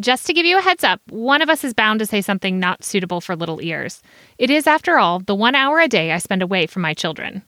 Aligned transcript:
Just 0.00 0.26
to 0.26 0.32
give 0.32 0.46
you 0.46 0.56
a 0.56 0.62
heads 0.62 0.84
up, 0.84 1.00
one 1.10 1.42
of 1.42 1.48
us 1.48 1.64
is 1.64 1.74
bound 1.74 1.98
to 1.98 2.06
say 2.06 2.20
something 2.20 2.60
not 2.60 2.84
suitable 2.84 3.20
for 3.20 3.34
little 3.34 3.60
ears. 3.60 4.00
It 4.38 4.48
is, 4.48 4.68
after 4.68 4.96
all, 4.96 5.18
the 5.18 5.34
one 5.34 5.56
hour 5.56 5.80
a 5.80 5.88
day 5.88 6.12
I 6.12 6.18
spend 6.18 6.40
away 6.40 6.68
from 6.68 6.82
my 6.82 6.94
children. 6.94 7.42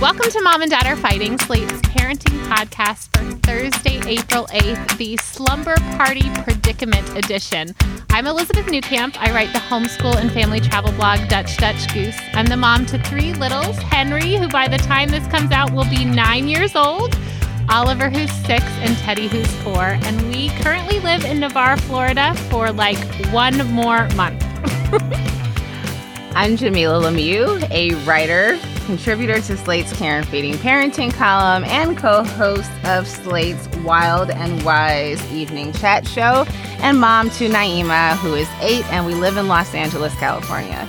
Welcome 0.00 0.30
to 0.30 0.40
Mom 0.40 0.62
and 0.62 0.70
Dad 0.70 0.86
Are 0.86 0.94
Fighting, 0.94 1.36
Slate's 1.36 1.72
parenting 1.82 2.38
podcast 2.46 3.08
for 3.16 3.36
Thursday, 3.40 4.00
April 4.06 4.46
8th, 4.52 4.98
the 4.98 5.16
Slumber 5.16 5.74
Party 5.96 6.30
Predicament 6.44 7.16
Edition. 7.16 7.74
I'm 8.10 8.28
Elizabeth 8.28 8.66
Newcamp. 8.66 9.16
I 9.18 9.34
write 9.34 9.52
the 9.52 9.58
homeschool 9.58 10.14
and 10.14 10.30
family 10.30 10.60
travel 10.60 10.92
blog 10.92 11.28
Dutch 11.28 11.56
Dutch 11.56 11.92
Goose. 11.92 12.18
I'm 12.34 12.46
the 12.46 12.56
mom 12.56 12.86
to 12.86 13.02
three 13.02 13.32
littles 13.32 13.76
Henry, 13.78 14.36
who 14.36 14.48
by 14.48 14.68
the 14.68 14.78
time 14.78 15.08
this 15.08 15.26
comes 15.26 15.50
out 15.50 15.72
will 15.72 15.90
be 15.90 16.04
nine 16.04 16.46
years 16.46 16.76
old. 16.76 17.16
Oliver, 17.68 18.10
who's 18.10 18.30
six, 18.46 18.64
and 18.80 18.96
Teddy, 18.98 19.28
who's 19.28 19.50
four. 19.62 19.98
And 20.02 20.28
we 20.28 20.48
currently 20.60 21.00
live 21.00 21.24
in 21.24 21.40
Navarre, 21.40 21.76
Florida 21.76 22.34
for 22.50 22.72
like 22.72 22.98
one 23.32 23.56
more 23.72 24.08
month. 24.10 24.44
I'm 26.34 26.56
Jamila 26.56 27.10
Lemieux, 27.10 27.70
a 27.70 27.94
writer, 28.06 28.58
contributor 28.86 29.40
to 29.42 29.56
Slate's 29.56 29.92
Care 29.92 30.18
and 30.18 30.26
Feeding 30.26 30.54
Parenting 30.54 31.12
column, 31.12 31.64
and 31.64 31.96
co 31.96 32.24
host 32.24 32.70
of 32.84 33.06
Slate's 33.06 33.68
Wild 33.78 34.30
and 34.30 34.62
Wise 34.64 35.22
evening 35.30 35.72
chat 35.74 36.06
show, 36.06 36.46
and 36.78 36.98
mom 36.98 37.28
to 37.30 37.48
Naima, 37.48 38.16
who 38.16 38.34
is 38.34 38.48
eight, 38.60 38.84
and 38.92 39.04
we 39.04 39.14
live 39.14 39.36
in 39.36 39.46
Los 39.46 39.74
Angeles, 39.74 40.14
California. 40.14 40.88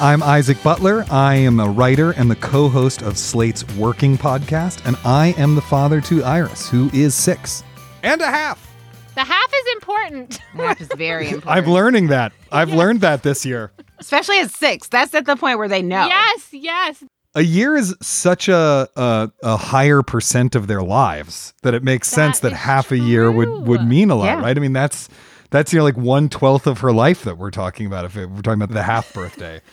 I'm 0.00 0.22
Isaac 0.22 0.62
Butler. 0.62 1.04
I 1.10 1.34
am 1.36 1.60
a 1.60 1.68
writer 1.68 2.10
and 2.12 2.30
the 2.30 2.36
co 2.36 2.68
host 2.68 3.00
of 3.02 3.16
Slate's 3.16 3.66
Working 3.76 4.18
Podcast, 4.18 4.84
and 4.86 4.96
I 5.04 5.34
am 5.38 5.54
the 5.54 5.62
father 5.62 6.00
to 6.02 6.22
Iris, 6.24 6.68
who 6.68 6.90
is 6.92 7.14
six 7.14 7.62
and 8.02 8.20
a 8.20 8.26
half. 8.26 8.70
The 9.14 9.22
half 9.24 9.52
is 9.54 9.72
important. 9.74 10.40
The 10.56 10.62
Half 10.66 10.80
is 10.80 10.88
very 10.96 11.28
important. 11.30 11.66
I'm 11.66 11.72
learning 11.72 12.08
that. 12.08 12.32
I've 12.50 12.72
learned 12.72 13.00
that 13.02 13.22
this 13.22 13.46
year. 13.46 13.72
Especially 13.98 14.40
at 14.40 14.50
six. 14.50 14.88
That's 14.88 15.14
at 15.14 15.24
the 15.24 15.36
point 15.36 15.58
where 15.58 15.68
they 15.68 15.82
know. 15.82 16.06
Yes, 16.06 16.48
yes. 16.52 17.04
A 17.36 17.42
year 17.42 17.76
is 17.76 17.94
such 18.02 18.48
a, 18.48 18.88
a 18.96 19.30
a 19.42 19.56
higher 19.56 20.02
percent 20.02 20.54
of 20.54 20.66
their 20.66 20.82
lives 20.82 21.54
that 21.62 21.72
it 21.74 21.82
makes 21.82 22.08
sense 22.08 22.40
That 22.40 22.50
that 22.50 22.54
is 22.56 22.60
half 22.60 22.90
a 22.92 22.98
year 22.98 23.30
would 23.30 23.66
would 23.66 23.86
mean 23.86 24.10
a 24.10 24.16
lot, 24.16 24.24
Yeah. 24.26 24.40
right? 24.42 24.56
I 24.56 24.60
mean, 24.60 24.72
that's 24.72 25.08
that's 25.50 25.72
you 25.72 25.78
know 25.78 25.84
like 25.84 25.96
one 25.96 26.28
twelfth 26.28 26.66
of 26.66 26.80
her 26.80 26.92
life 26.92 27.22
that 27.24 27.38
we're 27.38 27.50
talking 27.52 27.86
about 27.86 28.04
if 28.04 28.16
it, 28.16 28.28
we're 28.28 28.42
talking 28.42 28.60
about 28.60 28.74
the 28.74 28.82
half 28.82 29.12
birthday. 29.14 29.60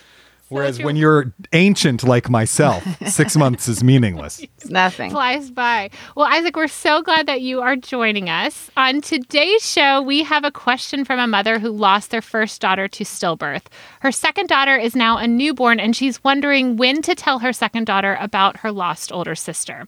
Whereas 0.52 0.84
when 0.84 0.96
you're 0.98 1.34
ancient 1.54 2.04
like 2.04 2.30
myself, 2.30 2.84
six 3.08 3.36
months 3.38 3.68
is 3.68 3.84
meaningless. 3.84 4.44
It's 4.62 4.70
nothing. 4.70 5.10
flies 5.10 5.50
by. 5.50 5.90
Well, 6.16 6.28
Isaac, 6.28 6.56
we're 6.56 6.68
so 6.68 7.02
glad 7.02 7.26
that 7.26 7.42
you 7.42 7.62
are 7.62 7.76
joining 7.76 8.30
us. 8.30 8.70
On 8.78 9.02
today's 9.02 9.68
show, 9.68 10.04
we 10.04 10.22
have 10.22 10.44
a 10.44 10.52
question 10.52 11.04
from 11.04 11.20
a 11.20 11.26
mother 11.26 11.58
who 11.58 11.70
lost 11.72 12.12
their 12.12 12.22
first 12.22 12.62
daughter 12.62 12.88
to 12.90 13.04
stillbirth. 13.04 13.64
Her 14.02 14.12
second 14.12 14.48
daughter 14.50 14.76
is 14.78 14.96
now 14.96 15.18
a 15.18 15.28
newborn, 15.28 15.80
and 15.80 15.96
she's 15.96 16.24
wondering 16.24 16.78
when 16.78 17.02
to 17.02 17.16
tell 17.16 17.40
her 17.40 17.52
second 17.54 17.86
daughter 17.86 18.18
about 18.20 18.58
her 18.58 18.72
lost 18.72 19.12
older 19.12 19.34
sister. 19.34 19.88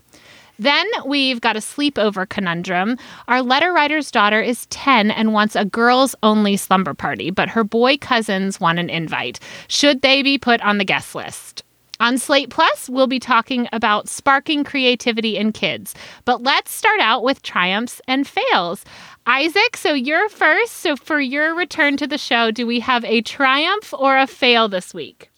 Then 0.59 0.85
we've 1.05 1.41
got 1.41 1.55
a 1.55 1.59
sleepover 1.59 2.27
conundrum. 2.27 2.97
Our 3.27 3.41
letter 3.41 3.73
writer's 3.73 4.11
daughter 4.11 4.41
is 4.41 4.65
10 4.67 5.11
and 5.11 5.33
wants 5.33 5.55
a 5.55 5.65
girls 5.65 6.15
only 6.23 6.57
slumber 6.57 6.93
party, 6.93 7.31
but 7.31 7.49
her 7.49 7.63
boy 7.63 7.97
cousins 7.97 8.59
want 8.59 8.79
an 8.79 8.89
invite. 8.89 9.39
Should 9.67 10.01
they 10.01 10.21
be 10.21 10.37
put 10.37 10.61
on 10.61 10.77
the 10.77 10.85
guest 10.85 11.15
list? 11.15 11.63
On 11.99 12.17
Slate 12.17 12.49
Plus, 12.49 12.89
we'll 12.89 13.07
be 13.07 13.19
talking 13.19 13.67
about 13.71 14.09
sparking 14.09 14.63
creativity 14.63 15.37
in 15.37 15.51
kids. 15.51 15.95
But 16.25 16.43
let's 16.43 16.73
start 16.73 16.99
out 16.99 17.23
with 17.23 17.41
triumphs 17.43 18.01
and 18.07 18.27
fails. 18.27 18.83
Isaac, 19.25 19.77
so 19.77 19.93
you're 19.93 20.27
first. 20.27 20.73
So 20.73 20.95
for 20.95 21.21
your 21.21 21.55
return 21.55 21.95
to 21.97 22.07
the 22.07 22.17
show, 22.17 22.51
do 22.51 22.67
we 22.67 22.81
have 22.81 23.05
a 23.05 23.21
triumph 23.21 23.93
or 23.93 24.17
a 24.17 24.27
fail 24.27 24.67
this 24.67 24.93
week? 24.93 25.29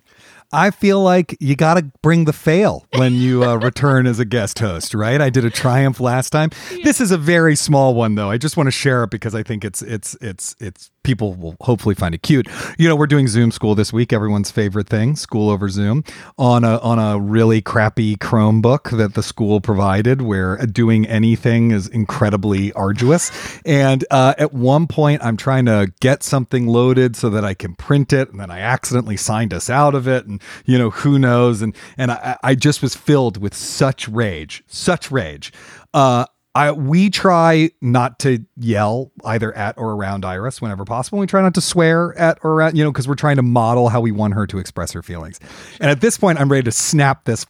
I 0.55 0.71
feel 0.71 1.01
like 1.01 1.35
you 1.41 1.55
got 1.57 1.73
to 1.73 1.83
bring 2.01 2.23
the 2.25 2.33
fail 2.33 2.85
when 2.95 3.13
you 3.15 3.43
uh, 3.43 3.55
return 3.61 4.07
as 4.07 4.19
a 4.19 4.25
guest 4.25 4.59
host, 4.59 4.93
right? 4.93 5.19
I 5.19 5.29
did 5.29 5.43
a 5.43 5.49
triumph 5.49 5.99
last 5.99 6.29
time. 6.29 6.51
This 6.83 7.01
is 7.01 7.11
a 7.11 7.17
very 7.17 7.57
small 7.57 7.93
one 7.93 8.15
though. 8.15 8.29
I 8.29 8.37
just 8.37 8.55
want 8.55 8.67
to 8.67 8.71
share 8.71 9.03
it 9.03 9.09
because 9.09 9.35
I 9.35 9.43
think 9.43 9.65
it's 9.65 9.81
it's 9.81 10.15
it's 10.21 10.55
it's 10.61 10.91
people 11.05 11.35
will 11.35 11.55
hopefully 11.61 11.95
find 11.95 12.13
it 12.13 12.23
cute. 12.23 12.47
You 12.77 12.89
know, 12.89 12.95
we're 12.95 13.07
doing 13.07 13.27
Zoom 13.27 13.51
school 13.51 13.75
this 13.75 13.93
week, 13.93 14.11
everyone's 14.11 14.51
favorite 14.51 14.89
thing, 14.89 15.15
school 15.15 15.49
over 15.49 15.69
Zoom, 15.69 16.03
on 16.37 16.65
a 16.65 16.79
on 16.79 16.99
a 16.99 17.17
really 17.19 17.61
crappy 17.61 18.17
Chromebook 18.17 18.97
that 18.97 19.13
the 19.13 19.23
school 19.23 19.61
provided 19.61 20.21
where 20.21 20.57
doing 20.65 21.05
anything 21.05 21.71
is 21.71 21.87
incredibly 21.87 22.73
arduous. 22.73 23.31
And 23.65 24.03
uh, 24.11 24.33
at 24.37 24.53
one 24.53 24.87
point 24.87 25.23
I'm 25.23 25.37
trying 25.37 25.65
to 25.67 25.93
get 26.01 26.23
something 26.23 26.67
loaded 26.67 27.15
so 27.15 27.29
that 27.29 27.45
I 27.45 27.53
can 27.53 27.75
print 27.75 28.11
it 28.11 28.31
and 28.31 28.39
then 28.39 28.49
I 28.49 28.59
accidentally 28.59 29.17
signed 29.17 29.53
us 29.53 29.69
out 29.69 29.93
of 29.93 30.07
it 30.07 30.25
and 30.25 30.41
you 30.65 30.77
know 30.77 30.89
who 30.89 31.19
knows 31.19 31.61
and 31.61 31.75
and 31.97 32.11
I, 32.11 32.37
I 32.43 32.55
just 32.55 32.81
was 32.81 32.95
filled 32.95 33.37
with 33.37 33.53
such 33.53 34.09
rage, 34.09 34.63
such 34.67 35.11
rage. 35.11 35.53
Uh 35.93 36.25
I, 36.55 36.71
we 36.71 37.09
try 37.09 37.69
not 37.81 38.17
to 38.19 38.45
yell 38.55 39.11
either 39.25 39.51
at 39.53 39.77
or 39.77 39.91
around 39.91 40.23
Iris 40.23 40.61
whenever 40.61 40.85
possible. 40.85 41.19
We 41.19 41.27
try 41.27 41.41
not 41.41 41.53
to 41.55 41.61
swear 41.61 42.17
at 42.17 42.39
or 42.43 42.53
around, 42.53 42.77
you 42.77 42.83
know, 42.85 42.91
because 42.91 43.09
we're 43.09 43.15
trying 43.15 43.35
to 43.35 43.41
model 43.41 43.89
how 43.89 43.99
we 43.99 44.11
want 44.11 44.35
her 44.35 44.47
to 44.47 44.57
express 44.57 44.93
her 44.93 45.03
feelings. 45.03 45.37
And 45.81 45.91
at 45.91 45.99
this 45.99 46.17
point, 46.17 46.39
I'm 46.39 46.49
ready 46.49 46.63
to 46.63 46.71
snap 46.71 47.25
this 47.25 47.45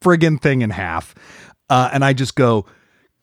friggin' 0.00 0.40
thing 0.40 0.62
in 0.62 0.70
half. 0.70 1.14
Uh, 1.68 1.90
and 1.92 2.02
I 2.02 2.14
just 2.14 2.34
go, 2.34 2.64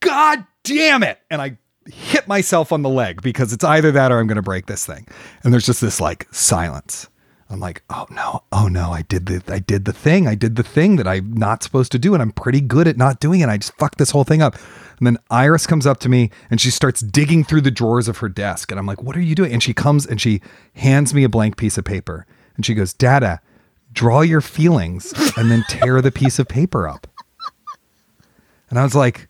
God 0.01 0.45
damn 0.63 1.01
it. 1.01 1.19
And 1.31 1.41
I 1.41 1.57
hit 1.87 2.27
myself 2.27 2.71
on 2.71 2.83
the 2.83 2.89
leg 2.89 3.23
because 3.23 3.53
it's 3.53 3.63
either 3.63 3.91
that 3.91 4.11
or 4.11 4.19
I'm 4.19 4.27
going 4.27 4.35
to 4.35 4.43
break 4.43 4.67
this 4.67 4.85
thing. 4.85 5.07
And 5.43 5.51
there's 5.51 5.65
just 5.65 5.81
this 5.81 5.99
like 5.99 6.27
silence. 6.31 7.09
I'm 7.49 7.59
like, 7.59 7.83
oh 7.89 8.07
no, 8.09 8.43
oh 8.51 8.67
no, 8.67 8.91
I 8.91 9.03
did 9.03 9.27
the 9.27 9.43
I 9.53 9.59
did 9.59 9.85
the 9.85 9.93
thing. 9.93 10.27
I 10.27 10.33
did 10.33 10.55
the 10.55 10.63
thing 10.63 10.95
that 10.95 11.07
I'm 11.07 11.33
not 11.33 11.61
supposed 11.61 11.91
to 11.91 11.99
do, 11.99 12.13
and 12.13 12.21
I'm 12.21 12.31
pretty 12.31 12.61
good 12.61 12.87
at 12.87 12.97
not 12.97 13.19
doing 13.19 13.41
it. 13.41 13.49
I 13.49 13.57
just 13.57 13.73
fucked 13.77 13.99
this 13.99 14.09
whole 14.09 14.23
thing 14.23 14.41
up. 14.41 14.55
And 15.03 15.17
then 15.17 15.23
Iris 15.29 15.67
comes 15.67 15.85
up 15.85 15.99
to 15.99 16.07
me 16.07 16.29
and 16.49 16.61
she 16.61 16.71
starts 16.71 17.01
digging 17.01 17.43
through 17.43 17.59
the 17.59 17.71
drawers 17.71 18.07
of 18.07 18.19
her 18.19 18.29
desk. 18.29 18.71
And 18.71 18.79
I'm 18.79 18.85
like, 18.85 19.03
what 19.03 19.17
are 19.17 19.21
you 19.21 19.35
doing? 19.35 19.51
And 19.51 19.61
she 19.61 19.73
comes 19.73 20.05
and 20.05 20.21
she 20.21 20.39
hands 20.75 21.13
me 21.13 21.25
a 21.25 21.29
blank 21.29 21.57
piece 21.57 21.77
of 21.77 21.83
paper. 21.83 22.25
And 22.55 22.65
she 22.65 22.73
goes, 22.73 22.93
Dada, 22.93 23.41
draw 23.91 24.21
your 24.21 24.39
feelings 24.39 25.13
and 25.35 25.51
then 25.51 25.65
tear 25.67 26.01
the 26.01 26.09
piece 26.09 26.39
of 26.39 26.47
paper 26.47 26.87
up. 26.87 27.05
And 28.69 28.79
I 28.79 28.83
was 28.83 28.95
like, 28.95 29.27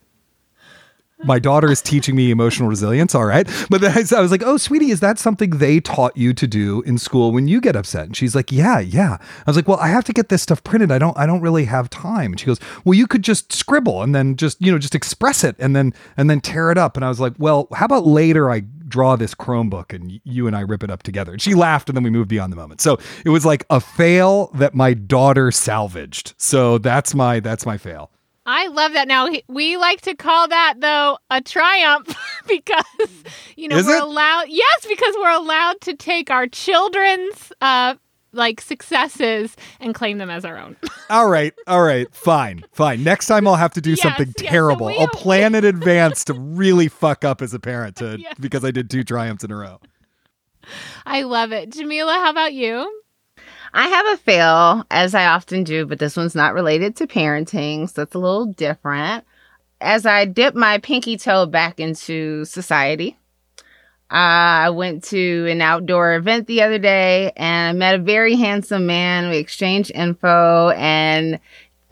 my 1.24 1.40
daughter 1.40 1.72
is 1.72 1.82
teaching 1.82 2.16
me 2.16 2.32
emotional 2.32 2.70
resilience. 2.70 3.16
All 3.16 3.26
right. 3.26 3.48
But 3.70 3.82
then 3.82 3.92
I, 3.92 4.04
I 4.16 4.22
was 4.22 4.32
like, 4.32 4.44
oh, 4.44 4.58
sweetie, 4.58 4.92
is 4.92 5.00
that 5.00 5.20
something 5.20 5.52
they 5.52 5.80
taught 5.80 6.16
you 6.18 6.34
to 6.34 6.48
do 6.48 6.82
in 6.82 6.98
school 6.98 7.32
when 7.32 7.48
you 7.48 7.62
get 7.62 7.76
upset? 7.76 8.06
And 8.06 8.16
she's 8.16 8.36
like, 8.36 8.52
yeah, 8.52 8.80
yeah. 8.80 9.18
I 9.20 9.44
was 9.50 9.56
like, 9.56 9.68
well, 9.68 9.80
I 9.80 9.88
have 9.88 10.04
to 10.06 10.14
get 10.14 10.30
this 10.30 10.42
stuff 10.42 10.64
printed. 10.64 10.92
I 10.92 11.00
don't, 11.00 11.18
I 11.18 11.26
don't 11.26 11.42
really 11.42 11.66
have 11.66 11.90
time. 11.90 12.32
And 12.32 12.40
she 12.40 12.46
goes, 12.46 12.60
well, 12.84 12.94
you 12.94 13.08
could 13.08 13.24
just 13.24 13.54
scribble 13.54 14.02
and 14.02 14.14
then 14.14 14.36
just, 14.36 14.62
you 14.62 14.72
know, 14.72 14.78
just 14.78 14.96
express 14.96 15.44
it 15.44 15.56
and 15.60 15.76
then, 15.76 15.94
and 16.18 16.30
then 16.30 16.42
tear 16.42 16.72
it 16.72 16.78
up. 16.78 16.96
And 16.96 17.06
I 17.06 17.10
was 17.10 17.20
like, 17.20 17.34
well, 17.38 17.68
how 17.74 17.86
about 17.86 18.06
later 18.06 18.52
I 18.52 18.62
draw 18.62 19.16
this 19.16 19.34
Chromebook 19.34 19.94
and 19.94 20.22
you 20.24 20.46
and 20.48 20.56
I 20.56 20.62
rip 20.62 20.84
it 20.84 20.92
up 20.92 21.04
together? 21.04 21.32
And 21.32 21.42
she 21.42 21.56
laughed 21.56 21.90
and 21.90 21.96
then 21.96 22.04
we 22.04 22.10
moved 22.10 22.30
beyond 22.30 22.52
the 22.52 22.58
moment. 22.58 22.82
So 22.82 22.98
it 23.26 23.30
was 23.30 23.46
like 23.46 23.66
a 23.70 23.80
fail 23.80 24.52
that 24.56 24.74
my 24.74 24.94
daughter 24.94 25.52
salvaged. 25.52 26.34
So 26.38 26.78
that's 26.78 27.16
my, 27.16 27.40
that's 27.40 27.66
my 27.66 27.78
fail. 27.78 28.12
I 28.46 28.68
love 28.68 28.94
that. 28.94 29.08
Now 29.08 29.30
we 29.48 29.78
like 29.78 30.02
to 30.02 30.16
call 30.16 30.48
that 30.50 30.76
though 30.80 31.18
a 31.30 31.42
triumph 31.42 32.14
because 32.48 32.84
you 33.56 33.68
know 33.68 33.78
Is 33.78 33.86
we're 33.88 33.98
it? 33.98 34.04
allowed. 34.04 34.46
Yes, 34.50 34.86
because 34.88 35.16
we're 35.18 35.32
allowed 35.32 35.80
to 35.82 35.96
take 35.96 36.30
our 36.30 36.48
children's 36.48 37.52
uh 37.62 37.96
like 38.36 38.60
successes 38.62 39.56
and 39.80 39.94
claim 39.94 40.18
them 40.18 40.30
as 40.32 40.44
our 40.44 40.58
own. 40.58 40.76
All 41.12 41.30
right, 41.30 41.54
all 41.68 41.84
right, 41.84 42.08
fine, 42.16 42.64
fine. 42.72 43.04
Next 43.04 43.28
time 43.28 43.48
I'll 43.48 43.56
have 43.56 43.74
to 43.74 43.82
do 43.82 43.92
Yes, 43.92 44.02
something 44.02 44.28
yes, 44.30 44.36
so 44.40 44.46
terrible. 44.52 44.88
we- 44.88 44.98
I'll 44.98 45.08
plan 45.10 45.54
in 45.54 45.64
advance 45.66 46.24
to 46.26 46.34
really 46.34 46.88
fuck 46.88 47.24
up 47.24 47.42
as 47.44 47.54
a 47.54 47.60
parent 47.60 47.98
to 47.98 48.18
Yes. 48.20 48.34
because 48.40 48.66
I 48.66 48.72
did 48.72 48.90
two 48.90 49.04
triumphs 49.04 49.44
in 49.44 49.52
a 49.52 49.56
row. 49.56 49.80
I 51.06 51.22
love 51.24 51.52
it. 51.52 51.70
Jamila, 51.72 52.14
how 52.14 52.32
about 52.32 52.54
you? 52.54 53.03
I 53.74 53.88
have 53.88 54.06
a 54.08 54.18
fail, 54.18 54.86
as 54.92 55.16
I 55.16 55.26
often 55.26 55.64
do, 55.64 55.86
but 55.86 55.98
this 56.00 56.16
one's 56.16 56.36
not 56.36 56.54
related 56.54 56.96
to 56.98 57.08
parenting, 57.08 57.90
so 57.90 58.04
it's 58.04 58.14
a 58.16 58.20
little 58.20 58.46
different. 58.46 59.26
As 59.82 60.06
I 60.06 60.26
dip 60.26 60.54
my 60.56 60.78
pinky 60.78 61.18
toe 61.18 61.46
back 61.46 61.80
into 61.80 62.46
society, 62.46 63.18
Uh, 64.12 64.68
I 64.68 64.70
went 64.70 65.04
to 65.06 65.48
an 65.50 65.60
outdoor 65.62 66.14
event 66.14 66.46
the 66.46 66.62
other 66.62 66.78
day 66.78 67.32
and 67.36 67.70
I 67.70 67.74
met 67.74 67.96
a 67.96 68.04
very 68.04 68.36
handsome 68.36 68.86
man. 68.86 69.32
We 69.32 69.38
exchanged 69.38 69.92
info 69.96 70.70
and 70.70 71.40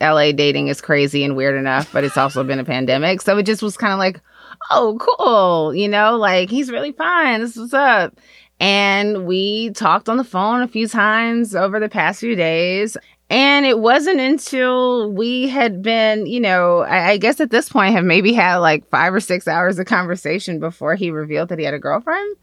LA 0.00 0.30
dating 0.30 0.68
is 0.68 0.80
crazy 0.80 1.24
and 1.24 1.34
weird 1.36 1.56
enough, 1.56 1.92
but 1.92 2.04
it's 2.04 2.16
also 2.16 2.44
been 2.44 2.60
a 2.60 2.64
pandemic. 2.64 3.22
So 3.22 3.38
it 3.38 3.42
just 3.44 3.60
was 3.62 3.76
kind 3.76 3.92
of 3.92 3.98
like, 3.98 4.20
oh, 4.70 4.98
cool. 5.00 5.74
You 5.74 5.88
know, 5.88 6.16
like 6.16 6.48
he's 6.48 6.70
really 6.70 6.92
fine. 6.92 7.40
This 7.40 7.56
is 7.56 7.58
what's 7.58 7.74
up. 7.74 8.14
And 8.62 9.26
we 9.26 9.70
talked 9.70 10.08
on 10.08 10.18
the 10.18 10.24
phone 10.24 10.62
a 10.62 10.68
few 10.68 10.86
times 10.86 11.52
over 11.52 11.80
the 11.80 11.88
past 11.88 12.20
few 12.20 12.36
days. 12.36 12.96
And 13.28 13.66
it 13.66 13.80
wasn't 13.80 14.20
until 14.20 15.10
we 15.10 15.48
had 15.48 15.82
been, 15.82 16.26
you 16.26 16.38
know, 16.38 16.82
I, 16.82 17.10
I, 17.10 17.16
guess 17.16 17.40
at 17.40 17.50
this 17.50 17.68
point 17.68 17.94
have 17.94 18.04
maybe 18.04 18.32
had 18.32 18.58
like 18.58 18.88
five 18.88 19.12
or 19.12 19.18
six 19.18 19.48
hours 19.48 19.80
of 19.80 19.86
conversation 19.86 20.60
before 20.60 20.94
he 20.94 21.10
revealed 21.10 21.48
that 21.48 21.58
he 21.58 21.64
had 21.64 21.74
a 21.74 21.78
girlfriend. 21.80 22.36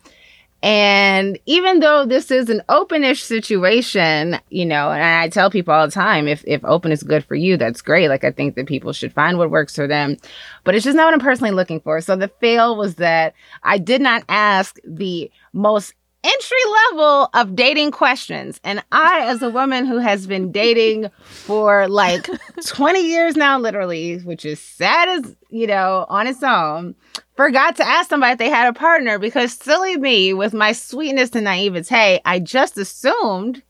And 0.62 1.40
even 1.46 1.80
though 1.80 2.06
this 2.06 2.32
is 2.32 2.50
an 2.50 2.64
openish 2.68 3.22
situation, 3.22 4.42
you 4.50 4.66
know, 4.66 4.92
and 4.92 5.02
I 5.02 5.30
tell 5.30 5.50
people 5.50 5.74
all 5.74 5.86
the 5.86 5.94
time, 5.94 6.28
if, 6.28 6.44
if 6.46 6.66
open 6.66 6.92
is 6.92 7.02
good 7.02 7.24
for 7.24 7.36
you, 7.36 7.56
that's 7.56 7.82
great. 7.82 8.10
Like, 8.10 8.26
I 8.26 8.32
think 8.32 8.56
that 8.56 8.68
people 8.68 8.92
should 8.92 9.14
find 9.14 9.38
what 9.38 9.52
works 9.52 9.76
for 9.76 9.88
them, 9.88 10.18
but 10.66 10.76
it's 10.76 10.84
just 10.84 10.98
not 10.98 11.06
what 11.06 11.14
I'm 11.14 11.22
personally 11.22 11.52
looking 11.52 11.80
for. 11.80 12.02
So 12.02 12.18
the 12.18 12.28
fail 12.28 12.76
was 12.76 12.96
that 12.96 13.36
I 13.64 13.78
did 13.78 14.02
not 14.02 14.26
ask 14.28 14.78
the 14.84 15.32
most 15.54 15.94
entry 16.24 16.58
level 16.92 17.30
of 17.34 17.56
dating 17.56 17.92
questions. 17.92 18.60
And 18.64 18.84
I, 18.92 19.26
as 19.26 19.42
a 19.42 19.50
woman 19.50 19.86
who 19.86 19.98
has 19.98 20.28
been 20.28 20.52
dating 20.52 21.10
for 21.24 21.88
like 21.88 22.30
20 22.66 23.00
years 23.02 23.36
now, 23.36 23.58
literally, 23.58 24.18
which 24.20 24.46
is 24.46 24.60
sad 24.60 25.08
as, 25.10 25.36
you 25.50 25.68
know, 25.68 26.06
on 26.10 26.28
its 26.28 26.44
own, 26.44 26.96
forgot 27.36 27.76
to 27.78 27.88
ask 27.88 28.10
somebody 28.10 28.34
if 28.34 28.38
they 28.38 28.50
had 28.50 28.68
a 28.68 28.74
partner 28.74 29.18
because 29.18 29.54
silly 29.54 29.98
me, 29.98 30.34
with 30.34 30.54
my 30.54 30.72
sweetness 30.74 31.32
and 31.36 31.46
naivete, 31.46 32.20
I 32.26 32.40
just 32.40 32.78
assumed 32.78 33.64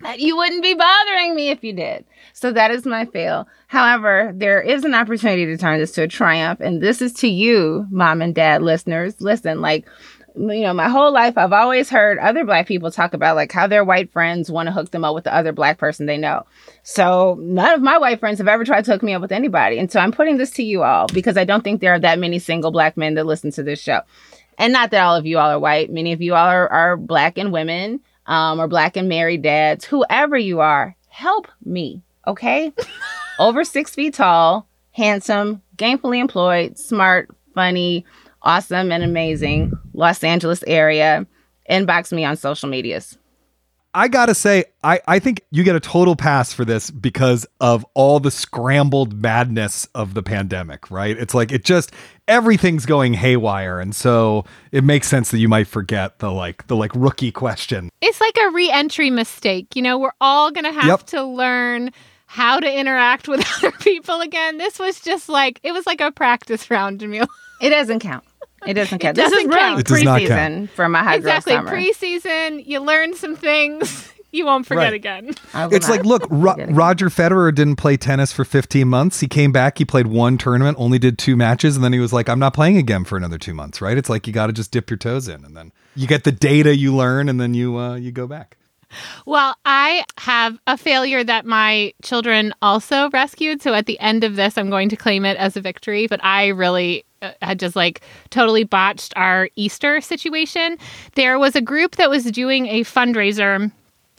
that 0.00 0.20
you 0.20 0.36
wouldn't 0.36 0.62
be 0.62 0.74
bothering 0.74 1.34
me 1.34 1.50
if 1.50 1.62
you 1.62 1.72
did. 1.72 2.04
So 2.32 2.52
that 2.52 2.70
is 2.70 2.86
my 2.86 3.04
fail. 3.04 3.46
However, 3.66 4.32
there 4.34 4.60
is 4.60 4.84
an 4.84 4.94
opportunity 4.94 5.46
to 5.46 5.58
turn 5.58 5.78
this 5.78 5.92
to 5.92 6.02
a 6.02 6.08
triumph. 6.08 6.60
And 6.60 6.82
this 6.82 7.02
is 7.02 7.12
to 7.14 7.28
you, 7.28 7.86
mom 7.90 8.22
and 8.22 8.34
dad 8.34 8.62
listeners. 8.62 9.20
Listen, 9.20 9.60
like, 9.60 9.86
you 10.34 10.60
know, 10.62 10.74
my 10.74 10.88
whole 10.88 11.12
life, 11.12 11.36
I've 11.36 11.52
always 11.52 11.90
heard 11.90 12.18
other 12.18 12.44
black 12.44 12.66
people 12.66 12.90
talk 12.90 13.14
about 13.14 13.36
like 13.36 13.52
how 13.52 13.66
their 13.66 13.84
white 13.84 14.12
friends 14.12 14.50
want 14.50 14.66
to 14.66 14.72
hook 14.72 14.90
them 14.90 15.04
up 15.04 15.14
with 15.14 15.24
the 15.24 15.34
other 15.34 15.52
black 15.52 15.78
person 15.78 16.06
they 16.06 16.16
know. 16.16 16.46
So 16.82 17.38
none 17.40 17.74
of 17.74 17.82
my 17.82 17.98
white 17.98 18.20
friends 18.20 18.38
have 18.38 18.48
ever 18.48 18.64
tried 18.64 18.84
to 18.86 18.92
hook 18.92 19.02
me 19.02 19.14
up 19.14 19.22
with 19.22 19.32
anybody. 19.32 19.78
And 19.78 19.90
so 19.90 20.00
I'm 20.00 20.12
putting 20.12 20.36
this 20.36 20.50
to 20.52 20.62
you 20.62 20.82
all 20.82 21.06
because 21.08 21.36
I 21.36 21.44
don't 21.44 21.64
think 21.64 21.80
there 21.80 21.94
are 21.94 22.00
that 22.00 22.18
many 22.18 22.38
single 22.38 22.70
black 22.70 22.96
men 22.96 23.14
that 23.14 23.26
listen 23.26 23.50
to 23.52 23.62
this 23.62 23.80
show. 23.80 24.00
And 24.58 24.72
not 24.72 24.90
that 24.90 25.02
all 25.04 25.16
of 25.16 25.26
you 25.26 25.38
all 25.38 25.50
are 25.50 25.58
white. 25.58 25.90
Many 25.90 26.12
of 26.12 26.20
you 26.20 26.34
all 26.34 26.46
are, 26.46 26.68
are 26.68 26.96
black 26.96 27.38
and 27.38 27.52
women, 27.52 28.00
um, 28.26 28.60
or 28.60 28.68
black 28.68 28.96
and 28.96 29.08
married 29.08 29.42
dads, 29.42 29.84
whoever 29.84 30.36
you 30.36 30.60
are, 30.60 30.96
help 31.08 31.48
me. 31.64 32.02
Okay. 32.26 32.72
Over 33.38 33.64
six 33.64 33.94
feet 33.94 34.14
tall, 34.14 34.68
handsome, 34.92 35.62
gainfully 35.76 36.20
employed, 36.20 36.78
smart, 36.78 37.30
funny, 37.54 38.04
awesome 38.42 38.92
and 38.92 39.02
amazing 39.02 39.72
Los 39.94 40.22
Angeles 40.24 40.62
area. 40.66 41.26
Inbox 41.70 42.12
me 42.12 42.24
on 42.24 42.36
social 42.36 42.68
medias. 42.68 43.16
I 43.92 44.06
gotta 44.06 44.36
say, 44.36 44.64
I, 44.84 45.00
I 45.08 45.18
think 45.18 45.42
you 45.50 45.64
get 45.64 45.74
a 45.74 45.80
total 45.80 46.14
pass 46.14 46.52
for 46.52 46.64
this 46.64 46.90
because 46.90 47.44
of 47.60 47.84
all 47.94 48.20
the 48.20 48.30
scrambled 48.30 49.20
madness 49.20 49.86
of 49.96 50.14
the 50.14 50.22
pandemic, 50.22 50.90
right? 50.92 51.18
It's 51.18 51.34
like 51.34 51.50
it 51.50 51.64
just 51.64 51.90
everything's 52.28 52.86
going 52.86 53.14
haywire, 53.14 53.80
and 53.80 53.94
so 53.94 54.44
it 54.70 54.84
makes 54.84 55.08
sense 55.08 55.32
that 55.32 55.38
you 55.38 55.48
might 55.48 55.66
forget 55.66 56.20
the 56.20 56.30
like 56.30 56.68
the 56.68 56.76
like 56.76 56.92
rookie 56.94 57.32
question. 57.32 57.90
It's 58.00 58.20
like 58.20 58.36
a 58.40 58.50
re-entry 58.50 59.10
mistake. 59.10 59.74
You 59.74 59.82
know, 59.82 59.98
we're 59.98 60.12
all 60.20 60.52
gonna 60.52 60.72
have 60.72 60.86
yep. 60.86 61.06
to 61.06 61.24
learn 61.24 61.90
how 62.26 62.60
to 62.60 62.72
interact 62.72 63.26
with 63.28 63.44
other 63.56 63.72
people 63.78 64.20
again. 64.20 64.58
This 64.58 64.78
was 64.78 65.00
just 65.00 65.28
like 65.28 65.58
it 65.64 65.72
was 65.72 65.84
like 65.84 66.00
a 66.00 66.12
practice 66.12 66.70
round, 66.70 67.00
Jamil. 67.00 67.26
It 67.60 67.68
doesn't 67.68 67.98
count. 67.98 68.24
It 68.66 68.74
doesn't 68.74 68.98
count. 68.98 69.16
It 69.16 69.22
doesn't 69.22 69.36
this 69.36 69.46
is 69.46 69.54
count. 69.54 69.88
really 69.88 70.04
preseason 70.04 70.68
for 70.70 70.88
my 70.88 71.02
high 71.02 71.16
exactly. 71.16 71.54
girl 71.54 71.66
summer. 71.66 71.76
Preseason, 71.76 72.66
you 72.66 72.80
learn 72.80 73.14
some 73.14 73.36
things. 73.36 74.12
You 74.32 74.46
won't 74.46 74.64
forget 74.64 74.84
right. 74.84 74.94
again. 74.94 75.34
It's 75.54 75.88
like, 75.88 76.04
look, 76.04 76.24
Ro- 76.30 76.54
Roger 76.68 77.08
Federer 77.08 77.52
didn't 77.52 77.76
play 77.76 77.96
tennis 77.96 78.32
for 78.32 78.44
15 78.44 78.86
months. 78.86 79.18
He 79.18 79.26
came 79.26 79.50
back, 79.50 79.78
he 79.78 79.84
played 79.84 80.06
one 80.06 80.38
tournament, 80.38 80.78
only 80.78 81.00
did 81.00 81.18
two 81.18 81.34
matches, 81.34 81.74
and 81.74 81.84
then 81.84 81.92
he 81.92 81.98
was 81.98 82.12
like, 82.12 82.28
I'm 82.28 82.38
not 82.38 82.54
playing 82.54 82.76
again 82.76 83.04
for 83.04 83.16
another 83.16 83.38
two 83.38 83.54
months, 83.54 83.80
right? 83.80 83.98
It's 83.98 84.08
like 84.08 84.28
you 84.28 84.32
got 84.32 84.46
to 84.46 84.52
just 84.52 84.70
dip 84.70 84.88
your 84.88 84.98
toes 84.98 85.26
in, 85.26 85.44
and 85.44 85.56
then 85.56 85.72
you 85.96 86.06
get 86.06 86.22
the 86.22 86.30
data 86.30 86.76
you 86.76 86.94
learn, 86.94 87.28
and 87.28 87.40
then 87.40 87.54
you 87.54 87.76
uh, 87.76 87.96
you 87.96 88.12
go 88.12 88.28
back. 88.28 88.56
Well, 89.26 89.56
I 89.64 90.04
have 90.18 90.58
a 90.66 90.76
failure 90.76 91.22
that 91.24 91.46
my 91.46 91.92
children 92.02 92.52
also 92.62 93.10
rescued. 93.10 93.62
So 93.62 93.74
at 93.74 93.86
the 93.86 93.98
end 94.00 94.24
of 94.24 94.36
this, 94.36 94.58
I'm 94.58 94.70
going 94.70 94.88
to 94.90 94.96
claim 94.96 95.24
it 95.24 95.36
as 95.36 95.56
a 95.56 95.60
victory. 95.60 96.06
But 96.06 96.22
I 96.24 96.48
really 96.48 97.04
had 97.42 97.58
just 97.58 97.76
like 97.76 98.00
totally 98.30 98.64
botched 98.64 99.12
our 99.16 99.48
Easter 99.56 100.00
situation. 100.00 100.76
There 101.14 101.38
was 101.38 101.56
a 101.56 101.60
group 101.60 101.96
that 101.96 102.10
was 102.10 102.24
doing 102.24 102.66
a 102.66 102.82
fundraiser 102.82 103.70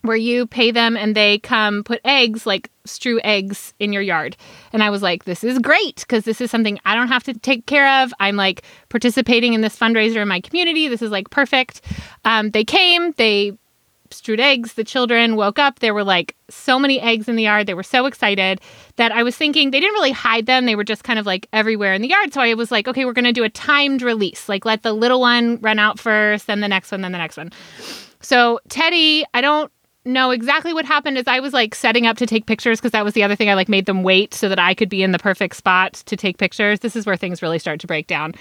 where 0.02 0.18
you 0.18 0.48
pay 0.48 0.72
them 0.72 0.98
and 0.98 1.16
they 1.16 1.38
come 1.40 1.84
put 1.84 2.02
eggs, 2.04 2.46
like 2.46 2.72
strew 2.86 3.20
eggs 3.24 3.74
in 3.80 3.94
your 3.94 4.02
yard. 4.02 4.36
And 4.74 4.84
I 4.84 4.90
was 4.90 5.04
like, 5.04 5.26
this 5.26 5.44
is 5.44 5.60
great 5.60 5.98
because 5.98 6.24
this 6.24 6.42
is 6.42 6.50
something 6.50 6.80
I 6.86 6.96
don't 6.96 7.08
have 7.08 7.24
to 7.26 7.34
take 7.34 7.68
care 7.68 8.04
of. 8.04 8.14
I'm 8.20 8.36
like 8.36 8.64
participating 8.90 9.54
in 9.54 9.62
this 9.62 9.78
fundraiser 9.78 10.22
in 10.22 10.28
my 10.28 10.42
community. 10.42 10.88
This 10.88 11.04
is 11.04 11.12
like 11.12 11.30
perfect. 11.30 11.82
Um, 12.26 12.50
they 12.50 12.64
came, 12.64 13.12
they 13.18 13.54
strewed 14.14 14.40
eggs. 14.40 14.74
The 14.74 14.84
children 14.84 15.36
woke 15.36 15.60
up. 15.60 15.80
There 15.80 15.94
were 15.94 16.04
like 16.04 16.36
so 16.50 16.78
many 16.80 17.00
eggs 17.00 17.28
in 17.28 17.36
the 17.36 17.44
yard. 17.44 17.68
They 17.68 17.74
were 17.74 17.84
so 17.84 18.06
excited 18.06 18.62
that 18.98 19.12
I 19.12 19.24
was 19.24 19.36
thinking 19.36 19.72
they 19.72 19.80
didn't 19.80 19.94
really 19.94 20.12
hide 20.12 20.46
them. 20.46 20.66
They 20.66 20.76
were 20.76 20.84
just 20.84 21.04
kind 21.04 21.20
of 21.20 21.26
like 21.26 21.48
everywhere 21.54 21.94
in 21.94 22.02
the 22.02 22.10
yard. 22.10 22.34
So 22.34 22.42
I 22.42 22.54
was 22.54 22.72
like, 22.72 22.88
okay, 22.88 23.06
we're 23.06 23.14
going 23.14 23.26
to 23.26 23.32
do 23.32 23.44
a 23.44 23.50
timed 23.50 24.02
release. 24.02 24.50
Like 24.50 24.66
let 24.66 24.84
the 24.84 24.94
little 24.94 25.20
one 25.20 25.58
run 25.62 25.80
out 25.80 26.00
first, 26.00 26.48
then 26.48 26.62
the 26.62 26.68
next 26.68 26.92
one, 26.92 27.02
then 27.02 27.12
the 27.12 27.18
next 27.18 27.38
one. 27.38 27.52
So 28.22 28.60
Teddy, 28.70 29.26
I 29.34 29.42
don't 29.42 29.72
know 30.04 30.32
exactly 30.32 30.74
what 30.74 30.86
happened 30.86 31.18
as 31.18 31.28
I 31.28 31.40
was 31.40 31.54
like 31.54 31.76
setting 31.76 32.08
up 32.08 32.18
to 32.18 32.26
take 32.26 32.48
pictures 32.48 32.80
because 32.80 32.92
that 32.92 33.06
was 33.06 33.14
the 33.14 33.24
other 33.24 33.36
thing 33.36 33.50
I 33.50 33.54
like 33.54 33.70
made 33.70 33.86
them 33.86 34.04
wait 34.04 34.34
so 34.34 34.50
that 34.50 34.60
I 34.60 34.74
could 34.74 34.90
be 34.90 35.04
in 35.04 35.12
the 35.12 35.20
perfect 35.20 35.56
spot 35.56 35.94
to 35.94 36.16
take 36.16 36.38
pictures. 36.38 36.80
This 36.80 36.96
is 36.96 37.06
where 37.06 37.16
things 37.16 37.42
really 37.42 37.60
start 37.60 37.80
to 37.82 37.88
break 37.88 38.08
down 38.08 38.34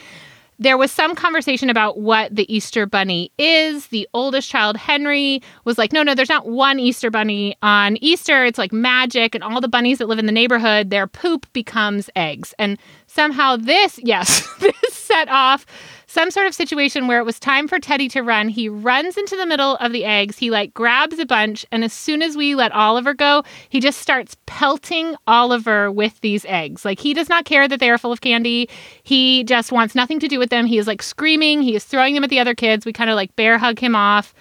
there 0.60 0.76
was 0.76 0.92
some 0.92 1.14
conversation 1.14 1.70
about 1.70 1.98
what 1.98 2.36
the 2.36 2.54
Easter 2.54 2.84
bunny 2.84 3.32
is. 3.38 3.86
The 3.86 4.06
oldest 4.12 4.50
child, 4.50 4.76
Henry, 4.76 5.42
was 5.64 5.78
like, 5.78 5.90
no, 5.90 6.02
no, 6.02 6.14
there's 6.14 6.28
not 6.28 6.46
one 6.46 6.78
Easter 6.78 7.10
bunny 7.10 7.56
on 7.62 7.96
Easter. 7.96 8.44
It's 8.44 8.58
like 8.58 8.70
magic. 8.70 9.34
And 9.34 9.42
all 9.42 9.62
the 9.62 9.68
bunnies 9.68 9.98
that 9.98 10.06
live 10.06 10.18
in 10.18 10.26
the 10.26 10.32
neighborhood, 10.32 10.90
their 10.90 11.06
poop 11.06 11.50
becomes 11.54 12.10
eggs. 12.14 12.54
And 12.58 12.78
somehow 13.06 13.56
this, 13.56 13.98
yes, 14.04 14.46
this 14.60 14.92
set 14.92 15.30
off 15.30 15.64
some 16.10 16.32
sort 16.32 16.48
of 16.48 16.54
situation 16.54 17.06
where 17.06 17.20
it 17.20 17.24
was 17.24 17.38
time 17.38 17.68
for 17.68 17.78
Teddy 17.78 18.08
to 18.08 18.20
run. 18.20 18.48
He 18.48 18.68
runs 18.68 19.16
into 19.16 19.36
the 19.36 19.46
middle 19.46 19.76
of 19.76 19.92
the 19.92 20.04
eggs. 20.04 20.38
He 20.38 20.50
like 20.50 20.74
grabs 20.74 21.20
a 21.20 21.24
bunch. 21.24 21.64
And 21.70 21.84
as 21.84 21.92
soon 21.92 22.20
as 22.20 22.36
we 22.36 22.56
let 22.56 22.72
Oliver 22.72 23.14
go, 23.14 23.44
he 23.68 23.78
just 23.78 24.00
starts 24.00 24.36
pelting 24.46 25.14
Oliver 25.28 25.88
with 25.92 26.20
these 26.20 26.44
eggs. 26.46 26.84
Like 26.84 26.98
he 26.98 27.14
does 27.14 27.28
not 27.28 27.44
care 27.44 27.68
that 27.68 27.78
they 27.78 27.90
are 27.90 27.96
full 27.96 28.10
of 28.10 28.22
candy. 28.22 28.68
He 29.04 29.44
just 29.44 29.70
wants 29.70 29.94
nothing 29.94 30.18
to 30.18 30.26
do 30.26 30.40
with 30.40 30.50
them. 30.50 30.66
He 30.66 30.78
is 30.78 30.88
like 30.88 31.00
screaming. 31.00 31.62
He 31.62 31.76
is 31.76 31.84
throwing 31.84 32.14
them 32.14 32.24
at 32.24 32.30
the 32.30 32.40
other 32.40 32.56
kids. 32.56 32.84
We 32.84 32.92
kind 32.92 33.08
of 33.08 33.14
like 33.14 33.36
bear 33.36 33.56
hug 33.56 33.78
him 33.78 33.94
off. 33.94 34.34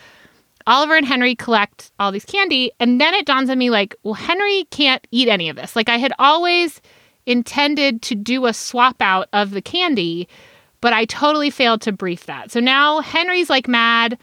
Oliver 0.65 0.95
and 0.95 1.05
Henry 1.05 1.35
collect 1.35 1.91
all 1.99 2.11
these 2.11 2.25
candy. 2.25 2.71
And 2.79 2.99
then 2.99 3.13
it 3.13 3.27
dawns 3.27 3.51
on 3.51 3.59
me 3.59 3.69
like, 3.69 3.95
well, 4.01 4.15
Henry 4.15 4.65
can't 4.71 5.05
eat 5.11 5.27
any 5.27 5.49
of 5.49 5.55
this. 5.55 5.75
Like 5.75 5.87
I 5.87 5.97
had 5.97 6.13
always 6.17 6.81
intended 7.27 8.01
to 8.01 8.15
do 8.15 8.47
a 8.47 8.55
swap 8.55 9.03
out 9.03 9.27
of 9.33 9.51
the 9.51 9.61
candy 9.61 10.27
but 10.81 10.93
I 10.93 11.05
totally 11.05 11.49
failed 11.49 11.81
to 11.81 11.91
brief 11.91 12.25
that. 12.25 12.51
So 12.51 12.59
now 12.59 13.01
Henry's 13.01 13.49
like 13.49 13.67
mad 13.67 14.17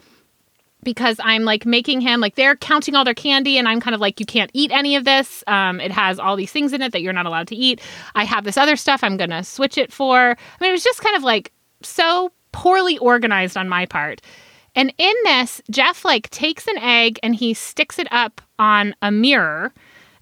because 0.83 1.19
I'm 1.23 1.43
like 1.43 1.67
making 1.67 2.01
him 2.01 2.21
like 2.21 2.37
they're 2.37 2.55
counting 2.55 2.95
all 2.95 3.05
their 3.05 3.13
candy 3.13 3.59
and 3.59 3.69
I'm 3.69 3.81
kind 3.81 3.95
of 3.95 4.01
like 4.01 4.21
you 4.21 4.27
can't 4.27 4.51
eat 4.55 4.71
any 4.71 4.95
of 4.95 5.05
this. 5.05 5.43
Um, 5.49 5.81
it 5.81 5.91
has 5.91 6.19
all 6.19 6.37
these 6.37 6.53
things 6.53 6.73
in 6.73 6.81
it 6.81 6.93
that 6.93 7.03
you're 7.03 7.13
not 7.13 7.27
allowed 7.27 7.49
to 7.49 7.57
eat. 7.57 7.81
I 8.15 8.25
have 8.25 8.45
this 8.45 8.57
other 8.57 8.77
stuff 8.77 9.03
I'm 9.03 9.17
gonna 9.17 9.43
switch 9.43 9.77
it 9.79 9.93
for. 9.93 10.17
I 10.17 10.37
mean, 10.61 10.71
it 10.71 10.73
was 10.73 10.85
just 10.85 11.01
kind 11.01 11.17
of 11.17 11.25
like 11.25 11.53
so 11.83 12.31
poorly 12.53 12.99
organized 12.99 13.57
on 13.57 13.69
my 13.69 13.85
part. 13.85 14.21
And 14.77 14.95
in 14.99 15.15
this, 15.25 15.61
Jeff 15.71 16.05
like 16.05 16.31
takes 16.31 16.69
an 16.69 16.79
egg 16.79 17.19
and 17.23 17.35
he 17.35 17.53
sticks 17.53 17.99
it 17.99 18.07
up 18.13 18.41
on 18.59 18.95
a 19.03 19.11
mirror 19.11 19.73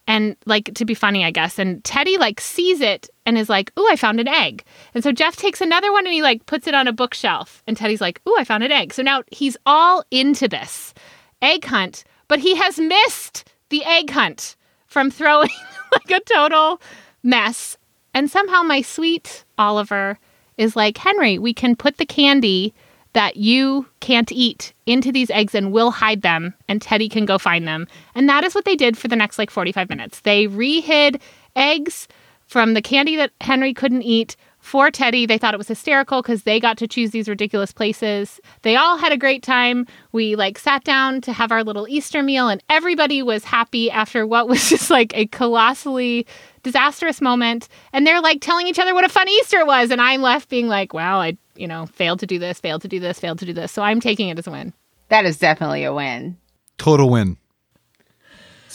and 0.07 0.37
like 0.47 0.75
to 0.75 0.85
be 0.85 0.95
funny, 0.95 1.25
I 1.25 1.31
guess. 1.31 1.59
And 1.59 1.83
Teddy 1.85 2.19
like 2.19 2.41
sees 2.41 2.81
it 2.81 3.09
and 3.27 3.39
is 3.39 3.49
like, 3.49 3.73
"Ooh, 3.79 3.89
I 3.91 3.97
found 3.97 4.21
an 4.21 4.29
egg." 4.29 4.65
And 4.95 5.03
so 5.03 5.13
Jeff 5.13 5.37
takes 5.37 5.61
another 5.61 5.93
one 5.93 6.07
and 6.07 6.13
he 6.13 6.23
like 6.23 6.47
puts 6.47 6.67
it 6.67 6.75
on 6.75 6.89
a 6.89 6.93
bookshelf. 6.93 7.63
And 7.67 7.77
Teddy's 7.77 8.01
like, 8.01 8.21
"Ooh, 8.29 8.37
I 8.39 8.45
found 8.45 8.65
an 8.65 8.73
egg." 8.73 8.93
So 8.93 9.03
now 9.03 9.23
he's 9.31 9.57
all 9.67 10.05
into 10.11 10.49
this 10.49 10.95
egg 11.43 11.65
hunt, 11.65 12.05
but 12.29 12.39
he 12.39 12.55
has 12.57 12.79
missed 12.79 13.51
the 13.71 13.85
egg 13.85 14.11
hunt 14.11 14.57
from 14.87 15.11
throwing 15.11 15.51
like 15.93 16.11
a 16.11 16.25
total 16.25 16.81
mess. 17.23 17.77
And 18.13 18.31
somehow 18.31 18.63
my 18.63 18.83
sweet 18.83 19.45
Oliver 19.59 20.19
is 20.57 20.77
like, 20.77 20.99
"Henry, 20.99 21.39
we 21.39 21.55
can 21.55 21.77
put 21.77 21.97
the 21.97 22.07
candy 22.07 22.75
that 23.15 23.37
you 23.37 23.87
can't 24.01 24.31
eat 24.31 24.75
into 24.87 25.11
these 25.11 25.31
eggs 25.31 25.55
and 25.55 25.73
we'll 25.73 25.91
hide 25.91 26.23
them 26.23 26.53
and 26.69 26.83
Teddy 26.83 27.09
can 27.09 27.25
go 27.25 27.39
find 27.39 27.67
them. 27.67 27.89
And 28.15 28.29
that 28.29 28.45
is 28.45 28.55
what 28.55 28.65
they 28.65 28.77
did 28.77 28.99
for 28.99 29.09
the 29.09 29.17
next 29.17 29.39
like 29.39 29.51
45 29.51 29.89
minutes. 29.89 30.21
They 30.21 30.47
rehid 30.47 31.21
eggs 31.57 32.07
from 32.47 32.75
the 32.75 32.83
candy 32.83 33.17
that 33.17 33.31
Henry 33.41 33.73
couldn't 33.73 34.03
eat 34.03 34.37
for 34.65 34.91
Teddy. 34.91 35.27
They 35.27 35.37
thought 35.37 35.53
it 35.53 35.59
was 35.59 35.69
hysterical 35.69 36.23
because 36.23 36.45
they 36.45 36.59
got 36.59 36.79
to 36.79 36.89
choose 36.89 37.11
these 37.11 37.29
ridiculous 37.29 37.71
places. 37.71 38.41
They 38.63 38.77
all 38.77 38.97
had 38.97 39.13
a 39.13 39.17
great 39.17 39.43
time. 39.43 39.87
We 40.13 40.37
like 40.37 40.59
sat 40.59 40.85
down 40.85 41.21
to 41.21 41.35
have 41.35 41.53
our 41.53 41.63
little 41.63 41.87
Easter 41.87 42.23
meal, 42.23 42.49
and 42.49 42.63
everybody 42.71 43.23
was 43.23 43.45
happy 43.45 43.91
after 43.91 44.27
what 44.27 44.49
was 44.49 44.67
just 44.71 44.89
like 44.89 45.15
a 45.15 45.27
colossally 45.27 46.27
disastrous 46.63 47.21
moment. 47.21 47.69
And 47.93 48.07
they're 48.07 48.23
like 48.23 48.41
telling 48.41 48.67
each 48.67 48.79
other 48.79 48.95
what 48.95 49.05
a 49.05 49.11
fun 49.11 49.29
Easter 49.29 49.59
it 49.59 49.67
was. 49.67 49.91
And 49.91 50.01
I'm 50.01 50.23
left 50.23 50.49
being 50.49 50.67
like, 50.67 50.95
wow, 50.95 51.21
I, 51.21 51.37
you 51.57 51.69
know, 51.69 51.85
failed 51.85 52.21
to 52.21 52.27
do 52.27 52.39
this, 52.39 52.59
failed 52.59 52.81
to 52.83 52.89
do 52.89 52.99
this, 52.99 53.21
failed 53.21 53.41
to 53.41 53.47
do 53.47 53.53
this. 53.53 53.71
So 53.71 53.83
I'm 53.83 54.01
taking 54.01 54.31
it 54.31 54.39
as 54.39 54.47
a 54.47 54.51
win. 54.51 54.73
That 55.11 55.27
is 55.27 55.39
definitely 55.39 55.85
a 55.85 55.93
win. 55.93 56.39
Total 56.79 57.09
win. 57.09 57.37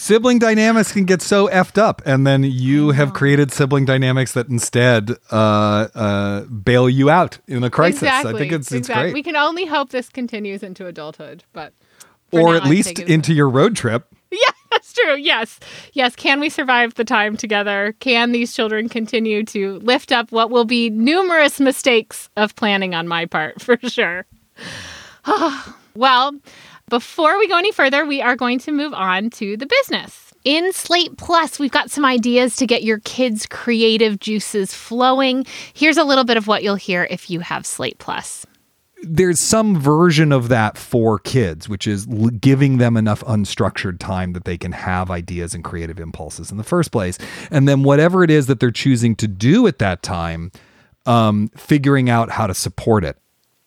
Sibling 0.01 0.39
dynamics 0.39 0.93
can 0.93 1.03
get 1.03 1.21
so 1.21 1.49
effed 1.49 1.77
up, 1.77 2.01
and 2.05 2.25
then 2.25 2.41
you 2.41 2.91
have 2.91 3.13
created 3.13 3.51
sibling 3.51 3.83
dynamics 3.83 4.31
that 4.31 4.47
instead 4.47 5.11
uh, 5.29 5.89
uh, 5.93 6.41
bail 6.45 6.89
you 6.89 7.09
out 7.09 7.39
in 7.49 7.65
a 7.65 7.69
crisis. 7.69 8.03
Exactly. 8.03 8.33
I 8.33 8.37
think 8.37 8.53
it's, 8.53 8.67
it's 8.67 8.87
exactly. 8.87 9.03
great. 9.03 9.13
We 9.13 9.23
can 9.23 9.35
only 9.35 9.65
hope 9.65 9.89
this 9.89 10.07
continues 10.07 10.63
into 10.63 10.87
adulthood, 10.87 11.43
but 11.51 11.73
or 12.31 12.53
now, 12.53 12.61
at 12.61 12.63
least 12.63 12.87
taking 12.87 13.01
it 13.01 13.05
as 13.07 13.09
a 13.09 13.13
into 13.13 13.33
your 13.33 13.49
road 13.49 13.75
trip. 13.75 14.07
Yeah, 14.31 14.51
that's 14.71 14.93
true. 14.93 15.17
Yes. 15.17 15.59
Yes. 15.93 16.15
Can 16.15 16.39
we 16.39 16.49
survive 16.49 16.93
the 16.93 17.03
time 17.03 17.35
together? 17.35 17.95
Can 17.99 18.31
these 18.31 18.55
children 18.55 18.87
continue 18.87 19.43
to 19.45 19.79
lift 19.79 20.11
up 20.11 20.31
what 20.31 20.51
will 20.51 20.65
be 20.65 20.91
numerous 20.91 21.59
mistakes 21.59 22.29
of 22.37 22.55
planning 22.55 22.93
on 22.95 23.07
my 23.07 23.25
part, 23.25 23.59
for 23.61 23.77
sure? 23.83 24.27
well, 25.95 26.33
before 26.89 27.37
we 27.37 27.47
go 27.47 27.57
any 27.57 27.71
further, 27.71 28.05
we 28.05 28.21
are 28.21 28.35
going 28.35 28.59
to 28.59 28.71
move 28.71 28.93
on 28.93 29.29
to 29.31 29.55
the 29.57 29.65
business. 29.65 30.33
In 30.45 30.71
Slate 30.71 31.17
Plus, 31.17 31.59
we've 31.59 31.71
got 31.71 31.91
some 31.91 32.05
ideas 32.05 32.55
to 32.57 32.65
get 32.65 32.83
your 32.83 32.99
kids' 32.99 33.45
creative 33.45 34.19
juices 34.19 34.73
flowing. 34.73 35.45
Here's 35.73 35.97
a 35.97 36.03
little 36.03 36.23
bit 36.23 36.37
of 36.37 36.47
what 36.47 36.63
you'll 36.63 36.75
hear 36.75 37.05
if 37.09 37.29
you 37.29 37.41
have 37.41 37.65
Slate 37.65 37.99
Plus. 37.99 38.45
there's 39.01 39.39
some 39.39 39.79
version 39.79 40.31
of 40.31 40.49
that 40.49 40.77
for 40.77 41.19
kids, 41.19 41.69
which 41.69 41.87
is 41.87 42.05
giving 42.39 42.77
them 42.77 42.97
enough 42.97 43.23
unstructured 43.23 43.99
time 43.99 44.33
that 44.33 44.43
they 44.43 44.57
can 44.57 44.71
have 44.73 45.09
ideas 45.09 45.53
and 45.53 45.63
creative 45.63 45.99
impulses 45.99 46.51
in 46.51 46.57
the 46.57 46.63
first 46.63 46.91
place. 46.91 47.17
And 47.49 47.67
then 47.67 47.83
whatever 47.83 48.23
it 48.23 48.29
is 48.29 48.47
that 48.47 48.59
they're 48.59 48.71
choosing 48.71 49.15
to 49.17 49.27
do 49.27 49.67
at 49.67 49.79
that 49.79 50.03
time, 50.03 50.51
um, 51.05 51.49
figuring 51.55 52.09
out 52.09 52.29
how 52.31 52.47
to 52.47 52.53
support 52.53 53.03
it. 53.03 53.17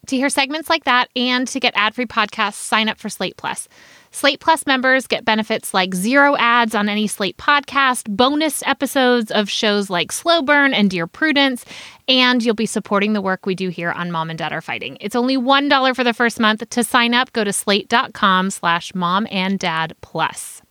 To 0.08 0.16
hear 0.16 0.28
segments 0.30 0.68
like 0.68 0.84
that 0.84 1.10
and 1.14 1.46
to 1.48 1.60
get 1.60 1.74
ad 1.76 1.94
free 1.94 2.06
podcasts, 2.06 2.54
sign 2.54 2.88
up 2.88 2.98
for 2.98 3.08
Slate 3.08 3.36
Plus. 3.36 3.68
Slate 4.10 4.40
Plus 4.40 4.66
members 4.66 5.06
get 5.06 5.24
benefits 5.24 5.72
like 5.72 5.94
zero 5.94 6.36
ads 6.36 6.74
on 6.74 6.88
any 6.88 7.06
Slate 7.06 7.36
podcast, 7.36 8.14
bonus 8.14 8.62
episodes 8.66 9.30
of 9.30 9.48
shows 9.48 9.88
like 9.90 10.10
Slow 10.10 10.42
Burn 10.42 10.74
and 10.74 10.90
Dear 10.90 11.06
Prudence, 11.06 11.64
and 12.08 12.44
you'll 12.44 12.54
be 12.54 12.66
supporting 12.66 13.12
the 13.12 13.22
work 13.22 13.46
we 13.46 13.54
do 13.54 13.68
here 13.68 13.92
on 13.92 14.10
Mom 14.10 14.28
and 14.28 14.38
Dad 14.38 14.52
Are 14.52 14.60
Fighting. 14.60 14.98
It's 15.00 15.16
only 15.16 15.36
$1 15.36 15.96
for 15.96 16.04
the 16.04 16.12
first 16.12 16.40
month. 16.40 16.68
To 16.68 16.84
sign 16.84 17.14
up, 17.14 17.32
go 17.32 17.44
to 17.44 17.52
slate.com 17.52 18.50
slash 18.50 18.94
mom 18.94 19.28
and 19.30 19.58
dad 19.58 19.94
plus. 20.00 20.62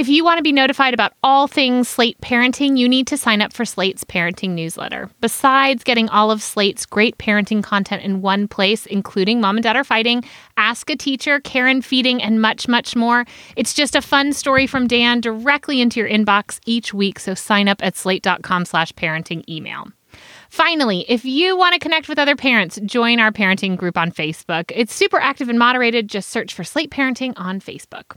If 0.00 0.08
you 0.08 0.24
want 0.24 0.38
to 0.38 0.42
be 0.42 0.50
notified 0.50 0.94
about 0.94 1.12
all 1.22 1.46
things 1.46 1.86
Slate 1.86 2.18
parenting, 2.22 2.78
you 2.78 2.88
need 2.88 3.06
to 3.08 3.18
sign 3.18 3.42
up 3.42 3.52
for 3.52 3.66
Slate's 3.66 4.02
parenting 4.02 4.52
newsletter. 4.52 5.10
Besides 5.20 5.84
getting 5.84 6.08
all 6.08 6.30
of 6.30 6.42
Slate's 6.42 6.86
great 6.86 7.18
parenting 7.18 7.62
content 7.62 8.02
in 8.02 8.22
one 8.22 8.48
place, 8.48 8.86
including 8.86 9.42
Mom 9.42 9.58
and 9.58 9.62
Dad 9.62 9.76
Are 9.76 9.84
Fighting, 9.84 10.24
Ask 10.56 10.88
a 10.88 10.96
Teacher, 10.96 11.38
Care 11.40 11.66
and 11.66 11.84
Feeding, 11.84 12.22
and 12.22 12.40
much, 12.40 12.66
much 12.66 12.96
more, 12.96 13.26
it's 13.56 13.74
just 13.74 13.94
a 13.94 14.00
fun 14.00 14.32
story 14.32 14.66
from 14.66 14.86
Dan 14.86 15.20
directly 15.20 15.82
into 15.82 16.00
your 16.00 16.08
inbox 16.08 16.60
each 16.64 16.94
week. 16.94 17.18
So 17.18 17.34
sign 17.34 17.68
up 17.68 17.84
at 17.84 17.94
slate.com 17.94 18.64
slash 18.64 18.94
parenting 18.94 19.46
email. 19.50 19.84
Finally, 20.48 21.04
if 21.10 21.26
you 21.26 21.58
want 21.58 21.74
to 21.74 21.78
connect 21.78 22.08
with 22.08 22.18
other 22.18 22.36
parents, 22.36 22.80
join 22.86 23.20
our 23.20 23.32
parenting 23.32 23.76
group 23.76 23.98
on 23.98 24.10
Facebook. 24.10 24.72
It's 24.74 24.94
super 24.94 25.18
active 25.18 25.50
and 25.50 25.58
moderated. 25.58 26.08
Just 26.08 26.30
search 26.30 26.54
for 26.54 26.64
Slate 26.64 26.90
Parenting 26.90 27.34
on 27.36 27.60
Facebook. 27.60 28.16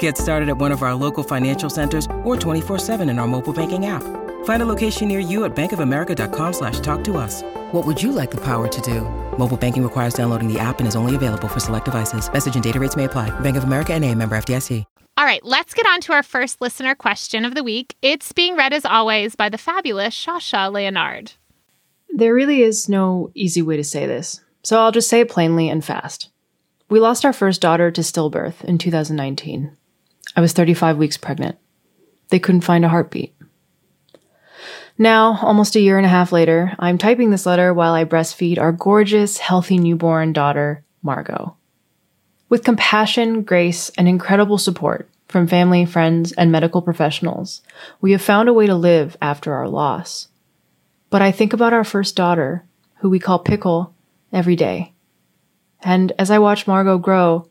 Get 0.00 0.18
started 0.18 0.48
at 0.48 0.58
one 0.58 0.72
of 0.72 0.82
our 0.82 0.94
local 0.94 1.22
financial 1.22 1.70
centers 1.70 2.06
or 2.24 2.36
24-7 2.36 3.08
in 3.08 3.18
our 3.18 3.28
mobile 3.28 3.52
banking 3.52 3.86
app. 3.86 4.02
Find 4.44 4.62
a 4.62 4.66
location 4.66 5.08
near 5.08 5.20
you 5.20 5.44
at 5.44 5.54
bankofamerica.com 5.54 6.52
slash 6.52 6.80
talk 6.80 7.04
to 7.04 7.16
us. 7.16 7.42
What 7.72 7.86
would 7.86 8.02
you 8.02 8.12
like 8.12 8.30
the 8.30 8.42
power 8.42 8.66
to 8.66 8.80
do? 8.80 9.02
Mobile 9.38 9.56
banking 9.56 9.82
requires 9.82 10.14
downloading 10.14 10.52
the 10.52 10.58
app 10.58 10.80
and 10.80 10.88
is 10.88 10.96
only 10.96 11.14
available 11.14 11.48
for 11.48 11.60
select 11.60 11.84
devices. 11.84 12.32
Message 12.32 12.54
and 12.54 12.64
data 12.64 12.80
rates 12.80 12.96
may 12.96 13.04
apply. 13.04 13.30
Bank 13.40 13.56
of 13.56 13.64
America 13.64 13.94
and 13.94 14.04
a 14.04 14.14
member 14.14 14.36
FDIC. 14.36 14.84
All 15.18 15.24
right, 15.24 15.40
let's 15.42 15.74
get 15.74 15.84
on 15.88 16.00
to 16.02 16.12
our 16.12 16.22
first 16.22 16.60
listener 16.60 16.94
question 16.94 17.44
of 17.44 17.56
the 17.56 17.64
week. 17.64 17.96
It's 18.02 18.30
being 18.30 18.54
read 18.54 18.72
as 18.72 18.84
always 18.84 19.34
by 19.34 19.48
the 19.48 19.58
fabulous 19.58 20.14
Shasha 20.14 20.72
Leonard. 20.72 21.32
There 22.08 22.32
really 22.32 22.62
is 22.62 22.88
no 22.88 23.32
easy 23.34 23.60
way 23.60 23.76
to 23.76 23.82
say 23.82 24.06
this, 24.06 24.40
so 24.62 24.80
I'll 24.80 24.92
just 24.92 25.08
say 25.08 25.22
it 25.22 25.28
plainly 25.28 25.68
and 25.68 25.84
fast. 25.84 26.30
We 26.88 27.00
lost 27.00 27.24
our 27.24 27.32
first 27.32 27.60
daughter 27.60 27.90
to 27.90 28.00
stillbirth 28.00 28.62
in 28.62 28.78
2019. 28.78 29.76
I 30.38 30.40
was 30.40 30.52
35 30.52 30.98
weeks 30.98 31.16
pregnant. 31.16 31.58
They 32.28 32.38
couldn't 32.38 32.60
find 32.60 32.84
a 32.84 32.88
heartbeat. 32.88 33.34
Now, 34.96 35.36
almost 35.42 35.74
a 35.74 35.80
year 35.80 35.96
and 35.96 36.06
a 36.06 36.08
half 36.08 36.30
later, 36.30 36.76
I'm 36.78 36.96
typing 36.96 37.30
this 37.30 37.44
letter 37.44 37.74
while 37.74 37.92
I 37.92 38.04
breastfeed 38.04 38.56
our 38.56 38.70
gorgeous, 38.70 39.38
healthy 39.38 39.78
newborn 39.78 40.32
daughter, 40.32 40.84
Margot. 41.02 41.56
With 42.48 42.62
compassion, 42.62 43.42
grace, 43.42 43.90
and 43.98 44.06
incredible 44.06 44.58
support 44.58 45.10
from 45.26 45.48
family, 45.48 45.84
friends, 45.84 46.30
and 46.30 46.52
medical 46.52 46.82
professionals, 46.82 47.60
we 48.00 48.12
have 48.12 48.22
found 48.22 48.48
a 48.48 48.54
way 48.54 48.66
to 48.66 48.76
live 48.76 49.16
after 49.20 49.54
our 49.54 49.68
loss. 49.68 50.28
But 51.10 51.20
I 51.20 51.32
think 51.32 51.52
about 51.52 51.72
our 51.72 51.82
first 51.82 52.14
daughter, 52.14 52.64
who 52.98 53.10
we 53.10 53.18
call 53.18 53.40
Pickle, 53.40 53.92
every 54.32 54.54
day. 54.54 54.92
And 55.82 56.12
as 56.16 56.30
I 56.30 56.38
watch 56.38 56.68
Margot 56.68 56.98
grow, 56.98 57.48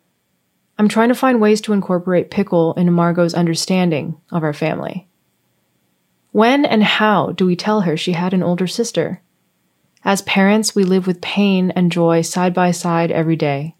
I'm 0.80 0.88
trying 0.88 1.10
to 1.10 1.16
find 1.16 1.42
ways 1.42 1.60
to 1.62 1.74
incorporate 1.74 2.30
Pickle 2.30 2.74
into 2.74 2.92
Margot's 2.92 3.34
understanding 3.34 4.20
of 4.32 4.44
our 4.44 4.54
family. 4.54 5.08
When 6.32 6.66
and 6.66 6.84
how 6.84 7.32
do 7.32 7.46
we 7.46 7.56
tell 7.56 7.82
her 7.82 7.98
she 7.98 8.14
had 8.14 8.34
an 8.34 8.44
older 8.44 8.68
sister? 8.68 9.22
As 10.06 10.22
parents, 10.22 10.76
we 10.76 10.84
live 10.84 11.08
with 11.08 11.20
pain 11.20 11.72
and 11.72 11.92
joy 11.92 12.22
side 12.22 12.54
by 12.54 12.72
side 12.72 13.12
every 13.12 13.36
day. 13.36 13.76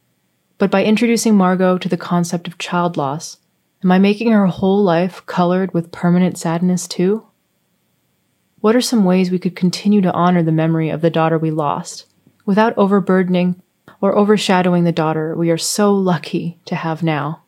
But 0.58 0.72
by 0.72 0.84
introducing 0.84 1.36
Margot 1.36 1.78
to 1.78 1.88
the 1.88 1.98
concept 1.98 2.48
of 2.48 2.58
child 2.58 2.98
loss, 2.98 3.38
am 3.84 3.92
I 3.92 4.00
making 4.00 4.32
her 4.32 4.48
whole 4.48 4.84
life 4.84 5.24
colored 5.28 5.74
with 5.76 5.92
permanent 5.92 6.38
sadness 6.40 6.88
too? 6.88 7.28
What 8.60 8.76
are 8.76 8.82
some 8.82 9.06
ways 9.06 9.30
we 9.30 9.38
could 9.38 9.56
continue 9.56 10.02
to 10.02 10.12
honor 10.14 10.42
the 10.42 10.52
memory 10.52 10.90
of 10.90 11.02
the 11.02 11.12
daughter 11.12 11.38
we 11.38 11.52
lost 11.52 12.08
without 12.44 12.76
overburdening 12.76 13.62
or 14.02 14.18
overshadowing 14.18 14.84
the 14.84 14.92
daughter 14.92 15.36
we 15.36 15.50
are 15.50 15.58
so 15.58 15.94
lucky 15.94 16.60
to 16.66 16.76
have 16.76 17.04
now? 17.04 17.44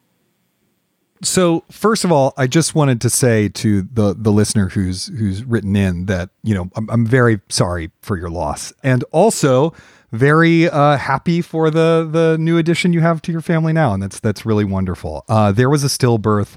So 1.21 1.63
first 1.69 2.05
of 2.05 2.11
all, 2.11 2.33
I 2.37 2.47
just 2.47 2.75
wanted 2.75 3.01
to 3.01 3.09
say 3.09 3.49
to 3.49 3.81
the 3.81 4.15
the 4.17 4.31
listener 4.31 4.69
who's 4.69 5.07
who's 5.07 5.43
written 5.43 5.75
in 5.75 6.05
that 6.05 6.29
you 6.43 6.55
know 6.55 6.69
I'm, 6.75 6.89
I'm 6.89 7.05
very 7.05 7.41
sorry 7.49 7.91
for 8.01 8.17
your 8.17 8.29
loss, 8.29 8.71
and 8.83 9.03
also 9.11 9.73
very 10.11 10.69
uh, 10.69 10.97
happy 10.97 11.41
for 11.41 11.69
the 11.69 12.07
the 12.09 12.37
new 12.39 12.57
addition 12.57 12.93
you 12.93 13.01
have 13.01 13.21
to 13.23 13.31
your 13.31 13.41
family 13.41 13.73
now, 13.73 13.93
and 13.93 14.01
that's 14.01 14.19
that's 14.19 14.45
really 14.45 14.63
wonderful. 14.63 15.25
Uh, 15.27 15.51
there 15.51 15.69
was 15.69 15.83
a 15.83 15.87
stillbirth 15.87 16.55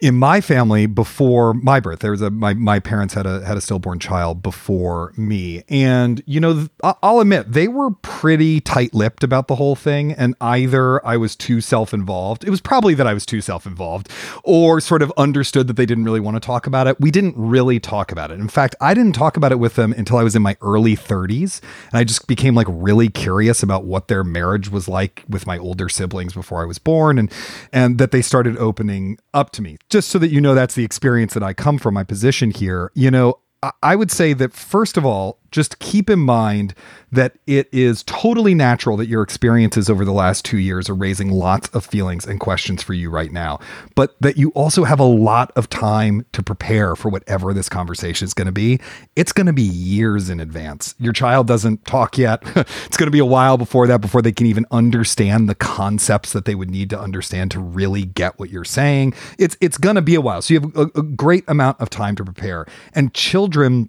in 0.00 0.14
my 0.16 0.40
family 0.40 0.86
before 0.86 1.54
my 1.54 1.80
birth 1.80 2.00
there 2.00 2.10
was 2.10 2.22
a 2.22 2.30
my, 2.30 2.54
my 2.54 2.78
parents 2.78 3.14
had 3.14 3.26
a 3.26 3.44
had 3.44 3.56
a 3.56 3.60
stillborn 3.60 3.98
child 3.98 4.42
before 4.42 5.12
me. 5.16 5.62
And 5.68 6.22
you 6.26 6.40
know 6.40 6.68
i'll 6.82 7.20
admit 7.20 7.52
they 7.52 7.68
were 7.68 7.90
pretty 7.90 8.60
tight-lipped 8.60 9.24
about 9.24 9.48
the 9.48 9.56
whole 9.56 9.76
thing. 9.76 10.12
And 10.12 10.34
either 10.40 11.04
i 11.06 11.16
was 11.16 11.36
too 11.36 11.60
self-involved 11.60 12.44
it 12.44 12.50
was 12.50 12.60
probably 12.60 12.94
that 12.94 13.06
i 13.06 13.14
was 13.14 13.26
too 13.26 13.40
self-involved 13.40 14.10
or 14.42 14.80
sort 14.80 15.02
of 15.02 15.12
understood 15.16 15.66
that 15.68 15.74
they 15.74 15.86
didn't 15.86 16.04
really 16.04 16.20
want 16.20 16.36
to 16.36 16.40
talk 16.40 16.66
about 16.66 16.86
it. 16.86 17.00
We 17.00 17.10
didn't 17.10 17.34
really 17.36 17.80
talk 17.80 18.12
about 18.12 18.30
it. 18.30 18.40
In 18.40 18.48
fact 18.48 18.74
i 18.80 18.94
didn't 18.94 19.14
talk 19.14 19.36
about 19.36 19.52
it 19.52 19.58
with 19.58 19.74
them 19.74 19.92
until 19.92 20.18
i 20.18 20.22
was 20.22 20.36
in 20.36 20.42
my 20.42 20.56
early 20.60 20.96
30s 20.96 21.60
and 21.90 21.98
i 21.98 22.04
just 22.04 22.26
became 22.26 22.54
like 22.54 22.66
really 22.70 23.08
curious 23.08 23.62
about 23.62 23.84
what 23.84 24.08
their 24.08 24.24
marriage 24.24 24.70
was 24.70 24.88
like 24.88 25.24
with 25.28 25.46
my 25.46 25.58
older 25.58 25.88
siblings 25.88 26.34
before 26.34 26.62
i 26.62 26.64
was 26.64 26.78
born 26.78 27.18
and 27.18 27.32
and 27.72 27.98
that 27.98 28.10
they 28.10 28.22
started 28.22 28.56
opening 28.58 29.18
up 29.32 29.50
to 29.50 29.62
me 29.62 29.76
just 29.94 30.08
so 30.08 30.18
that 30.18 30.32
you 30.32 30.40
know 30.40 30.56
that's 30.56 30.74
the 30.74 30.82
experience 30.82 31.34
that 31.34 31.44
I 31.44 31.52
come 31.52 31.78
from, 31.78 31.94
my 31.94 32.02
position 32.02 32.50
here, 32.50 32.90
you 32.94 33.12
know, 33.12 33.38
I 33.80 33.94
would 33.94 34.10
say 34.10 34.32
that 34.32 34.52
first 34.52 34.96
of 34.96 35.06
all, 35.06 35.38
just 35.54 35.78
keep 35.78 36.10
in 36.10 36.18
mind 36.18 36.74
that 37.12 37.38
it 37.46 37.68
is 37.72 38.02
totally 38.02 38.54
natural 38.54 38.96
that 38.96 39.06
your 39.06 39.22
experiences 39.22 39.88
over 39.88 40.04
the 40.04 40.12
last 40.12 40.44
two 40.44 40.58
years 40.58 40.90
are 40.90 40.94
raising 40.94 41.30
lots 41.30 41.68
of 41.68 41.86
feelings 41.86 42.26
and 42.26 42.40
questions 42.40 42.82
for 42.82 42.92
you 42.92 43.08
right 43.08 43.30
now, 43.30 43.60
but 43.94 44.16
that 44.20 44.36
you 44.36 44.50
also 44.50 44.82
have 44.82 44.98
a 44.98 45.04
lot 45.04 45.52
of 45.54 45.70
time 45.70 46.26
to 46.32 46.42
prepare 46.42 46.96
for 46.96 47.08
whatever 47.08 47.54
this 47.54 47.68
conversation 47.68 48.24
is 48.24 48.34
going 48.34 48.46
to 48.46 48.52
be. 48.52 48.80
It's 49.14 49.32
going 49.32 49.46
to 49.46 49.52
be 49.52 49.62
years 49.62 50.28
in 50.28 50.40
advance. 50.40 50.96
Your 50.98 51.12
child 51.12 51.46
doesn't 51.46 51.84
talk 51.84 52.18
yet. 52.18 52.42
it's 52.56 52.96
going 52.96 53.06
to 53.06 53.12
be 53.12 53.20
a 53.20 53.24
while 53.24 53.56
before 53.56 53.86
that, 53.86 54.00
before 54.00 54.22
they 54.22 54.32
can 54.32 54.48
even 54.48 54.66
understand 54.72 55.48
the 55.48 55.54
concepts 55.54 56.32
that 56.32 56.46
they 56.46 56.56
would 56.56 56.70
need 56.70 56.90
to 56.90 56.98
understand 56.98 57.52
to 57.52 57.60
really 57.60 58.04
get 58.04 58.40
what 58.40 58.50
you're 58.50 58.64
saying. 58.64 59.14
It's 59.38 59.56
it's 59.60 59.78
going 59.78 59.96
to 59.96 60.02
be 60.02 60.16
a 60.16 60.20
while. 60.20 60.42
So 60.42 60.54
you 60.54 60.60
have 60.60 60.76
a, 60.76 60.98
a 60.98 61.02
great 61.04 61.44
amount 61.46 61.80
of 61.80 61.90
time 61.90 62.16
to 62.16 62.24
prepare. 62.24 62.66
And 62.92 63.14
children 63.14 63.88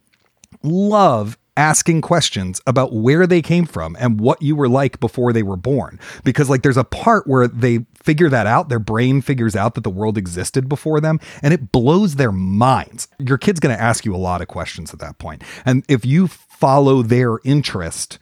love 0.61 1.39
asking 1.57 2.01
questions 2.01 2.61
about 2.67 2.93
where 2.93 3.25
they 3.25 3.41
came 3.41 3.65
from 3.65 3.95
and 3.99 4.19
what 4.19 4.41
you 4.41 4.55
were 4.55 4.69
like 4.69 4.99
before 4.99 5.33
they 5.33 5.43
were 5.43 5.55
born. 5.55 5.99
Because, 6.23 6.49
like, 6.49 6.61
there's 6.63 6.77
a 6.77 6.83
part 6.83 7.27
where 7.27 7.47
they 7.47 7.85
figure 7.95 8.29
that 8.29 8.47
out. 8.47 8.69
Their 8.69 8.79
brain 8.79 9.21
figures 9.21 9.55
out 9.55 9.75
that 9.75 9.83
the 9.83 9.89
world 9.89 10.17
existed 10.17 10.69
before 10.69 10.99
them 10.99 11.19
and 11.41 11.53
it 11.53 11.71
blows 11.71 12.15
their 12.15 12.31
minds. 12.31 13.07
Your 13.19 13.37
kid's 13.37 13.59
going 13.59 13.75
to 13.75 13.81
ask 13.81 14.05
you 14.05 14.15
a 14.15 14.17
lot 14.17 14.41
of 14.41 14.47
questions 14.47 14.93
at 14.93 14.99
that 14.99 15.17
point. 15.17 15.43
And 15.65 15.83
if 15.87 16.05
you 16.05 16.27
follow 16.27 17.01
their 17.01 17.39
interest, 17.43 18.19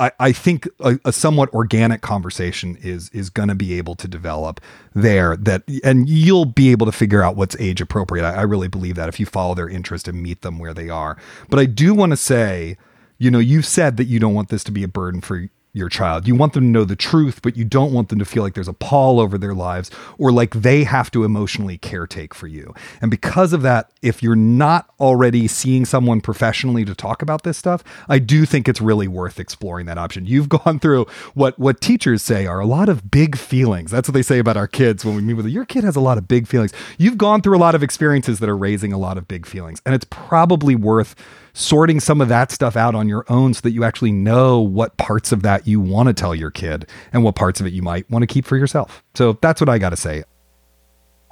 I, 0.00 0.12
I 0.18 0.32
think 0.32 0.66
a, 0.80 0.98
a, 1.04 1.12
somewhat 1.12 1.52
organic 1.52 2.00
conversation 2.00 2.76
is 2.80 3.10
is 3.10 3.28
going 3.28 3.48
to 3.48 3.54
be 3.54 3.74
able 3.74 3.94
to 3.96 4.08
develop 4.08 4.60
there 4.94 5.36
that 5.36 5.62
and 5.84 6.08
you'll 6.08 6.46
be 6.46 6.70
able 6.70 6.86
to 6.86 6.92
figure 6.92 7.22
out 7.22 7.36
what's 7.36 7.54
age 7.60 7.82
appropriate. 7.82 8.24
I, 8.24 8.36
I 8.36 8.42
really 8.42 8.68
believe 8.68 8.96
that 8.96 9.10
if 9.10 9.20
you 9.20 9.26
follow 9.26 9.54
their 9.54 9.68
interest 9.68 10.08
and 10.08 10.22
meet 10.22 10.40
them 10.40 10.58
where 10.58 10.72
they 10.72 10.88
are. 10.88 11.18
But 11.50 11.60
I 11.60 11.66
do 11.66 11.92
want 11.92 12.12
to 12.12 12.16
say, 12.16 12.78
you 13.18 13.30
know, 13.30 13.38
you've 13.38 13.66
said 13.66 13.98
that 13.98 14.06
you 14.06 14.18
don't 14.18 14.34
want 14.34 14.48
this 14.48 14.64
to 14.64 14.72
be 14.72 14.82
a 14.82 14.88
burden 14.88 15.20
for 15.20 15.48
your 15.72 15.88
child. 15.88 16.26
You 16.26 16.34
want 16.34 16.52
them 16.52 16.64
to 16.64 16.70
know 16.70 16.84
the 16.84 16.96
truth, 16.96 17.42
but 17.42 17.56
you 17.56 17.64
don't 17.64 17.92
want 17.92 18.08
them 18.08 18.18
to 18.18 18.24
feel 18.24 18.42
like 18.42 18.54
there's 18.54 18.68
a 18.68 18.72
pall 18.72 19.20
over 19.20 19.38
their 19.38 19.54
lives 19.54 19.90
or 20.18 20.32
like 20.32 20.54
they 20.54 20.84
have 20.84 21.10
to 21.12 21.24
emotionally 21.24 21.78
caretake 21.78 22.34
for 22.34 22.46
you. 22.46 22.74
And 23.00 23.10
because 23.10 23.52
of 23.52 23.62
that, 23.62 23.90
if 24.02 24.22
you're 24.22 24.36
not 24.36 24.90
already 24.98 25.46
seeing 25.46 25.84
someone 25.84 26.20
professionally 26.20 26.84
to 26.84 26.94
talk 26.94 27.22
about 27.22 27.44
this 27.44 27.56
stuff, 27.56 27.84
I 28.08 28.18
do 28.18 28.44
think 28.44 28.68
it's 28.68 28.80
really 28.80 29.08
worth 29.08 29.38
exploring 29.38 29.86
that 29.86 29.98
option. 29.98 30.26
You've 30.26 30.48
gone 30.60 30.78
through 30.78 31.06
what 31.34 31.58
what 31.58 31.80
teachers 31.80 32.22
say 32.22 32.46
are 32.46 32.60
a 32.60 32.66
lot 32.66 32.88
of 32.88 33.10
big 33.10 33.36
feelings. 33.36 33.90
That's 33.90 34.08
what 34.08 34.14
they 34.14 34.22
say 34.22 34.38
about 34.38 34.56
our 34.56 34.68
kids 34.68 35.04
when 35.04 35.14
we 35.14 35.22
meet 35.22 35.34
with 35.34 35.44
them. 35.44 35.52
Your 35.52 35.64
kid 35.64 35.84
has 35.84 35.96
a 35.96 36.00
lot 36.00 36.18
of 36.18 36.26
big 36.26 36.46
feelings. 36.46 36.72
You've 36.98 37.18
gone 37.18 37.42
through 37.42 37.56
a 37.56 37.58
lot 37.60 37.74
of 37.74 37.82
experiences 37.82 38.40
that 38.40 38.48
are 38.48 38.56
raising 38.56 38.92
a 38.92 38.98
lot 38.98 39.18
of 39.18 39.28
big 39.28 39.46
feelings. 39.46 39.80
And 39.86 39.94
it's 39.94 40.06
probably 40.10 40.74
worth 40.74 41.14
sorting 41.52 42.00
some 42.00 42.20
of 42.20 42.28
that 42.28 42.50
stuff 42.50 42.76
out 42.76 42.94
on 42.94 43.08
your 43.08 43.24
own 43.28 43.54
so 43.54 43.60
that 43.62 43.72
you 43.72 43.84
actually 43.84 44.12
know 44.12 44.60
what 44.60 44.96
parts 44.96 45.32
of 45.32 45.42
that 45.42 45.66
you 45.66 45.80
want 45.80 46.08
to 46.08 46.12
tell 46.12 46.34
your 46.34 46.50
kid 46.50 46.86
and 47.12 47.24
what 47.24 47.34
parts 47.34 47.60
of 47.60 47.66
it 47.66 47.72
you 47.72 47.82
might 47.82 48.08
want 48.10 48.22
to 48.22 48.26
keep 48.26 48.44
for 48.44 48.56
yourself. 48.56 49.02
So 49.14 49.38
that's 49.40 49.60
what 49.60 49.68
I 49.68 49.78
got 49.78 49.90
to 49.90 49.96
say. 49.96 50.24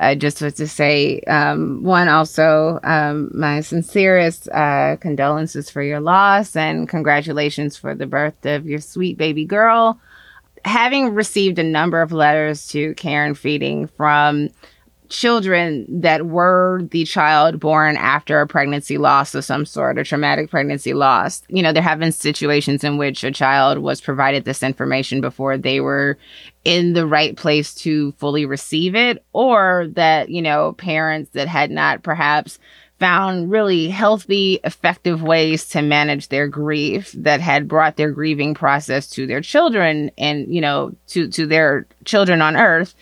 I 0.01 0.15
just 0.15 0.41
was 0.41 0.55
to 0.55 0.69
say, 0.69 1.21
um, 1.23 1.83
one, 1.83 2.09
also, 2.09 2.79
um, 2.85 3.31
my 3.35 3.61
sincerest 3.61 4.49
uh, 4.51 4.97
condolences 5.01 5.71
for 5.71 5.83
your 5.83 5.99
loss 5.99 6.55
and 6.55 6.89
congratulations 6.89 7.77
for 7.77 7.97
the 7.97 8.07
birth 8.07 8.47
of 8.47 8.65
your 8.65 8.81
sweet 8.81 9.19
baby 9.19 9.45
girl. 9.45 10.01
Having 10.65 11.15
received 11.15 11.59
a 11.59 11.65
number 11.65 12.01
of 12.01 12.13
letters 12.13 12.69
to 12.69 12.95
Care 12.95 13.25
and 13.25 13.37
Feeding 13.37 13.89
from 13.89 14.51
children 15.09 15.87
that 16.01 16.27
were 16.27 16.83
the 16.91 17.05
child 17.05 17.59
born 17.61 17.97
after 17.97 18.41
a 18.41 18.47
pregnancy 18.47 18.99
loss 18.99 19.35
of 19.35 19.45
some 19.45 19.65
sort, 19.65 19.99
a 19.99 20.05
traumatic 20.05 20.51
pregnancy 20.51 20.95
loss. 20.95 21.43
You 21.49 21.63
know, 21.63 21.73
there 21.73 21.83
have 21.83 21.99
been 21.99 22.13
situations 22.13 22.85
in 22.85 22.99
which 22.99 23.25
a 23.25 23.31
child 23.31 23.79
was 23.79 24.01
provided 24.01 24.45
this 24.45 24.63
information 24.63 25.21
before 25.21 25.57
they 25.57 25.81
were 25.81 26.19
in 26.65 26.93
the 26.93 27.07
right 27.07 27.37
place 27.37 27.75
to 27.77 28.13
fully 28.13 28.45
receive 28.45 28.95
it, 28.95 29.25
or 29.33 29.89
that, 29.93 30.29
you 30.29 30.43
know, 30.43 30.73
parents 30.75 31.31
that 31.33 31.49
had 31.49 31.71
not 31.71 32.03
perhaps 32.03 32.59
found 32.99 33.51
really 33.51 33.89
healthy, 33.89 34.59
effective 34.65 35.23
ways 35.23 35.69
to 35.69 35.81
manage 35.81 36.29
their 36.29 36.49
grief 36.49 37.13
that 37.13 37.41
had 37.41 37.69
brought 37.69 37.97
their 37.97 38.11
grieving 38.11 38.55
process 38.55 39.09
to 39.09 39.27
their 39.27 39.41
children 39.41 40.11
and, 40.19 40.53
you 40.53 40.61
know, 40.61 40.93
to, 41.07 41.29
to 41.29 41.47
their 41.47 41.87
children 42.05 42.43
on 42.43 42.57
earth 42.57 42.95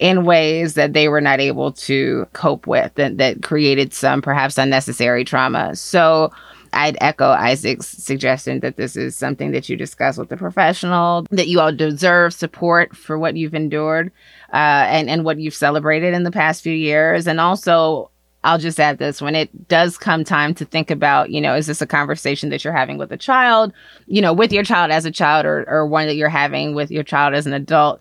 in 0.00 0.24
ways 0.24 0.74
that 0.74 0.94
they 0.94 1.08
were 1.08 1.20
not 1.20 1.40
able 1.40 1.70
to 1.72 2.26
cope 2.32 2.66
with 2.66 2.98
and 2.98 3.18
that 3.18 3.42
created 3.42 3.92
some 3.92 4.22
perhaps 4.22 4.56
unnecessary 4.56 5.24
trauma. 5.24 5.76
So 5.76 6.32
I'd 6.72 6.96
echo 7.02 7.28
Isaac's 7.28 7.86
suggestion 7.86 8.60
that 8.60 8.76
this 8.76 8.96
is 8.96 9.14
something 9.14 9.50
that 9.52 9.68
you 9.68 9.76
discuss 9.76 10.16
with 10.16 10.30
the 10.30 10.38
professional, 10.38 11.26
that 11.30 11.48
you 11.48 11.60
all 11.60 11.72
deserve 11.72 12.32
support 12.32 12.96
for 12.96 13.18
what 13.18 13.36
you've 13.36 13.54
endured 13.54 14.10
uh, 14.54 14.86
and, 14.88 15.10
and 15.10 15.22
what 15.22 15.38
you've 15.38 15.54
celebrated 15.54 16.14
in 16.14 16.22
the 16.22 16.30
past 16.30 16.62
few 16.62 16.72
years. 16.72 17.26
And 17.26 17.38
also, 17.38 18.10
I'll 18.42 18.58
just 18.58 18.80
add 18.80 18.96
this 18.96 19.20
when 19.20 19.34
it 19.34 19.68
does 19.68 19.98
come 19.98 20.24
time 20.24 20.54
to 20.54 20.64
think 20.64 20.90
about, 20.90 21.30
you 21.30 21.42
know, 21.42 21.54
is 21.54 21.66
this 21.66 21.82
a 21.82 21.86
conversation 21.86 22.48
that 22.48 22.64
you're 22.64 22.72
having 22.72 22.96
with 22.96 23.12
a 23.12 23.18
child, 23.18 23.74
you 24.06 24.22
know, 24.22 24.32
with 24.32 24.50
your 24.50 24.64
child 24.64 24.90
as 24.90 25.04
a 25.04 25.10
child 25.10 25.44
or, 25.44 25.68
or 25.68 25.86
one 25.86 26.06
that 26.06 26.14
you're 26.14 26.30
having 26.30 26.74
with 26.74 26.90
your 26.90 27.02
child 27.02 27.34
as 27.34 27.46
an 27.46 27.52
adult? 27.52 28.00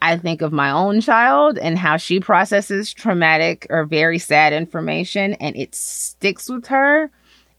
I 0.00 0.16
think 0.16 0.42
of 0.42 0.52
my 0.52 0.70
own 0.70 1.00
child 1.00 1.58
and 1.58 1.78
how 1.78 1.96
she 1.96 2.20
processes 2.20 2.92
traumatic 2.92 3.66
or 3.70 3.84
very 3.84 4.18
sad 4.18 4.52
information 4.52 5.34
and 5.34 5.56
it 5.56 5.74
sticks 5.74 6.48
with 6.48 6.66
her 6.66 7.10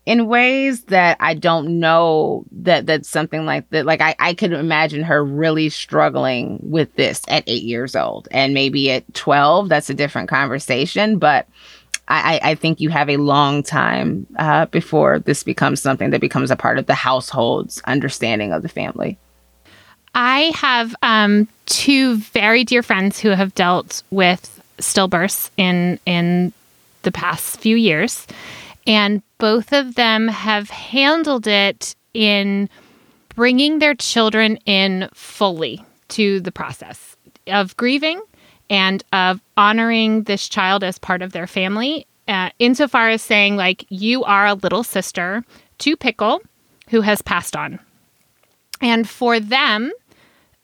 in 0.05 0.27
ways 0.27 0.85
that 0.85 1.17
I 1.19 1.33
don't 1.33 1.79
know 1.79 2.45
that 2.51 2.85
that's 2.85 3.09
something 3.09 3.45
like 3.45 3.69
that. 3.69 3.85
Like 3.85 4.01
I, 4.01 4.15
I 4.19 4.33
could 4.33 4.53
imagine 4.53 5.03
her 5.03 5.23
really 5.23 5.69
struggling 5.69 6.59
with 6.63 6.93
this 6.95 7.21
at 7.27 7.43
eight 7.45 7.63
years 7.63 7.95
old 7.95 8.27
and 8.31 8.53
maybe 8.53 8.89
at 8.91 9.13
12, 9.13 9.69
that's 9.69 9.89
a 9.89 9.93
different 9.93 10.29
conversation. 10.29 11.19
But 11.19 11.47
I, 12.07 12.39
I 12.41 12.55
think 12.55 12.79
you 12.79 12.89
have 12.89 13.09
a 13.09 13.17
long 13.17 13.61
time 13.61 14.25
uh, 14.37 14.65
before 14.65 15.19
this 15.19 15.43
becomes 15.43 15.79
something 15.79 16.09
that 16.09 16.21
becomes 16.21 16.49
a 16.49 16.55
part 16.55 16.79
of 16.79 16.87
the 16.87 16.95
household's 16.95 17.81
understanding 17.85 18.51
of 18.51 18.63
the 18.63 18.69
family. 18.69 19.19
I 20.15 20.51
have 20.55 20.95
um, 21.01 21.47
two 21.65 22.17
very 22.17 22.63
dear 22.63 22.83
friends 22.83 23.19
who 23.19 23.29
have 23.29 23.55
dealt 23.55 24.03
with 24.11 24.61
stillbirths 24.77 25.49
in 25.57 25.99
in 26.05 26.53
the 27.03 27.11
past 27.11 27.59
few 27.59 27.75
years, 27.75 28.27
and 28.85 29.21
both 29.37 29.71
of 29.71 29.95
them 29.95 30.27
have 30.27 30.69
handled 30.69 31.47
it 31.47 31.95
in 32.13 32.69
bringing 33.35 33.79
their 33.79 33.95
children 33.95 34.57
in 34.65 35.09
fully 35.13 35.83
to 36.09 36.39
the 36.41 36.51
process 36.51 37.15
of 37.47 37.77
grieving 37.77 38.21
and 38.69 39.03
of 39.13 39.39
honoring 39.57 40.23
this 40.23 40.47
child 40.49 40.83
as 40.83 40.99
part 40.99 41.21
of 41.21 41.31
their 41.31 41.47
family, 41.47 42.05
uh, 42.27 42.49
insofar 42.59 43.09
as 43.09 43.21
saying 43.21 43.55
like 43.55 43.85
you 43.89 44.23
are 44.23 44.45
a 44.45 44.53
little 44.53 44.83
sister 44.83 45.43
to 45.79 45.95
Pickle, 45.95 46.41
who 46.89 47.01
has 47.01 47.21
passed 47.21 47.55
on. 47.55 47.79
And 48.81 49.07
for 49.07 49.39
them, 49.39 49.91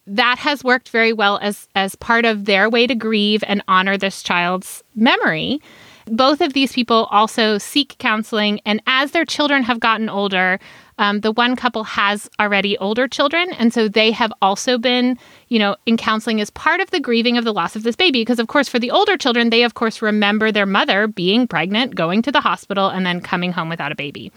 that 0.07 0.37
has 0.39 0.63
worked 0.63 0.89
very 0.89 1.13
well 1.13 1.39
as 1.41 1.67
as 1.75 1.95
part 1.95 2.25
of 2.25 2.45
their 2.45 2.69
way 2.69 2.87
to 2.87 2.95
grieve 2.95 3.43
and 3.47 3.63
honor 3.67 3.97
this 3.97 4.21
child's 4.21 4.83
memory. 4.95 5.61
Both 6.07 6.39
of 6.41 6.53
these 6.53 6.71
people 6.71 7.07
also 7.09 7.57
seek 7.57 7.97
counseling, 7.97 8.61
and 8.63 8.79
as 8.85 9.11
their 9.11 9.25
children 9.25 9.63
have 9.63 9.79
gotten 9.79 10.07
older, 10.07 10.59
um, 10.99 11.21
the 11.21 11.31
one 11.31 11.55
couple 11.55 11.83
has 11.83 12.29
already 12.39 12.77
older 12.77 13.07
children, 13.07 13.51
and 13.53 13.73
so 13.73 13.87
they 13.87 14.11
have 14.11 14.31
also 14.39 14.77
been, 14.77 15.17
you 15.47 15.57
know, 15.57 15.75
in 15.87 15.97
counseling 15.97 16.39
as 16.39 16.51
part 16.51 16.79
of 16.79 16.91
the 16.91 16.99
grieving 16.99 17.39
of 17.39 17.43
the 17.43 17.53
loss 17.53 17.75
of 17.75 17.81
this 17.81 17.95
baby. 17.95 18.21
Because 18.21 18.39
of 18.39 18.47
course, 18.47 18.69
for 18.69 18.77
the 18.77 18.91
older 18.91 19.17
children, 19.17 19.49
they 19.49 19.63
of 19.63 19.73
course 19.73 20.01
remember 20.01 20.51
their 20.51 20.67
mother 20.67 21.07
being 21.07 21.47
pregnant, 21.47 21.95
going 21.95 22.21
to 22.21 22.31
the 22.31 22.39
hospital, 22.39 22.89
and 22.89 23.03
then 23.03 23.19
coming 23.19 23.51
home 23.51 23.69
without 23.69 23.91
a 23.91 23.95
baby. 23.95 24.31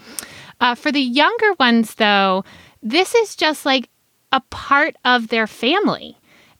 Uh, 0.59 0.73
for 0.73 0.91
the 0.91 0.99
younger 0.99 1.53
ones, 1.59 1.95
though, 1.95 2.43
this 2.81 3.13
is 3.13 3.35
just 3.35 3.63
like 3.65 3.89
a 4.31 4.41
part 4.49 4.95
of 5.05 5.29
their 5.29 5.47
family. 5.47 6.17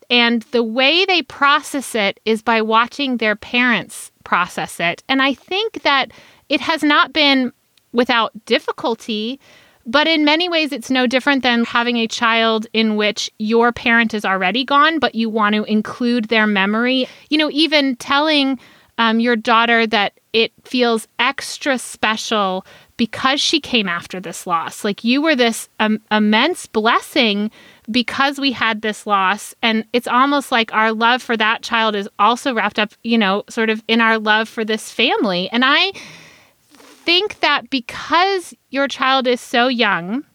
And 0.09 0.41
the 0.51 0.63
way 0.63 1.05
they 1.05 1.21
process 1.21 1.93
it 1.93 2.19
is 2.25 2.41
by 2.41 2.61
watching 2.61 3.17
their 3.17 3.35
parents 3.35 4.11
process 4.23 4.79
it. 4.79 5.03
And 5.07 5.21
I 5.21 5.33
think 5.33 5.83
that 5.83 6.11
it 6.49 6.61
has 6.61 6.83
not 6.83 7.13
been 7.13 7.53
without 7.91 8.31
difficulty. 8.45 9.39
But 9.85 10.07
in 10.07 10.25
many 10.25 10.49
ways, 10.49 10.71
it's 10.71 10.91
no 10.91 11.07
different 11.07 11.41
than 11.43 11.63
having 11.63 11.97
a 11.97 12.07
child 12.07 12.67
in 12.73 12.95
which 12.95 13.31
your 13.39 13.71
parent 13.71 14.13
is 14.13 14.25
already 14.25 14.63
gone, 14.63 14.99
but 14.99 15.15
you 15.15 15.29
want 15.29 15.55
to 15.55 15.63
include 15.63 16.25
their 16.25 16.45
memory. 16.45 17.07
You 17.29 17.37
know, 17.37 17.49
even 17.51 17.95
telling 17.95 18.59
um, 18.97 19.19
your 19.19 19.35
daughter 19.35 19.87
that 19.87 20.19
it 20.33 20.51
feels 20.63 21.07
extra 21.17 21.79
special 21.79 22.65
because 22.99 23.39
she 23.39 23.61
came 23.61 23.87
after 23.87 24.19
this 24.19 24.45
loss. 24.45 24.83
Like 24.83 25.05
you 25.05 25.21
were 25.21 25.33
this 25.33 25.69
um, 25.79 26.01
immense 26.11 26.67
blessing 26.67 27.49
because 27.89 28.41
we 28.41 28.51
had 28.51 28.81
this 28.81 29.07
loss. 29.07 29.55
And 29.61 29.85
it's 29.93 30.05
almost 30.05 30.51
like 30.51 30.73
our 30.73 30.91
love 30.91 31.21
for 31.21 31.37
that 31.37 31.63
child 31.63 31.95
is 31.95 32.09
also 32.19 32.53
wrapped 32.53 32.77
up, 32.77 32.91
you 33.03 33.17
know, 33.17 33.45
sort 33.47 33.69
of 33.69 33.81
in 33.87 34.01
our 34.01 34.19
love 34.19 34.49
for 34.49 34.65
this 34.65 34.91
family. 34.91 35.49
And 35.53 35.63
I 35.65 35.93
think 36.73 37.39
that 37.39 37.69
because 37.69 38.53
your 38.69 38.89
child 38.89 39.27
is 39.27 39.39
so 39.39 39.69
young, 39.69 40.25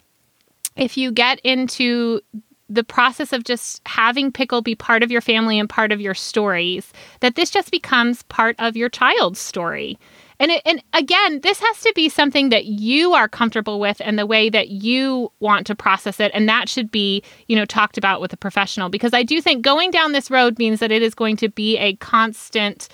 if 0.74 0.96
you 0.96 1.12
get 1.12 1.40
into 1.40 2.22
the 2.70 2.82
process 2.82 3.34
of 3.34 3.44
just 3.44 3.82
having 3.84 4.32
pickle 4.32 4.62
be 4.62 4.74
part 4.74 5.02
of 5.02 5.10
your 5.10 5.20
family 5.20 5.58
and 5.58 5.68
part 5.68 5.92
of 5.92 6.00
your 6.00 6.14
stories, 6.14 6.94
that 7.20 7.34
this 7.34 7.50
just 7.50 7.70
becomes 7.70 8.22
part 8.22 8.56
of 8.58 8.74
your 8.74 8.88
child's 8.88 9.38
story. 9.38 9.98
And 10.40 10.50
it, 10.50 10.62
and 10.64 10.82
again, 10.92 11.40
this 11.42 11.60
has 11.60 11.80
to 11.82 11.92
be 11.94 12.08
something 12.08 12.48
that 12.48 12.66
you 12.66 13.14
are 13.14 13.28
comfortable 13.28 13.78
with 13.78 14.00
and 14.04 14.18
the 14.18 14.26
way 14.26 14.50
that 14.50 14.68
you 14.68 15.30
want 15.40 15.66
to 15.68 15.74
process 15.74 16.20
it. 16.20 16.30
And 16.34 16.48
that 16.48 16.68
should 16.68 16.90
be, 16.90 17.22
you 17.46 17.56
know, 17.56 17.64
talked 17.64 17.98
about 17.98 18.20
with 18.20 18.32
a 18.32 18.36
professional. 18.36 18.88
Because 18.88 19.14
I 19.14 19.22
do 19.22 19.40
think 19.40 19.62
going 19.62 19.90
down 19.90 20.12
this 20.12 20.30
road 20.30 20.58
means 20.58 20.80
that 20.80 20.92
it 20.92 21.02
is 21.02 21.14
going 21.14 21.36
to 21.38 21.48
be 21.48 21.78
a 21.78 21.96
constant 21.96 22.88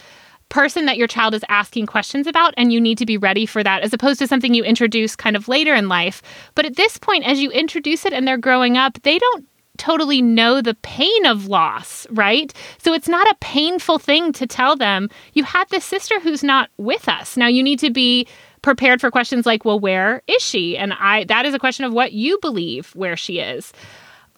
person 0.50 0.85
that 0.87 0.98
your 0.98 1.07
child 1.07 1.33
is 1.33 1.44
asking 1.48 1.87
questions 1.87 2.26
about 2.26 2.53
and 2.57 2.72
you 2.72 2.81
need 2.81 2.98
to 2.98 3.07
be 3.07 3.16
ready 3.16 3.46
for 3.46 3.62
that 3.62 3.83
as 3.83 3.92
opposed 3.94 4.18
to 4.18 4.26
something 4.26 4.53
you 4.53 4.64
introduce 4.64 5.16
kind 5.16 5.37
of 5.37 5.48
later 5.48 5.74
in 5.74 5.88
life. 5.88 6.20
But 6.55 6.66
at 6.66 6.76
this 6.76 6.98
point 6.98 7.24
as 7.24 7.40
you 7.40 7.50
introduce 7.53 8.05
it 8.05 8.12
and 8.12 8.26
they're 8.26 8.37
growing 8.37 8.76
up 8.76 9.00
they 9.03 9.18
don't 9.18 9.46
totally 9.78 10.20
know 10.20 10.61
the 10.61 10.74
pain 10.74 11.26
of 11.26 11.46
loss, 11.46 12.06
right? 12.11 12.52
So 12.78 12.92
it's 12.92 13.09
not 13.09 13.26
a 13.28 13.37
painful 13.40 13.98
thing 13.98 14.33
to 14.35 14.46
tell 14.46 14.76
them, 14.76 15.09
you 15.33 15.44
had 15.44 15.68
this 15.70 15.85
sister 15.85 16.20
who's 16.20 16.44
not 16.44 16.70
with 16.76 17.09
us. 17.09 17.37
Now 17.37 17.46
you 17.46 17.62
need 17.62 17.78
to 17.80 17.90
be 17.90 18.26
prepared 18.62 19.00
for 19.00 19.11
questions 19.11 19.46
like, 19.46 19.64
well, 19.64 19.80
where 19.80 20.22
is 20.26 20.42
she? 20.42 20.76
And 20.76 20.92
I 20.94 21.24
that 21.24 21.46
is 21.46 21.54
a 21.54 21.59
question 21.59 21.85
of 21.85 21.92
what 21.92 22.12
you 22.12 22.38
believe 22.40 22.90
where 22.94 23.16
she 23.16 23.38
is. 23.38 23.72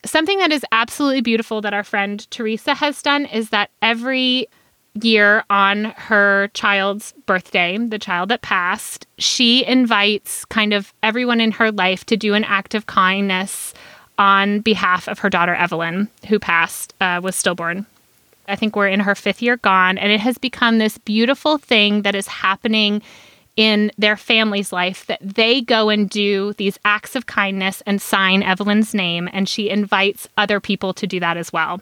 Something 0.05 0.39
that 0.39 0.53
is 0.53 0.65
absolutely 0.73 1.21
beautiful 1.21 1.61
that 1.61 1.75
our 1.75 1.85
friend 1.85 2.29
Teresa 2.31 2.75
has 2.75 3.03
done 3.03 3.27
is 3.27 3.51
that 3.51 3.71
every 3.81 4.47
year 5.01 5.45
on 5.49 5.85
her 5.97 6.49
child's 6.55 7.15
birthday, 7.25 7.79
the 7.79 7.99
child 7.99 8.29
that 8.29 8.43
passed, 8.43 9.07
she 9.19 9.65
invites 9.65 10.45
kind 10.47 10.73
of 10.73 10.93
everyone 11.03 11.41
in 11.41 11.51
her 11.53 11.73
life 11.73 12.05
to 12.07 12.17
do 12.17 12.35
an 12.35 12.45
act 12.45 12.75
of 12.75 12.87
kindness 12.87 13.73
on 14.19 14.61
behalf 14.61 15.09
of 15.09 15.19
her 15.21 15.31
daughter 15.31 15.55
Evelyn, 15.55 16.09
who 16.29 16.39
passed, 16.39 16.95
uh, 17.01 17.21
was 17.23 17.35
stillborn. 17.37 17.87
I 18.49 18.57
think 18.57 18.77
we're 18.77 18.89
in 18.89 19.01
her 19.01 19.15
fifth 19.15 19.41
year 19.41 19.57
gone, 19.57 19.99
and 19.99 20.13
it 20.13 20.21
has 20.21 20.39
become 20.39 20.79
this 20.79 20.99
beautiful 20.99 21.59
thing 21.59 22.03
that 22.03 22.15
is 22.15 22.27
happening 22.27 23.03
in 23.57 23.91
their 23.99 24.17
family's 24.17 24.73
life 24.73 25.05
that 25.07 25.19
they 25.21 25.61
go 25.61 25.91
and 25.91 26.09
do 26.09 26.55
these 26.55 26.79
acts 26.87 27.15
of 27.15 27.27
kindness 27.27 27.83
and 27.87 28.01
sign 28.01 28.43
Evelyn's 28.43 28.95
name, 28.95 29.29
and 29.31 29.47
she 29.47 29.69
invites 29.69 30.27
other 30.39 30.59
people 30.59 30.95
to 30.95 31.07
do 31.07 31.21
that 31.21 31.37
as 31.37 31.53
well. 31.53 31.81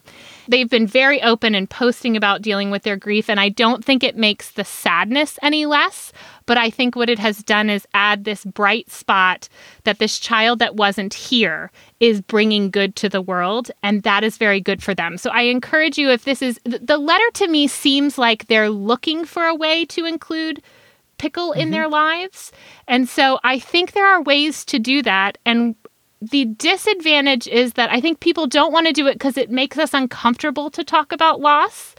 They've 0.48 0.68
been 0.68 0.88
very 0.88 1.22
open 1.22 1.54
and 1.54 1.70
posting 1.70 2.16
about 2.16 2.42
dealing 2.42 2.72
with 2.72 2.82
their 2.82 2.96
grief, 2.96 3.30
and 3.30 3.38
I 3.38 3.50
don't 3.50 3.84
think 3.84 4.02
it 4.02 4.16
makes 4.16 4.50
the 4.50 4.64
sadness 4.64 5.38
any 5.42 5.64
less, 5.64 6.12
but 6.44 6.58
I 6.58 6.70
think 6.70 6.96
what 6.96 7.08
it 7.08 7.20
has 7.20 7.38
done 7.44 7.70
is 7.70 7.86
add 7.94 8.24
this 8.24 8.44
bright 8.44 8.90
spot 8.90 9.48
that 9.84 10.00
this 10.00 10.18
child 10.18 10.58
that 10.58 10.74
wasn't 10.74 11.14
here 11.14 11.70
is 12.00 12.20
bringing 12.20 12.70
good 12.70 12.96
to 12.96 13.08
the 13.08 13.22
world, 13.22 13.70
and 13.84 14.02
that 14.02 14.24
is 14.24 14.38
very 14.38 14.60
good 14.60 14.82
for 14.82 14.92
them. 14.92 15.16
So 15.16 15.30
I 15.30 15.42
encourage 15.42 15.98
you 15.98 16.10
if 16.10 16.24
this 16.24 16.42
is 16.42 16.58
the 16.64 16.98
letter 16.98 17.30
to 17.34 17.46
me 17.46 17.68
seems 17.68 18.18
like 18.18 18.48
they're 18.48 18.70
looking 18.70 19.24
for 19.24 19.44
a 19.44 19.54
way 19.54 19.84
to 19.86 20.04
include 20.04 20.60
pickle 21.20 21.52
in 21.52 21.64
mm-hmm. 21.64 21.70
their 21.72 21.88
lives. 21.88 22.50
And 22.88 23.08
so 23.08 23.38
I 23.44 23.58
think 23.58 23.92
there 23.92 24.06
are 24.06 24.22
ways 24.22 24.64
to 24.64 24.78
do 24.78 25.02
that. 25.02 25.36
And 25.44 25.76
the 26.22 26.46
disadvantage 26.46 27.46
is 27.46 27.74
that 27.74 27.90
I 27.90 28.00
think 28.00 28.20
people 28.20 28.46
don't 28.46 28.72
want 28.72 28.86
to 28.86 28.92
do 28.92 29.06
it 29.06 29.14
because 29.14 29.36
it 29.36 29.50
makes 29.50 29.78
us 29.78 29.92
uncomfortable 29.94 30.70
to 30.70 30.82
talk 30.82 31.12
about 31.12 31.40
loss. 31.40 31.94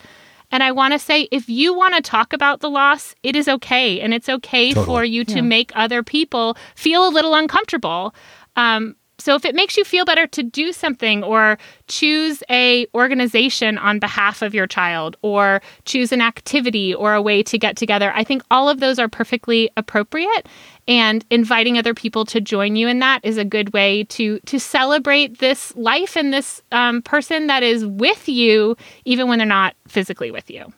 And 0.51 0.63
I 0.63 0.71
want 0.71 0.93
to 0.93 0.99
say, 0.99 1.29
if 1.31 1.47
you 1.47 1.73
want 1.73 1.95
to 1.95 2.01
talk 2.01 2.33
about 2.33 2.59
the 2.59 2.69
loss, 2.69 3.15
it 3.23 3.35
is 3.35 3.47
okay. 3.47 4.01
And 4.01 4.13
it's 4.13 4.27
okay 4.27 4.73
totally. 4.73 4.85
for 4.85 5.05
you 5.05 5.23
to 5.25 5.35
yeah. 5.35 5.41
make 5.41 5.71
other 5.75 6.03
people 6.03 6.57
feel 6.75 7.07
a 7.07 7.09
little 7.09 7.35
uncomfortable. 7.35 8.13
Um, 8.55 8.95
so 9.21 9.35
if 9.35 9.45
it 9.45 9.55
makes 9.55 9.77
you 9.77 9.83
feel 9.83 10.05
better 10.05 10.27
to 10.27 10.43
do 10.43 10.73
something 10.73 11.23
or 11.23 11.57
choose 11.87 12.43
a 12.49 12.87
organization 12.93 13.77
on 13.77 13.99
behalf 13.99 14.41
of 14.41 14.53
your 14.53 14.67
child 14.67 15.17
or 15.21 15.61
choose 15.85 16.11
an 16.11 16.21
activity 16.21 16.93
or 16.93 17.13
a 17.13 17.21
way 17.21 17.43
to 17.43 17.57
get 17.57 17.77
together, 17.77 18.11
I 18.15 18.23
think 18.23 18.43
all 18.51 18.69
of 18.69 18.79
those 18.79 18.99
are 18.99 19.07
perfectly 19.07 19.69
appropriate 19.77 20.47
and 20.87 21.25
inviting 21.29 21.77
other 21.77 21.93
people 21.93 22.25
to 22.25 22.41
join 22.41 22.75
you 22.75 22.87
in 22.87 22.99
that 22.99 23.21
is 23.23 23.37
a 23.37 23.45
good 23.45 23.73
way 23.73 24.03
to 24.05 24.39
to 24.39 24.59
celebrate 24.59 25.39
this 25.39 25.75
life 25.75 26.17
and 26.17 26.33
this 26.33 26.61
um, 26.71 27.01
person 27.01 27.47
that 27.47 27.63
is 27.63 27.85
with 27.85 28.27
you 28.27 28.75
even 29.05 29.27
when 29.27 29.37
they're 29.37 29.47
not 29.47 29.75
physically 29.87 30.31
with 30.31 30.49
you. 30.49 30.71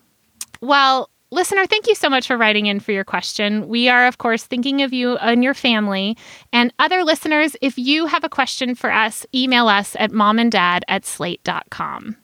Well, 0.61 1.09
Listener, 1.33 1.65
thank 1.65 1.87
you 1.87 1.95
so 1.95 2.11
much 2.11 2.27
for 2.27 2.37
writing 2.37 2.67
in 2.67 2.79
for 2.79 2.91
your 2.91 3.03
question. 3.03 3.67
We 3.67 3.89
are, 3.89 4.05
of 4.05 4.19
course, 4.19 4.43
thinking 4.43 4.83
of 4.83 4.93
you 4.93 5.17
and 5.17 5.43
your 5.43 5.55
family. 5.55 6.15
And 6.51 6.71
other 6.77 7.03
listeners, 7.03 7.55
if 7.59 7.75
you 7.75 8.05
have 8.05 8.23
a 8.23 8.29
question 8.29 8.75
for 8.75 8.91
us, 8.91 9.25
email 9.33 9.67
us 9.67 9.95
at 9.97 10.11
momanddad 10.11 10.81
at 10.87 11.05
slate.com. 11.05 12.17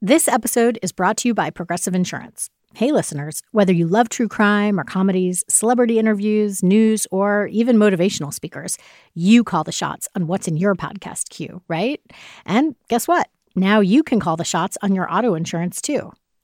This 0.00 0.26
episode 0.26 0.76
is 0.82 0.90
brought 0.90 1.18
to 1.18 1.28
you 1.28 1.34
by 1.34 1.50
Progressive 1.50 1.94
Insurance. 1.94 2.50
Hey, 2.74 2.90
listeners, 2.90 3.42
whether 3.52 3.72
you 3.72 3.86
love 3.86 4.08
true 4.08 4.26
crime 4.26 4.80
or 4.80 4.82
comedies, 4.82 5.44
celebrity 5.48 6.00
interviews, 6.00 6.64
news, 6.64 7.06
or 7.12 7.46
even 7.46 7.76
motivational 7.76 8.34
speakers, 8.34 8.76
you 9.14 9.44
call 9.44 9.62
the 9.62 9.70
shots 9.70 10.08
on 10.16 10.26
what's 10.26 10.48
in 10.48 10.56
your 10.56 10.74
podcast 10.74 11.28
queue, 11.28 11.62
right? 11.68 12.00
And 12.44 12.74
guess 12.88 13.06
what? 13.06 13.28
Now 13.54 13.78
you 13.78 14.02
can 14.02 14.18
call 14.18 14.36
the 14.36 14.42
shots 14.42 14.76
on 14.82 14.96
your 14.96 15.08
auto 15.08 15.34
insurance 15.34 15.80
too. 15.80 16.10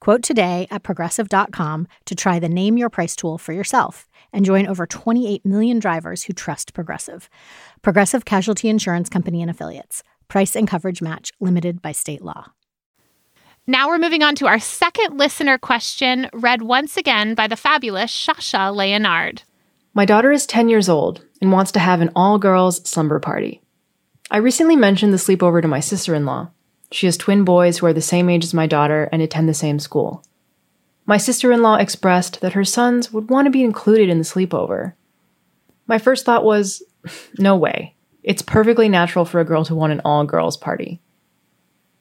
Quote 0.00 0.22
today 0.22 0.66
at 0.70 0.82
progressive.com 0.82 1.86
to 2.06 2.14
try 2.14 2.38
the 2.38 2.48
Name 2.48 2.78
Your 2.78 2.88
Price 2.88 3.14
tool 3.14 3.36
for 3.36 3.52
yourself 3.52 4.08
and 4.32 4.46
join 4.46 4.66
over 4.66 4.86
28 4.86 5.44
million 5.44 5.78
drivers 5.78 6.22
who 6.22 6.32
trust 6.32 6.72
Progressive. 6.72 7.28
Progressive 7.82 8.24
Casualty 8.24 8.70
Insurance 8.70 9.10
Company 9.10 9.42
and 9.42 9.50
Affiliates. 9.50 10.02
Price 10.28 10.56
and 10.56 10.66
coverage 10.66 11.02
match 11.02 11.32
limited 11.38 11.82
by 11.82 11.92
state 11.92 12.22
law. 12.22 12.46
Now 13.66 13.88
we're 13.88 13.98
moving 13.98 14.22
on 14.22 14.34
to 14.36 14.46
our 14.46 14.58
second 14.58 15.18
listener 15.18 15.58
question, 15.58 16.30
read 16.32 16.62
once 16.62 16.96
again 16.96 17.34
by 17.34 17.46
the 17.46 17.56
fabulous 17.56 18.10
Shasha 18.10 18.74
Leonard. 18.74 19.42
My 19.92 20.06
daughter 20.06 20.32
is 20.32 20.46
10 20.46 20.70
years 20.70 20.88
old 20.88 21.24
and 21.42 21.52
wants 21.52 21.72
to 21.72 21.78
have 21.78 22.00
an 22.00 22.10
all 22.16 22.38
girls 22.38 22.88
slumber 22.88 23.20
party. 23.20 23.60
I 24.30 24.38
recently 24.38 24.76
mentioned 24.76 25.12
the 25.12 25.18
sleepover 25.18 25.60
to 25.60 25.68
my 25.68 25.80
sister 25.80 26.14
in 26.14 26.24
law. 26.24 26.50
She 26.92 27.06
has 27.06 27.16
twin 27.16 27.44
boys 27.44 27.78
who 27.78 27.86
are 27.86 27.92
the 27.92 28.00
same 28.00 28.28
age 28.28 28.44
as 28.44 28.54
my 28.54 28.66
daughter 28.66 29.08
and 29.12 29.22
attend 29.22 29.48
the 29.48 29.54
same 29.54 29.78
school. 29.78 30.24
My 31.06 31.16
sister 31.16 31.52
in 31.52 31.62
law 31.62 31.76
expressed 31.76 32.40
that 32.40 32.52
her 32.52 32.64
sons 32.64 33.12
would 33.12 33.30
want 33.30 33.46
to 33.46 33.50
be 33.50 33.64
included 33.64 34.08
in 34.08 34.18
the 34.18 34.24
sleepover. 34.24 34.94
My 35.86 35.98
first 35.98 36.24
thought 36.24 36.44
was, 36.44 36.82
no 37.38 37.56
way. 37.56 37.94
It's 38.22 38.42
perfectly 38.42 38.88
natural 38.88 39.24
for 39.24 39.40
a 39.40 39.44
girl 39.44 39.64
to 39.64 39.74
want 39.74 39.92
an 39.92 40.02
all 40.04 40.24
girls 40.24 40.56
party. 40.56 41.00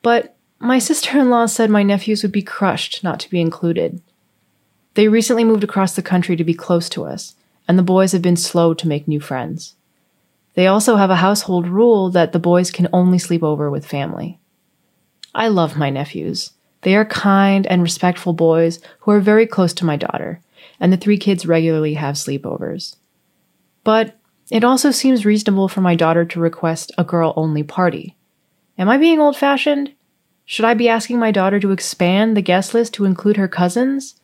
But 0.02 0.36
my 0.60 0.80
sister 0.80 1.18
in 1.18 1.30
law 1.30 1.46
said 1.46 1.70
my 1.70 1.84
nephews 1.84 2.22
would 2.22 2.32
be 2.32 2.42
crushed 2.42 3.04
not 3.04 3.20
to 3.22 3.30
be 3.30 3.40
included. 3.40 4.02
They 4.96 5.08
recently 5.08 5.44
moved 5.44 5.64
across 5.64 5.96
the 5.96 6.02
country 6.02 6.36
to 6.36 6.44
be 6.44 6.54
close 6.54 6.90
to 6.90 7.06
us, 7.06 7.36
and 7.68 7.80
the 7.80 7.84
boys 7.84 8.12
have 8.12 8.22
been 8.22 8.36
slow 8.36 8.74
to 8.74 8.88
make 8.88 9.08
new 9.08 9.20
friends. 9.20 9.76
They 10.56 10.68
also 10.68 10.98
have 10.98 11.10
a 11.10 11.18
household 11.18 11.68
rule 11.68 12.10
that 12.10 12.34
the 12.34 12.40
boys 12.40 12.72
can 12.72 12.90
only 12.92 13.18
sleep 13.18 13.44
over 13.44 13.70
with 13.72 13.86
family. 13.86 14.40
I 15.40 15.48
love 15.48 15.78
my 15.78 15.90
nephews. 15.90 16.52
They 16.82 16.96
are 16.96 17.06
kind 17.06 17.66
and 17.66 17.82
respectful 17.82 18.34
boys 18.34 18.82
who 19.00 19.12
are 19.12 19.22
very 19.22 19.48
close 19.48 19.72
to 19.76 19.86
my 19.86 19.96
daughter, 19.96 20.42
and 20.82 20.92
the 20.92 20.98
three 20.98 21.18
kids 21.18 21.46
regularly 21.46 21.94
have 21.94 22.16
sleepovers. 22.16 22.98
But 23.86 24.18
it 24.52 24.66
also 24.66 24.92
seems 24.92 25.26
reasonable 25.26 25.70
for 25.70 25.80
my 25.80 25.96
daughter 25.96 26.26
to 26.26 26.42
request 26.42 26.92
a 26.98 27.06
girl 27.06 27.34
only 27.38 27.64
party. 27.64 28.18
Am 28.78 28.90
I 28.90 28.98
being 28.98 29.22
old 29.22 29.38
fashioned? 29.38 29.94
Should 30.44 30.66
I 30.66 30.74
be 30.74 30.90
asking 30.90 31.20
my 31.20 31.32
daughter 31.32 31.60
to 31.62 31.72
expand 31.72 32.36
the 32.36 32.42
guest 32.42 32.74
list 32.74 32.94
to 32.96 33.06
include 33.06 33.38
her 33.38 33.48
cousins? 33.48 34.16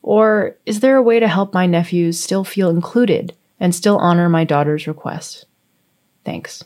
Or 0.00 0.56
is 0.64 0.78
there 0.78 0.96
a 0.96 1.02
way 1.02 1.18
to 1.18 1.26
help 1.26 1.52
my 1.52 1.66
nephews 1.66 2.20
still 2.20 2.44
feel 2.44 2.70
included 2.70 3.34
and 3.58 3.74
still 3.74 3.98
honor 3.98 4.28
my 4.28 4.44
daughter's 4.44 4.86
request? 4.86 5.44
Thanks. 6.24 6.62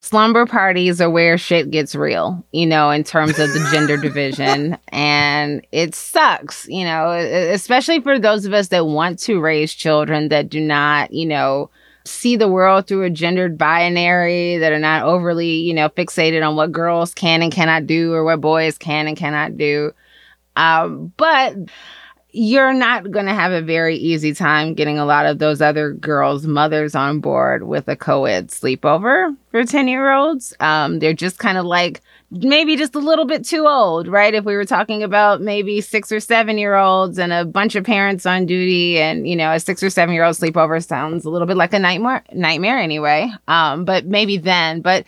Slumber 0.00 0.46
parties 0.46 1.00
are 1.00 1.10
where 1.10 1.36
shit 1.36 1.70
gets 1.70 1.94
real, 1.94 2.44
you 2.52 2.66
know, 2.66 2.90
in 2.90 3.02
terms 3.02 3.38
of 3.38 3.52
the 3.52 3.68
gender 3.72 3.96
division. 4.00 4.78
And 4.88 5.66
it 5.72 5.94
sucks, 5.94 6.68
you 6.68 6.84
know, 6.84 7.10
especially 7.10 8.00
for 8.00 8.18
those 8.18 8.44
of 8.44 8.52
us 8.52 8.68
that 8.68 8.86
want 8.86 9.18
to 9.20 9.40
raise 9.40 9.74
children 9.74 10.28
that 10.28 10.48
do 10.48 10.60
not, 10.60 11.12
you 11.12 11.26
know, 11.26 11.68
see 12.04 12.36
the 12.36 12.48
world 12.48 12.86
through 12.86 13.02
a 13.02 13.10
gendered 13.10 13.58
binary, 13.58 14.56
that 14.58 14.72
are 14.72 14.78
not 14.78 15.02
overly, 15.02 15.56
you 15.56 15.74
know, 15.74 15.88
fixated 15.90 16.46
on 16.46 16.56
what 16.56 16.72
girls 16.72 17.12
can 17.12 17.42
and 17.42 17.52
cannot 17.52 17.86
do 17.86 18.12
or 18.12 18.24
what 18.24 18.40
boys 18.40 18.78
can 18.78 19.08
and 19.08 19.16
cannot 19.16 19.56
do. 19.56 19.92
Um, 20.56 21.12
but 21.16 21.56
you're 22.30 22.74
not 22.74 23.10
going 23.10 23.24
to 23.26 23.34
have 23.34 23.52
a 23.52 23.62
very 23.62 23.96
easy 23.96 24.34
time 24.34 24.74
getting 24.74 24.98
a 24.98 25.06
lot 25.06 25.24
of 25.24 25.38
those 25.38 25.62
other 25.62 25.92
girls' 25.94 26.46
mothers 26.46 26.94
on 26.94 27.20
board 27.20 27.62
with 27.62 27.88
a 27.88 27.96
co 27.96 28.26
ed 28.26 28.48
sleepover 28.48 29.34
for 29.50 29.64
10 29.64 29.88
year 29.88 30.12
olds. 30.12 30.54
Um, 30.60 30.98
they're 30.98 31.14
just 31.14 31.38
kind 31.38 31.56
of 31.56 31.64
like 31.64 32.02
maybe 32.30 32.76
just 32.76 32.94
a 32.94 32.98
little 32.98 33.24
bit 33.24 33.46
too 33.46 33.66
old, 33.66 34.06
right? 34.06 34.34
If 34.34 34.44
we 34.44 34.54
were 34.54 34.66
talking 34.66 35.02
about 35.02 35.40
maybe 35.40 35.80
six 35.80 36.12
or 36.12 36.20
seven 36.20 36.58
year 36.58 36.74
olds 36.74 37.18
and 37.18 37.32
a 37.32 37.46
bunch 37.46 37.74
of 37.74 37.84
parents 37.84 38.26
on 38.26 38.44
duty, 38.44 38.98
and 38.98 39.26
you 39.26 39.34
know, 39.34 39.52
a 39.52 39.60
six 39.60 39.82
or 39.82 39.88
seven 39.88 40.14
year 40.14 40.24
old 40.24 40.36
sleepover 40.36 40.84
sounds 40.84 41.24
a 41.24 41.30
little 41.30 41.46
bit 41.46 41.56
like 41.56 41.72
a 41.72 41.78
nightmare, 41.78 42.24
nightmare 42.34 42.78
anyway. 42.78 43.30
Um, 43.48 43.86
but 43.86 44.04
maybe 44.04 44.36
then. 44.36 44.82
But 44.82 45.06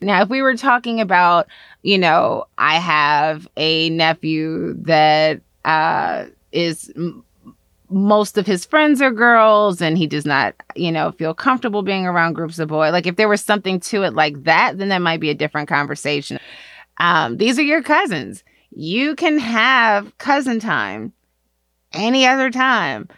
now, 0.00 0.22
if 0.22 0.28
we 0.28 0.40
were 0.40 0.56
talking 0.56 1.00
about, 1.00 1.48
you 1.82 1.98
know, 1.98 2.44
I 2.58 2.76
have 2.76 3.48
a 3.56 3.90
nephew 3.90 4.74
that, 4.84 5.40
uh, 5.64 6.26
is 6.52 6.92
most 7.90 8.38
of 8.38 8.46
his 8.46 8.64
friends 8.64 9.02
are 9.02 9.10
girls 9.10 9.82
and 9.82 9.98
he 9.98 10.06
does 10.06 10.24
not, 10.24 10.54
you 10.76 10.92
know, 10.92 11.10
feel 11.12 11.34
comfortable 11.34 11.82
being 11.82 12.06
around 12.06 12.34
groups 12.34 12.58
of 12.58 12.68
boys. 12.68 12.92
Like 12.92 13.06
if 13.06 13.16
there 13.16 13.28
was 13.28 13.42
something 13.42 13.80
to 13.80 14.04
it 14.04 14.14
like 14.14 14.44
that, 14.44 14.78
then 14.78 14.88
that 14.90 15.02
might 15.02 15.20
be 15.20 15.30
a 15.30 15.34
different 15.34 15.68
conversation. 15.68 16.38
Um, 16.98 17.36
these 17.36 17.58
are 17.58 17.62
your 17.62 17.82
cousins. 17.82 18.44
You 18.70 19.16
can 19.16 19.38
have 19.38 20.16
cousin 20.18 20.60
time 20.60 21.12
any 21.92 22.26
other 22.26 22.50
time. 22.50 23.08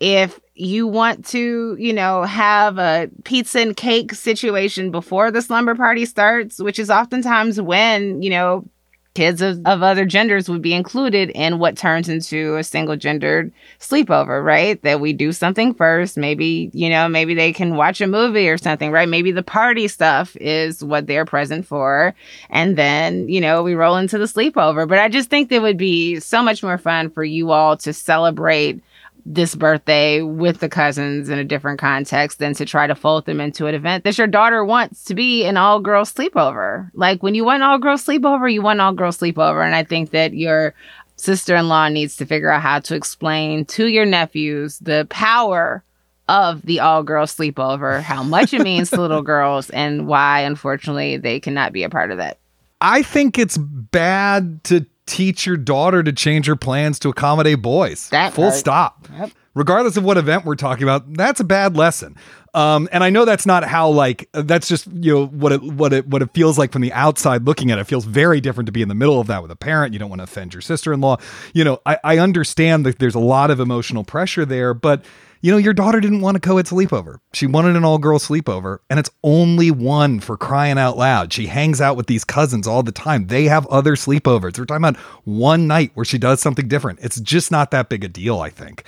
If 0.00 0.40
you 0.54 0.86
want 0.86 1.24
to, 1.26 1.76
you 1.78 1.92
know, 1.92 2.24
have 2.24 2.78
a 2.78 3.08
pizza 3.24 3.60
and 3.60 3.76
cake 3.76 4.12
situation 4.12 4.90
before 4.90 5.30
the 5.30 5.40
slumber 5.40 5.74
party 5.74 6.04
starts, 6.04 6.58
which 6.58 6.78
is 6.78 6.90
oftentimes 6.90 7.60
when, 7.60 8.22
you 8.22 8.30
know, 8.30 8.68
kids 9.16 9.40
of, 9.40 9.58
of 9.66 9.82
other 9.82 10.04
genders 10.04 10.48
would 10.48 10.60
be 10.60 10.74
included 10.74 11.30
in 11.30 11.58
what 11.58 11.76
turns 11.76 12.08
into 12.08 12.56
a 12.56 12.62
single 12.62 12.96
gendered 12.96 13.50
sleepover, 13.80 14.44
right? 14.44 14.80
That 14.82 15.00
we 15.00 15.14
do 15.14 15.32
something 15.32 15.72
first. 15.72 16.18
Maybe, 16.18 16.70
you 16.74 16.90
know, 16.90 17.08
maybe 17.08 17.34
they 17.34 17.52
can 17.52 17.76
watch 17.76 18.00
a 18.02 18.06
movie 18.06 18.48
or 18.48 18.58
something, 18.58 18.90
right? 18.92 19.08
Maybe 19.08 19.32
the 19.32 19.42
party 19.42 19.88
stuff 19.88 20.36
is 20.36 20.84
what 20.84 21.06
they're 21.06 21.24
present 21.24 21.66
for. 21.66 22.14
And 22.50 22.76
then, 22.76 23.28
you 23.28 23.40
know, 23.40 23.62
we 23.62 23.74
roll 23.74 23.96
into 23.96 24.18
the 24.18 24.26
sleepover. 24.26 24.86
But 24.86 24.98
I 24.98 25.08
just 25.08 25.30
think 25.30 25.50
it 25.50 25.62
would 25.62 25.78
be 25.78 26.20
so 26.20 26.42
much 26.42 26.62
more 26.62 26.76
fun 26.76 27.08
for 27.08 27.24
you 27.24 27.50
all 27.50 27.76
to 27.78 27.92
celebrate 27.94 28.82
this 29.28 29.56
birthday 29.56 30.22
with 30.22 30.60
the 30.60 30.68
cousins 30.68 31.28
in 31.28 31.38
a 31.38 31.44
different 31.44 31.80
context 31.80 32.38
than 32.38 32.54
to 32.54 32.64
try 32.64 32.86
to 32.86 32.94
fold 32.94 33.26
them 33.26 33.40
into 33.40 33.66
an 33.66 33.74
event 33.74 34.04
that 34.04 34.16
your 34.16 34.28
daughter 34.28 34.64
wants 34.64 35.02
to 35.04 35.14
be 35.14 35.44
an 35.44 35.56
all 35.56 35.80
girls 35.80 36.14
sleepover. 36.14 36.88
Like 36.94 37.24
when 37.24 37.34
you 37.34 37.44
want 37.44 37.64
all 37.64 37.78
girls 37.78 38.06
sleepover, 38.06 38.50
you 38.50 38.62
want 38.62 38.80
all 38.80 38.92
girls 38.92 39.18
sleepover. 39.18 39.66
And 39.66 39.74
I 39.74 39.82
think 39.82 40.10
that 40.10 40.32
your 40.32 40.74
sister 41.16 41.56
in 41.56 41.68
law 41.68 41.88
needs 41.88 42.16
to 42.16 42.26
figure 42.26 42.50
out 42.50 42.62
how 42.62 42.78
to 42.78 42.94
explain 42.94 43.64
to 43.64 43.88
your 43.88 44.06
nephews 44.06 44.78
the 44.78 45.08
power 45.10 45.82
of 46.28 46.62
the 46.62 46.80
all 46.80 47.02
girls 47.02 47.34
sleepover, 47.34 48.00
how 48.00 48.22
much 48.22 48.54
it 48.54 48.62
means 48.62 48.90
to 48.90 49.00
little 49.00 49.22
girls, 49.24 49.70
and 49.70 50.06
why, 50.06 50.40
unfortunately, 50.40 51.16
they 51.16 51.40
cannot 51.40 51.72
be 51.72 51.82
a 51.82 51.90
part 51.90 52.12
of 52.12 52.18
that. 52.18 52.38
I 52.80 53.02
think 53.02 53.38
it's 53.38 53.56
bad 53.58 54.62
to 54.64 54.86
teach 55.06 55.46
your 55.46 55.56
daughter 55.56 56.02
to 56.02 56.12
change 56.12 56.46
her 56.46 56.56
plans 56.56 56.98
to 57.00 57.08
accommodate 57.08 57.62
boys. 57.62 58.08
That 58.10 58.32
Full 58.32 58.50
stop. 58.50 59.08
Yep. 59.12 59.30
Regardless 59.54 59.96
of 59.96 60.04
what 60.04 60.18
event 60.18 60.44
we're 60.44 60.54
talking 60.54 60.82
about, 60.82 61.14
that's 61.14 61.40
a 61.40 61.44
bad 61.44 61.76
lesson. 61.76 62.16
Um, 62.52 62.88
and 62.90 63.04
I 63.04 63.10
know 63.10 63.24
that's 63.24 63.44
not 63.44 63.64
how 63.64 63.88
like 63.90 64.28
that's 64.32 64.66
just 64.66 64.86
you 64.86 65.14
know 65.14 65.26
what 65.26 65.52
it 65.52 65.62
what 65.62 65.92
it 65.92 66.06
what 66.06 66.22
it 66.22 66.30
feels 66.32 66.58
like 66.58 66.72
from 66.72 66.80
the 66.82 66.92
outside 66.92 67.44
looking 67.44 67.70
at 67.70 67.78
it. 67.78 67.82
it 67.82 67.86
feels 67.86 68.06
very 68.06 68.40
different 68.40 68.66
to 68.66 68.72
be 68.72 68.80
in 68.80 68.88
the 68.88 68.94
middle 68.94 69.20
of 69.20 69.26
that 69.26 69.42
with 69.42 69.50
a 69.50 69.56
parent. 69.56 69.92
You 69.92 69.98
don't 69.98 70.08
want 70.08 70.20
to 70.20 70.24
offend 70.24 70.54
your 70.54 70.62
sister 70.62 70.92
in 70.92 71.02
law. 71.02 71.18
You 71.52 71.64
know, 71.64 71.80
I, 71.84 71.98
I 72.02 72.18
understand 72.18 72.86
that 72.86 72.98
there's 72.98 73.14
a 73.14 73.20
lot 73.20 73.50
of 73.50 73.60
emotional 73.60 74.04
pressure 74.04 74.46
there, 74.46 74.72
but 74.72 75.04
you 75.40 75.52
know, 75.52 75.58
your 75.58 75.74
daughter 75.74 76.00
didn't 76.00 76.20
want 76.22 76.36
a 76.36 76.40
co 76.40 76.58
ed 76.58 76.66
sleepover. 76.66 77.18
She 77.32 77.46
wanted 77.46 77.76
an 77.76 77.84
all 77.84 77.98
girl 77.98 78.18
sleepover, 78.18 78.78
and 78.90 78.98
it's 78.98 79.10
only 79.22 79.70
one 79.70 80.20
for 80.20 80.36
crying 80.36 80.78
out 80.78 80.96
loud. 80.96 81.32
She 81.32 81.46
hangs 81.46 81.80
out 81.80 81.96
with 81.96 82.06
these 82.06 82.24
cousins 82.24 82.66
all 82.66 82.82
the 82.82 82.92
time. 82.92 83.26
They 83.28 83.44
have 83.44 83.66
other 83.66 83.94
sleepovers. 83.96 84.58
We're 84.58 84.64
talking 84.64 84.84
about 84.84 84.96
one 85.24 85.66
night 85.66 85.90
where 85.94 86.04
she 86.04 86.18
does 86.18 86.40
something 86.40 86.68
different. 86.68 86.98
It's 87.02 87.20
just 87.20 87.50
not 87.50 87.70
that 87.70 87.88
big 87.88 88.04
a 88.04 88.08
deal, 88.08 88.40
I 88.40 88.50
think. 88.50 88.84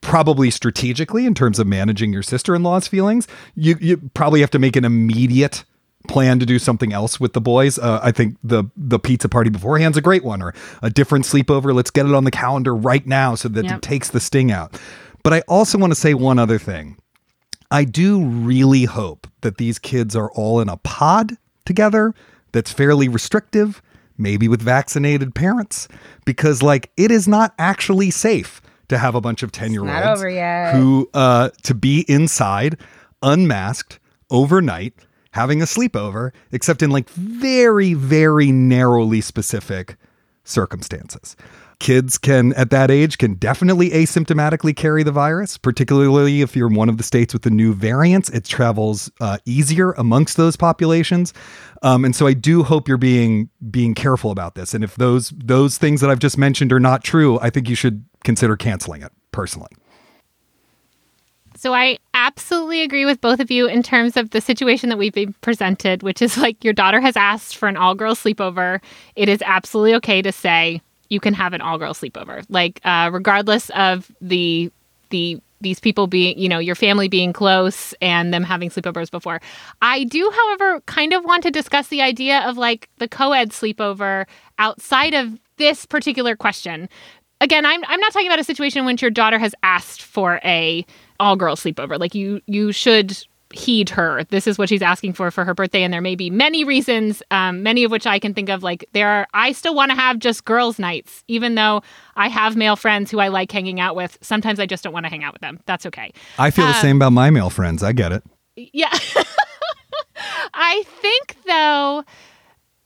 Probably 0.00 0.50
strategically, 0.50 1.26
in 1.26 1.34
terms 1.34 1.58
of 1.58 1.66
managing 1.66 2.12
your 2.12 2.22
sister 2.22 2.54
in 2.54 2.62
law's 2.62 2.86
feelings, 2.86 3.26
you, 3.56 3.76
you 3.80 3.96
probably 4.14 4.40
have 4.40 4.50
to 4.52 4.58
make 4.58 4.76
an 4.76 4.84
immediate 4.84 5.64
plan 6.06 6.38
to 6.38 6.46
do 6.46 6.58
something 6.60 6.92
else 6.92 7.18
with 7.18 7.32
the 7.32 7.40
boys. 7.40 7.78
Uh, 7.78 7.98
I 8.02 8.12
think 8.12 8.36
the 8.44 8.64
the 8.76 9.00
pizza 9.00 9.28
party 9.28 9.50
beforehand's 9.50 9.96
a 9.98 10.00
great 10.00 10.22
one, 10.24 10.40
or 10.40 10.54
a 10.82 10.88
different 10.88 11.24
sleepover. 11.24 11.74
Let's 11.74 11.90
get 11.90 12.06
it 12.06 12.14
on 12.14 12.22
the 12.24 12.30
calendar 12.30 12.74
right 12.74 13.04
now 13.06 13.34
so 13.34 13.48
that 13.48 13.64
Yep. 13.64 13.74
it 13.74 13.82
takes 13.82 14.08
the 14.08 14.20
sting 14.20 14.52
out. 14.52 14.78
But 15.28 15.34
I 15.34 15.40
also 15.40 15.76
want 15.76 15.90
to 15.90 15.94
say 15.94 16.14
one 16.14 16.38
other 16.38 16.56
thing. 16.56 16.96
I 17.70 17.84
do 17.84 18.24
really 18.24 18.84
hope 18.84 19.26
that 19.42 19.58
these 19.58 19.78
kids 19.78 20.16
are 20.16 20.30
all 20.30 20.58
in 20.58 20.70
a 20.70 20.78
pod 20.78 21.36
together 21.66 22.14
that's 22.52 22.72
fairly 22.72 23.08
restrictive, 23.08 23.82
maybe 24.16 24.48
with 24.48 24.62
vaccinated 24.62 25.34
parents, 25.34 25.86
because 26.24 26.62
like 26.62 26.90
it 26.96 27.10
is 27.10 27.28
not 27.28 27.52
actually 27.58 28.10
safe 28.10 28.62
to 28.88 28.96
have 28.96 29.14
a 29.14 29.20
bunch 29.20 29.42
of 29.42 29.52
10 29.52 29.70
year 29.70 29.82
olds 29.82 30.22
who 30.72 31.10
uh 31.12 31.50
to 31.62 31.74
be 31.74 32.06
inside 32.08 32.78
unmasked 33.22 34.00
overnight 34.30 34.94
having 35.32 35.60
a 35.60 35.66
sleepover 35.66 36.30
except 36.52 36.82
in 36.82 36.88
like 36.88 37.10
very 37.10 37.92
very 37.92 38.50
narrowly 38.50 39.20
specific 39.20 39.96
circumstances 40.44 41.36
kids 41.80 42.18
can 42.18 42.52
at 42.54 42.70
that 42.70 42.90
age 42.90 43.18
can 43.18 43.34
definitely 43.34 43.90
asymptomatically 43.90 44.74
carry 44.74 45.02
the 45.02 45.12
virus 45.12 45.56
particularly 45.56 46.42
if 46.42 46.56
you're 46.56 46.68
in 46.68 46.74
one 46.74 46.88
of 46.88 46.96
the 46.96 47.04
states 47.04 47.32
with 47.32 47.42
the 47.42 47.50
new 47.50 47.72
variants. 47.72 48.28
It 48.30 48.44
travels 48.44 49.10
uh, 49.20 49.38
easier 49.44 49.92
amongst 49.92 50.36
those 50.36 50.56
populations. 50.56 51.32
Um, 51.82 52.04
and 52.04 52.14
so 52.14 52.26
i 52.26 52.32
do 52.32 52.62
hope 52.62 52.88
you're 52.88 52.96
being 52.96 53.48
being 53.70 53.94
careful 53.94 54.30
about 54.30 54.54
this. 54.54 54.74
And 54.74 54.82
if 54.82 54.96
those 54.96 55.30
those 55.30 55.78
things 55.78 56.00
that 56.00 56.10
i've 56.10 56.18
just 56.18 56.38
mentioned 56.38 56.72
are 56.72 56.80
not 56.80 57.04
true 57.04 57.38
i 57.40 57.50
think 57.50 57.68
you 57.68 57.76
should 57.76 58.04
consider 58.24 58.56
canceling 58.56 59.02
it 59.02 59.12
personally. 59.30 59.70
So 61.56 61.74
I 61.74 61.98
absolutely 62.14 62.82
agree 62.82 63.04
with 63.04 63.20
both 63.20 63.40
of 63.40 63.50
you 63.50 63.66
in 63.66 63.82
terms 63.82 64.16
of 64.16 64.30
the 64.30 64.40
situation 64.40 64.90
that 64.90 64.96
we've 64.96 65.12
been 65.12 65.32
presented, 65.40 66.04
which 66.04 66.22
is 66.22 66.38
like 66.38 66.62
your 66.62 66.72
daughter 66.72 67.00
has 67.00 67.16
asked 67.16 67.56
for 67.56 67.68
an 67.68 67.76
all 67.76 67.96
girl 67.96 68.14
sleepover. 68.14 68.80
It 69.16 69.28
is 69.28 69.42
absolutely 69.44 69.96
okay 69.96 70.22
to 70.22 70.30
say 70.30 70.80
you 71.08 71.20
can 71.20 71.34
have 71.34 71.52
an 71.52 71.60
all 71.60 71.78
girl 71.78 71.94
sleepover, 71.94 72.44
like 72.48 72.80
uh, 72.84 73.10
regardless 73.12 73.70
of 73.70 74.10
the 74.20 74.70
the 75.10 75.40
these 75.60 75.80
people 75.80 76.06
being, 76.06 76.38
you 76.38 76.48
know, 76.48 76.58
your 76.58 76.76
family 76.76 77.08
being 77.08 77.32
close 77.32 77.92
and 78.00 78.32
them 78.32 78.44
having 78.44 78.70
sleepovers 78.70 79.10
before. 79.10 79.40
I 79.82 80.04
do, 80.04 80.30
however, 80.32 80.80
kind 80.82 81.12
of 81.12 81.24
want 81.24 81.42
to 81.42 81.50
discuss 81.50 81.88
the 81.88 82.00
idea 82.00 82.40
of 82.48 82.56
like 82.56 82.88
the 82.98 83.08
co-ed 83.08 83.50
sleepover 83.50 84.26
outside 84.58 85.14
of 85.14 85.38
this 85.56 85.84
particular 85.84 86.36
question. 86.36 86.88
Again 87.40 87.64
i'm 87.64 87.84
i'm 87.86 88.00
not 88.00 88.12
talking 88.12 88.26
about 88.26 88.40
a 88.40 88.44
situation 88.44 88.80
in 88.80 88.86
which 88.86 89.00
your 89.00 89.12
daughter 89.12 89.38
has 89.38 89.54
asked 89.62 90.02
for 90.02 90.40
a 90.44 90.84
all 91.20 91.36
girl 91.36 91.54
sleepover. 91.54 91.98
Like 91.98 92.14
you 92.14 92.40
you 92.46 92.72
should 92.72 93.16
heed 93.52 93.88
her. 93.90 94.24
This 94.24 94.46
is 94.46 94.58
what 94.58 94.68
she's 94.68 94.82
asking 94.82 95.14
for 95.14 95.30
for 95.30 95.44
her 95.44 95.54
birthday 95.54 95.82
and 95.82 95.92
there 95.92 96.00
may 96.02 96.14
be 96.14 96.28
many 96.28 96.64
reasons 96.64 97.22
um, 97.30 97.62
many 97.62 97.82
of 97.84 97.90
which 97.90 98.06
i 98.06 98.18
can 98.18 98.34
think 98.34 98.48
of. 98.50 98.62
Like 98.62 98.84
there 98.92 99.08
are 99.08 99.26
i 99.32 99.52
still 99.52 99.74
want 99.74 99.90
to 99.90 99.94
have 99.96 100.18
just 100.18 100.44
girls 100.44 100.78
nights 100.78 101.24
even 101.28 101.54
though 101.54 101.82
i 102.16 102.28
have 102.28 102.56
male 102.56 102.76
friends 102.76 103.10
who 103.10 103.20
i 103.20 103.28
like 103.28 103.50
hanging 103.50 103.80
out 103.80 103.96
with. 103.96 104.18
Sometimes 104.20 104.60
i 104.60 104.66
just 104.66 104.84
don't 104.84 104.92
want 104.92 105.06
to 105.06 105.10
hang 105.10 105.24
out 105.24 105.32
with 105.32 105.40
them. 105.42 105.60
That's 105.66 105.86
okay. 105.86 106.12
I 106.38 106.50
feel 106.50 106.66
the 106.66 106.74
Um, 106.74 106.80
same 106.82 106.96
about 106.96 107.12
my 107.12 107.30
male 107.30 107.50
friends. 107.50 107.82
I 107.82 107.92
get 107.92 108.12
it. 108.12 108.22
Yeah. 108.56 108.92
I 110.54 110.82
think 111.00 111.36
though 111.46 112.04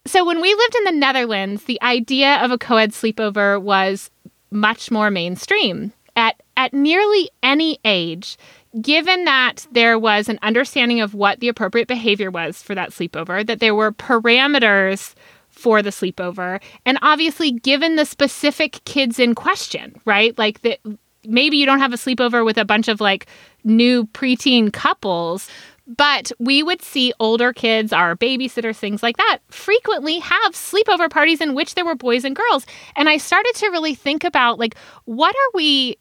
so 0.05 0.25
when 0.25 0.41
we 0.41 0.53
lived 0.53 0.75
in 0.77 0.85
the 0.85 0.93
Netherlands, 0.93 1.65
the 1.65 1.81
idea 1.81 2.37
of 2.43 2.51
a 2.51 2.59
co-ed 2.59 2.91
sleepover 2.91 3.63
was 3.63 4.11
much 4.51 4.91
more 4.91 5.11
mainstream. 5.11 5.93
At 6.17 6.42
at 6.57 6.73
nearly 6.73 7.31
any 7.43 7.79
age, 7.85 8.37
given 8.81 9.25
that 9.25 9.67
there 9.73 9.99
was 9.99 10.29
an 10.29 10.39
understanding 10.43 11.01
of 11.01 11.15
what 11.15 11.41
the 11.41 11.49
appropriate 11.49 11.89
behavior 11.89 12.31
was 12.31 12.63
for 12.63 12.75
that 12.75 12.91
sleepover, 12.91 13.47
that 13.47 13.61
there 13.61 13.75
were 13.75 13.93
parameters 13.93 15.15
for 15.51 15.83
the 15.83 15.91
sleepover, 15.91 16.61
and 16.87 16.99
obviously 17.03 17.53
given 17.53 17.97
the 17.97 18.07
specific 18.07 18.83
kids 18.85 19.19
in 19.19 19.35
question, 19.35 20.01
right? 20.05 20.37
Like 20.39 20.63
that 20.63 20.79
maybe 21.25 21.57
you 21.57 21.67
don't 21.67 21.79
have 21.79 21.93
a 21.93 21.97
sleepover 21.97 22.45
with 22.45 22.59
a 22.59 22.65
bunch 22.65 22.89
of 22.89 23.01
like 23.01 23.27
new 23.65 24.07
preteen 24.07 24.73
couples, 24.73 25.49
but 25.87 26.33
we 26.39 26.63
would 26.63 26.81
see 26.83 27.13
older 27.21 27.53
kids, 27.53 27.93
our 27.93 28.17
babysitters, 28.17 28.77
things 28.77 29.03
like 29.03 29.17
that, 29.17 29.39
frequently 29.49 30.19
have 30.21 30.53
sleepover 30.53 31.11
parties 31.11 31.41
in 31.41 31.55
which 31.55 31.75
there 31.75 31.85
were 31.85 31.95
boys 31.95 32.25
and 32.25 32.37
girls. 32.37 32.67
And 32.97 33.09
I 33.09 33.17
started 33.19 33.55
to 33.57 33.69
really 33.69 33.95
think 33.95 34.25
about 34.25 34.59
like 34.59 34.77
what 35.05 35.35
are 35.35 35.51
we 35.55 35.97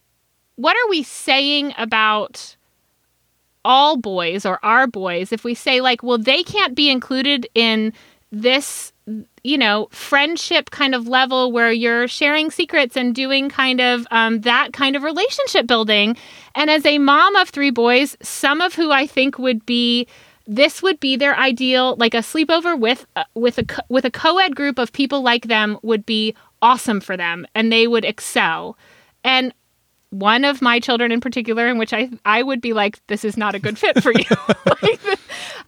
what 0.61 0.75
are 0.75 0.89
we 0.89 1.03
saying 1.03 1.73
about 1.77 2.55
all 3.63 3.97
boys 3.97 4.45
or 4.45 4.63
our 4.63 4.87
boys 4.87 5.31
if 5.31 5.43
we 5.43 5.53
say 5.53 5.81
like 5.81 6.01
well 6.01 6.17
they 6.17 6.43
can't 6.43 6.75
be 6.75 6.89
included 6.89 7.47
in 7.53 7.93
this 8.31 8.93
you 9.43 9.57
know 9.57 9.87
friendship 9.91 10.69
kind 10.69 10.95
of 10.95 11.07
level 11.07 11.51
where 11.51 11.71
you're 11.71 12.07
sharing 12.07 12.49
secrets 12.49 12.95
and 12.95 13.13
doing 13.13 13.49
kind 13.49 13.81
of 13.81 14.07
um, 14.11 14.41
that 14.41 14.71
kind 14.71 14.95
of 14.95 15.03
relationship 15.03 15.67
building? 15.67 16.15
And 16.55 16.69
as 16.69 16.85
a 16.85 16.97
mom 16.97 17.35
of 17.35 17.49
three 17.49 17.71
boys 17.71 18.15
some 18.21 18.61
of 18.61 18.73
who 18.73 18.91
i 18.91 19.05
think 19.05 19.37
would 19.37 19.65
be 19.65 20.07
this 20.47 20.81
would 20.81 20.99
be 20.99 21.15
their 21.15 21.37
ideal 21.37 21.95
like 21.97 22.13
a 22.13 22.17
sleepover 22.17 22.77
with 22.79 23.05
uh, 23.15 23.23
with 23.35 23.57
a 23.57 23.65
co- 23.65 23.83
with 23.89 24.05
a 24.05 24.11
co-ed 24.11 24.55
group 24.55 24.79
of 24.79 24.91
people 24.91 25.21
like 25.21 25.47
them 25.47 25.77
would 25.81 26.05
be 26.05 26.35
awesome 26.61 26.99
for 26.99 27.17
them 27.17 27.45
and 27.55 27.71
they 27.71 27.87
would 27.87 28.05
excel. 28.05 28.77
And 29.23 29.53
one 30.11 30.43
of 30.43 30.61
my 30.61 30.79
children 30.79 31.11
in 31.11 31.21
particular 31.21 31.67
in 31.67 31.77
which 31.77 31.93
I 31.93 32.09
I 32.25 32.43
would 32.43 32.61
be 32.61 32.73
like 32.73 33.05
this 33.07 33.25
is 33.25 33.37
not 33.37 33.55
a 33.55 33.59
good 33.59 33.77
fit 33.77 34.01
for 34.03 34.11
you. 34.11 34.25
like, 34.81 34.99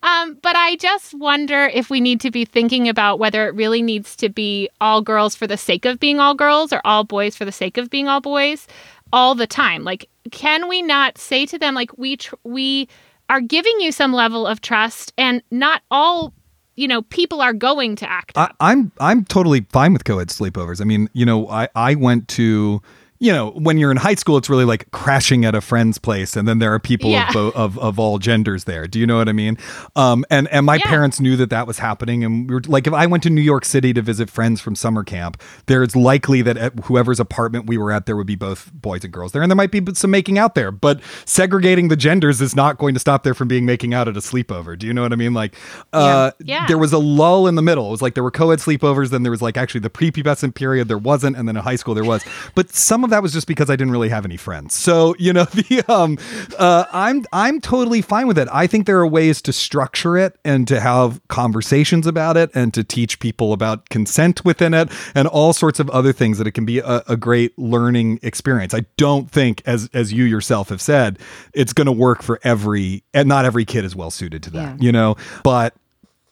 um, 0.03 0.38
but 0.41 0.56
I 0.56 0.75
just 0.75 1.13
wonder 1.15 1.65
if 1.65 1.89
we 1.89 2.01
need 2.01 2.21
to 2.21 2.32
be 2.32 2.45
thinking 2.45 2.88
about 2.88 3.19
whether 3.19 3.47
it 3.47 3.56
really 3.56 3.82
needs 3.82 4.15
to 4.17 4.29
be 4.29 4.69
all 4.82 5.01
girls 5.01 5.36
for 5.36 5.47
the 5.47 5.58
sake 5.58 5.86
of 5.86 5.99
being 5.99 6.19
all 6.19 6.36
girls 6.36 6.71
or 6.71 6.82
all 6.86 7.03
boys 7.03 7.36
for 7.36 7.45
the 7.45 7.51
sake 7.51 7.77
of 7.77 7.89
being 7.89 8.08
all 8.08 8.21
boys 8.21 8.67
all 9.13 9.34
the 9.34 9.47
time. 9.47 9.84
Like 9.84 10.10
can 10.32 10.67
we 10.67 10.82
not 10.82 11.17
say 11.17 11.45
to 11.45 11.58
them 11.58 11.73
like 11.73 11.97
we 11.97 12.17
tr- 12.17 12.36
we 12.43 12.89
are 13.29 13.41
giving 13.41 13.79
you 13.79 13.91
some 13.91 14.13
level 14.13 14.45
of 14.45 14.62
trust 14.62 15.13
and 15.17 15.41
not 15.51 15.82
all 15.89 16.34
you 16.75 16.88
know 16.88 17.01
people 17.03 17.39
are 17.39 17.53
going 17.53 17.95
to 17.95 18.10
act 18.10 18.38
I, 18.38 18.51
I'm 18.60 18.91
I'm 18.99 19.23
totally 19.23 19.62
fine 19.71 19.93
with 19.93 20.03
co-ed 20.03 20.27
sleepovers. 20.29 20.82
I 20.82 20.84
mean, 20.84 21.10
you 21.13 21.25
know, 21.25 21.47
I 21.47 21.69
I 21.75 21.95
went 21.95 22.27
to 22.29 22.82
you 23.23 23.31
know, 23.31 23.51
when 23.51 23.77
you're 23.77 23.89
in 23.89 23.95
high 23.95 24.15
school, 24.15 24.36
it's 24.36 24.49
really 24.49 24.65
like 24.65 24.91
crashing 24.91 25.45
at 25.45 25.55
a 25.55 25.62
friend's 25.62 25.97
place, 25.97 26.36
and 26.36 26.45
then 26.45 26.59
there 26.59 26.73
are 26.73 26.79
people 26.79 27.09
Yeah. 27.09 27.27
of, 27.29 27.33
bo- 27.33 27.51
of 27.55 27.79
of 27.79 27.97
all 27.97 28.19
genders 28.19 28.65
there. 28.65 28.86
Do 28.86 28.99
you 28.99 29.07
know 29.07 29.15
what 29.17 29.29
I 29.29 29.31
mean? 29.31 29.57
Um, 29.95 30.25
and 30.29 30.49
and 30.49 30.65
my 30.65 30.75
Yeah. 30.75 30.88
parents 30.89 31.21
knew 31.21 31.38
that 31.38 31.49
that 31.49 31.65
was 31.65 31.79
happening, 31.79 32.25
and 32.25 32.49
we 32.49 32.55
were 32.55 32.62
like, 32.67 32.86
if 32.86 32.91
I 32.93 33.05
went 33.05 33.23
to 33.23 33.29
New 33.29 33.41
York 33.41 33.63
City 33.63 33.93
to 33.93 34.01
visit 34.01 34.29
friends 34.29 34.59
from 34.59 34.75
summer 34.75 35.05
camp, 35.05 35.41
there's 35.67 35.95
likely 35.95 36.41
that 36.41 36.57
at 36.57 36.77
whoever's 36.86 37.19
apartment 37.21 37.65
we 37.65 37.77
were 37.77 37.93
at, 37.93 38.07
there 38.07 38.17
would 38.17 38.27
be 38.27 38.36
both 38.36 38.71
boys 38.73 39.05
and 39.05 39.13
girls 39.13 39.31
there, 39.31 39.41
and 39.41 39.49
there 39.49 39.55
might 39.55 39.71
be 39.71 39.81
some 39.93 40.12
making 40.12 40.38
out 40.38 40.53
there. 40.53 40.69
But 40.69 40.99
segregating 41.23 41.88
the 41.88 41.95
genders 41.95 42.41
is 42.41 42.57
not 42.57 42.77
going 42.77 42.93
to 42.93 42.99
stop 42.99 43.23
there 43.23 43.33
from 43.33 43.47
being 43.47 43.65
making 43.65 43.93
out 43.93 44.09
at 44.09 44.17
a 44.17 44.19
sleepover. 44.19 44.77
Do 44.77 44.86
you 44.86 44.93
know 44.93 45.01
what 45.03 45.13
I 45.13 45.15
mean? 45.15 45.33
Like, 45.33 45.55
uh, 45.93 46.31
Yeah. 46.43 46.67
there 46.67 46.77
was 46.77 46.91
a 46.91 46.97
lull 46.99 47.47
in 47.47 47.55
the 47.55 47.62
middle. 47.62 47.88
It 47.88 47.91
was 47.91 48.01
like 48.01 48.15
there 48.15 48.23
were 48.23 48.31
co-ed 48.31 48.59
sleepovers, 48.59 49.12
then 49.12 49.23
there 49.23 49.31
was 49.31 49.41
like 49.41 49.55
actually 49.55 49.79
the 49.81 49.89
prepubescent 49.89 50.55
period 50.55 50.89
there 50.89 50.97
wasn't, 50.97 51.38
and 51.38 51.47
then 51.47 51.55
in 51.55 51.63
high 51.63 51.77
school 51.77 51.93
there 51.93 52.03
was. 52.03 52.21
But 52.55 52.73
some 52.73 53.05
of 53.05 53.12
that 53.13 53.21
was 53.21 53.32
just 53.32 53.45
because 53.47 53.69
I 53.69 53.76
didn't 53.76 53.91
really 53.91 54.10
have 54.10 54.26
any 54.26 54.38
friends. 54.38 54.73
So 54.73 55.15
you 55.19 55.32
know, 55.32 55.43
the 55.54 55.84
um, 55.88 56.17
uh, 56.58 56.86
I'm 56.91 57.26
I'm 57.32 57.62
totally 57.62 58.02
fine 58.02 58.28
with 58.28 58.38
it. 58.38 58.47
I 58.52 58.67
think 58.67 58.86
there 58.86 58.99
are 58.99 59.08
ways 59.08 59.41
to 59.43 59.54
structure 59.54 60.17
it 60.17 60.38
and 60.43 60.67
to 60.67 60.80
have 60.80 61.21
conversations 61.28 62.08
about 62.08 62.38
it 62.38 62.49
and 62.54 62.73
to 62.73 62.84
teach 62.84 63.19
people 63.19 63.54
about 63.54 63.89
consent 63.89 64.43
within 64.43 64.73
it 64.73 64.89
and 65.15 65.28
all 65.28 65.54
sorts 65.54 65.80
of 65.80 65.89
other 65.91 66.12
things 66.12 66.38
that 66.39 66.47
it 66.47 66.52
can 66.52 66.65
be 66.65 66.80
a, 66.80 67.04
a 67.08 67.15
great 67.15 67.58
learning 67.58 68.19
experience. 68.23 68.73
I 68.73 68.86
don't 68.97 69.30
think, 69.30 69.62
as 69.65 69.89
as 69.93 70.12
you 70.12 70.23
yourself 70.23 70.69
have 70.69 70.82
said, 70.82 71.19
it's 71.54 71.73
going 71.73 71.86
to 71.86 71.91
work 71.91 72.23
for 72.23 72.39
every 72.43 73.04
and 73.13 73.30
not 73.30 73.45
every 73.45 73.65
kid 73.65 73.86
is 73.86 73.95
well 73.95 74.12
suited 74.12 74.43
to 74.43 74.49
that. 74.52 74.82
You 74.82 74.91
know, 74.91 75.15
but 75.43 75.76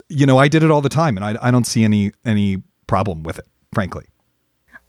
you 0.10 0.26
know, 0.26 0.38
I 0.38 0.48
did 0.48 0.64
it 0.64 0.72
all 0.72 0.82
the 0.82 0.90
time, 0.90 1.16
and 1.16 1.24
I, 1.24 1.38
I 1.42 1.52
don't 1.52 1.66
see 1.66 1.84
any 1.84 2.12
any 2.26 2.64
problem 2.88 3.24
with 3.24 3.40
it, 3.40 3.48
frankly. 3.72 4.06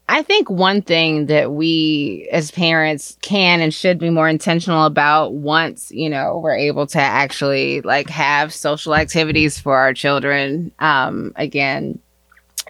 I 0.08 0.22
think 0.22 0.50
one 0.50 0.82
thing 0.82 1.26
that 1.26 1.52
we 1.52 2.28
as 2.32 2.50
parents 2.50 3.16
can 3.22 3.60
and 3.60 3.72
should 3.72 3.98
be 3.98 4.10
more 4.10 4.28
intentional 4.28 4.84
about 4.84 5.32
once, 5.32 5.90
you 5.90 6.10
know, 6.10 6.40
we're 6.42 6.56
able 6.56 6.86
to 6.88 7.00
actually 7.00 7.80
like 7.80 8.10
have 8.10 8.52
social 8.52 8.94
activities 8.94 9.58
for 9.58 9.76
our 9.76 9.94
children, 9.94 10.72
um, 10.80 11.32
again, 11.36 11.98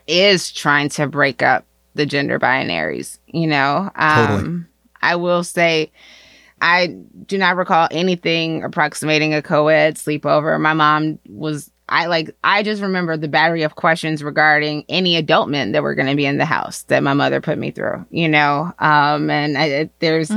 is 0.07 0.53
trying 0.53 0.88
to 0.90 1.07
break 1.07 1.42
up 1.42 1.64
the 1.95 2.07
gender 2.07 2.38
binaries, 2.38 3.18
you 3.27 3.47
know. 3.47 3.90
Um 3.95 4.27
Totally. 4.27 4.64
I 5.03 5.16
will 5.16 5.42
say 5.42 5.90
I 6.61 6.87
do 7.27 7.38
not 7.38 7.57
recall 7.57 7.88
anything 7.90 8.62
approximating 8.62 9.35
a 9.35 9.42
co-ed 9.42 9.97
sleepover. 9.97 10.61
My 10.61 10.75
mom 10.75 11.18
was 11.29 11.71
I 11.92 12.07
like 12.07 12.35
I 12.42 12.62
just 12.62 12.81
remember 12.81 13.16
the 13.16 13.28
battery 13.28 13.62
of 13.62 13.74
questions 13.76 14.24
regarding 14.24 14.85
any 14.88 15.16
adult 15.16 15.50
men 15.50 15.72
that 15.72 15.83
were 15.83 15.94
going 15.94 16.09
to 16.09 16.16
be 16.16 16.24
in 16.24 16.38
the 16.38 16.46
house 16.46 16.85
that 16.85 17.02
my 17.02 17.12
mother 17.12 17.40
put 17.40 17.59
me 17.59 17.70
through, 17.70 18.07
you 18.11 18.28
know. 18.28 18.72
Um 18.78 19.28
and 19.28 19.59
I, 19.59 19.90
there's 19.98 20.31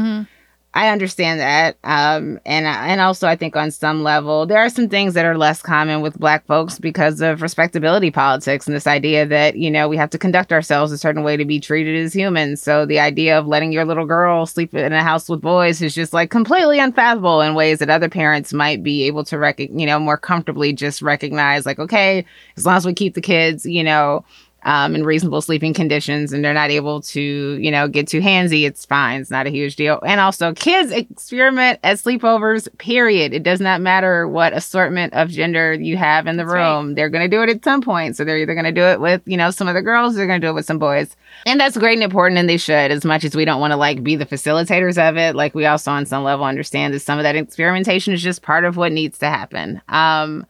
I 0.76 0.90
understand 0.90 1.40
that. 1.40 1.78
Um, 1.86 2.38
and 2.46 2.66
and 2.68 3.00
also 3.00 3.30
I 3.30 3.38
think 3.38 3.56
on 3.56 3.72
some 3.72 4.04
level 4.04 4.46
there 4.46 4.58
are 4.58 4.70
some 4.70 4.90
things 4.90 5.14
that 5.14 5.26
are 5.26 5.38
less 5.38 5.62
common 5.62 6.02
with 6.02 6.20
Black 6.20 6.46
folks 6.48 6.80
because 6.80 7.22
of 7.22 7.42
respectability 7.42 8.12
politics 8.12 8.68
and 8.68 8.76
this 8.76 8.86
idea 8.86 9.26
that 9.26 9.56
you 9.56 9.72
know 9.72 9.88
we 9.88 9.96
have 9.96 10.10
to 10.10 10.18
conduct 10.18 10.52
ourselves 10.52 10.92
a 10.92 10.98
certain 10.98 11.24
way 11.24 11.38
to 11.38 11.46
be 11.46 11.62
treated 11.62 11.96
as 12.04 12.14
humans. 12.14 12.62
So 12.62 12.86
the 12.86 13.00
idea 13.00 13.40
of 13.40 13.48
letting 13.48 13.72
your 13.72 13.86
little 13.86 14.06
girl 14.06 14.46
sleep 14.46 14.74
in 14.74 14.92
a 14.92 15.02
house 15.02 15.30
with 15.30 15.40
boys 15.40 15.82
is 15.82 15.96
just 15.96 16.12
like 16.12 16.30
completely 16.30 16.80
unfathomable 16.80 17.40
in 17.40 17.56
ways 17.56 17.80
that 17.80 17.90
other 17.90 18.10
parents 18.10 18.52
might 18.52 18.84
be 18.84 19.04
able 19.04 19.24
to 19.24 19.38
rec- 19.40 19.60
you 19.60 19.86
know 19.86 19.98
more 19.98 20.18
comfortably 20.18 20.74
just 20.74 21.02
recognize 21.02 21.66
like 21.66 21.80
okay 21.80 22.26
as 22.58 22.66
long 22.66 22.76
as 22.76 22.86
we 22.86 22.94
keep 22.94 23.14
the 23.14 23.22
kids 23.22 23.66
you 23.66 23.84
know 23.84 24.26
um, 24.66 24.96
in 24.96 25.04
reasonable 25.04 25.42
sleeping 25.42 25.74
conditions 25.74 26.34
and 26.34 26.44
they're 26.44 26.54
not 26.54 26.72
able 26.72 27.00
to, 27.00 27.22
you 27.22 27.70
know, 27.70 27.88
get 27.88 28.08
too 28.08 28.20
handsy, 28.20 28.66
it's 28.66 28.84
fine. 28.84 29.22
It's 29.22 29.30
not 29.30 29.46
a 29.46 29.52
huge 29.52 29.76
deal. 29.76 30.00
And 30.04 30.20
also, 30.20 30.54
kids 30.54 30.92
experiment 30.92 31.80
at 31.84 31.98
sleepovers, 31.98 32.68
period. 32.80 33.32
It 33.34 33.44
does 33.44 33.62
not 33.62 33.80
matter 33.80 34.28
what 34.28 34.54
assortment 34.54 35.14
of 35.14 35.30
gender 35.30 35.74
you 35.74 35.98
have 35.98 36.26
in 36.26 36.38
the 36.38 36.44
That's 36.44 36.54
right. 36.54 36.76
room. 36.76 36.96
They're 36.96 37.10
going 37.10 37.30
to 37.30 37.36
do 37.36 37.44
it 37.44 37.50
at 37.50 37.64
some 37.64 37.82
point. 37.82 38.16
So 38.16 38.26
they're 38.26 38.40
either 38.40 38.56
going 38.56 38.66
to 38.66 38.72
do 38.72 38.82
it 38.82 39.00
with, 39.00 39.22
you 39.26 39.38
know, 39.38 39.52
some 39.52 39.68
of 39.68 39.76
the 39.76 39.84
girls, 39.84 40.16
they're 40.16 40.28
going 40.28 40.42
to 40.42 40.48
do 40.48 40.50
it 40.50 40.56
with 40.56 40.66
some 40.66 40.80
boys. 40.80 41.16
And 41.46 41.60
that's 41.60 41.78
great 41.78 41.94
and 41.94 42.04
important, 42.04 42.40
and 42.40 42.50
they 42.50 42.58
should, 42.58 42.92
as 42.92 43.06
much 43.06 43.24
as 43.24 43.36
we 43.36 43.46
don't 43.46 43.60
want 43.60 43.72
to 43.72 43.78
like 43.78 44.04
be 44.04 44.16
the 44.16 44.26
facilitators 44.26 44.98
of 44.98 45.16
it. 45.16 45.36
Like, 45.36 45.54
we 45.54 45.68
also, 45.68 45.92
on 45.92 46.08
some 46.08 46.24
level, 46.24 46.44
understand 46.44 46.94
that 46.96 47.02
some 47.02 47.20
of 47.20 47.24
that 47.24 47.36
experimentation 47.36 48.14
is 48.14 48.24
just 48.24 48.42
part 48.42 48.66
of 48.66 48.78
what 48.78 48.92
needs 48.92 49.20
to 49.20 49.28
happen. 49.30 49.80
Um, 49.90 50.48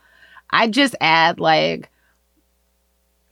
I 0.52 0.70
just 0.70 0.96
add, 1.02 1.40
like, 1.40 1.90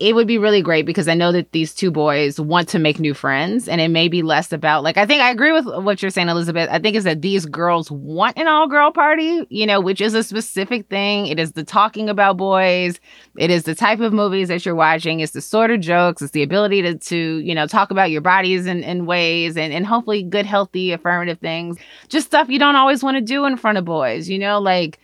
it 0.03 0.15
would 0.15 0.27
be 0.27 0.37
really 0.37 0.61
great 0.61 0.85
because 0.85 1.07
I 1.07 1.13
know 1.13 1.31
that 1.31 1.53
these 1.53 1.73
two 1.73 1.89
boys 1.89 2.37
want 2.37 2.67
to 2.69 2.79
make 2.79 2.99
new 2.99 3.13
friends 3.13 3.69
and 3.69 3.79
it 3.79 3.87
may 3.87 4.09
be 4.09 4.21
less 4.21 4.51
about 4.51 4.83
like 4.83 4.97
I 4.97 5.05
think 5.05 5.21
I 5.21 5.31
agree 5.31 5.53
with 5.53 5.65
what 5.65 6.01
you're 6.01 6.11
saying 6.11 6.27
Elizabeth. 6.27 6.67
I 6.69 6.79
think 6.79 6.97
is 6.97 7.05
that 7.05 7.21
these 7.21 7.45
girls 7.45 7.89
want 7.89 8.37
an 8.37 8.49
all 8.49 8.67
girl 8.67 8.91
party, 8.91 9.47
you 9.49 9.65
know, 9.65 9.79
which 9.79 10.01
is 10.01 10.13
a 10.13 10.21
specific 10.21 10.89
thing. 10.89 11.27
It 11.27 11.39
is 11.39 11.53
the 11.53 11.63
talking 11.63 12.09
about 12.09 12.35
boys, 12.35 12.99
it 13.37 13.49
is 13.49 13.63
the 13.63 13.75
type 13.75 14.01
of 14.01 14.11
movies 14.11 14.49
that 14.49 14.65
you're 14.65 14.75
watching, 14.75 15.21
it's 15.21 15.31
the 15.31 15.39
sort 15.39 15.71
of 15.71 15.79
jokes, 15.79 16.21
it's 16.21 16.33
the 16.33 16.43
ability 16.43 16.81
to 16.81 16.95
to, 16.95 17.37
you 17.37 17.55
know, 17.55 17.65
talk 17.65 17.89
about 17.89 18.11
your 18.11 18.19
bodies 18.19 18.65
in, 18.65 18.83
in 18.83 19.05
ways 19.05 19.55
and, 19.55 19.71
and 19.71 19.85
hopefully 19.85 20.21
good, 20.21 20.45
healthy, 20.45 20.91
affirmative 20.91 21.39
things. 21.39 21.77
Just 22.09 22.27
stuff 22.27 22.49
you 22.49 22.59
don't 22.59 22.75
always 22.75 23.03
want 23.03 23.15
to 23.15 23.21
do 23.21 23.45
in 23.45 23.55
front 23.55 23.77
of 23.77 23.85
boys, 23.85 24.27
you 24.27 24.37
know, 24.37 24.59
like 24.59 24.99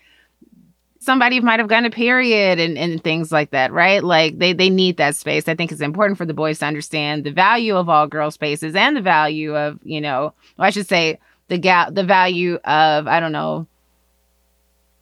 somebody 1.00 1.40
might 1.40 1.60
have 1.60 1.70
gotten 1.70 1.86
a 1.86 1.90
period 1.90 2.60
and, 2.60 2.78
and 2.78 3.04
things 3.04 3.32
like 3.32 3.52
that, 3.52 3.72
right? 3.72 4.04
Like 4.04 4.38
they, 4.38 4.54
they 4.54 4.70
need 4.70 4.98
that 4.98 5.16
space. 5.16 5.47
I 5.47 5.56
think 5.56 5.72
it's 5.72 5.82
important 5.82 6.18
for 6.18 6.26
the 6.26 6.34
boys 6.34 6.60
to 6.60 6.66
understand 6.66 7.24
the 7.24 7.32
value 7.32 7.76
of 7.76 7.89
all 7.89 8.06
girl 8.06 8.32
spaces 8.32 8.76
and 8.76 8.95
the 8.95 9.02
value 9.02 9.56
of, 9.56 9.80
you 9.84 10.02
know, 10.02 10.34
or 10.58 10.66
I 10.66 10.70
should 10.70 10.88
say 10.88 11.18
the 11.47 11.58
ga- 11.58 11.89
the 11.89 12.04
value 12.04 12.56
of, 12.56 13.08
I 13.08 13.20
don't 13.20 13.32
know. 13.32 13.66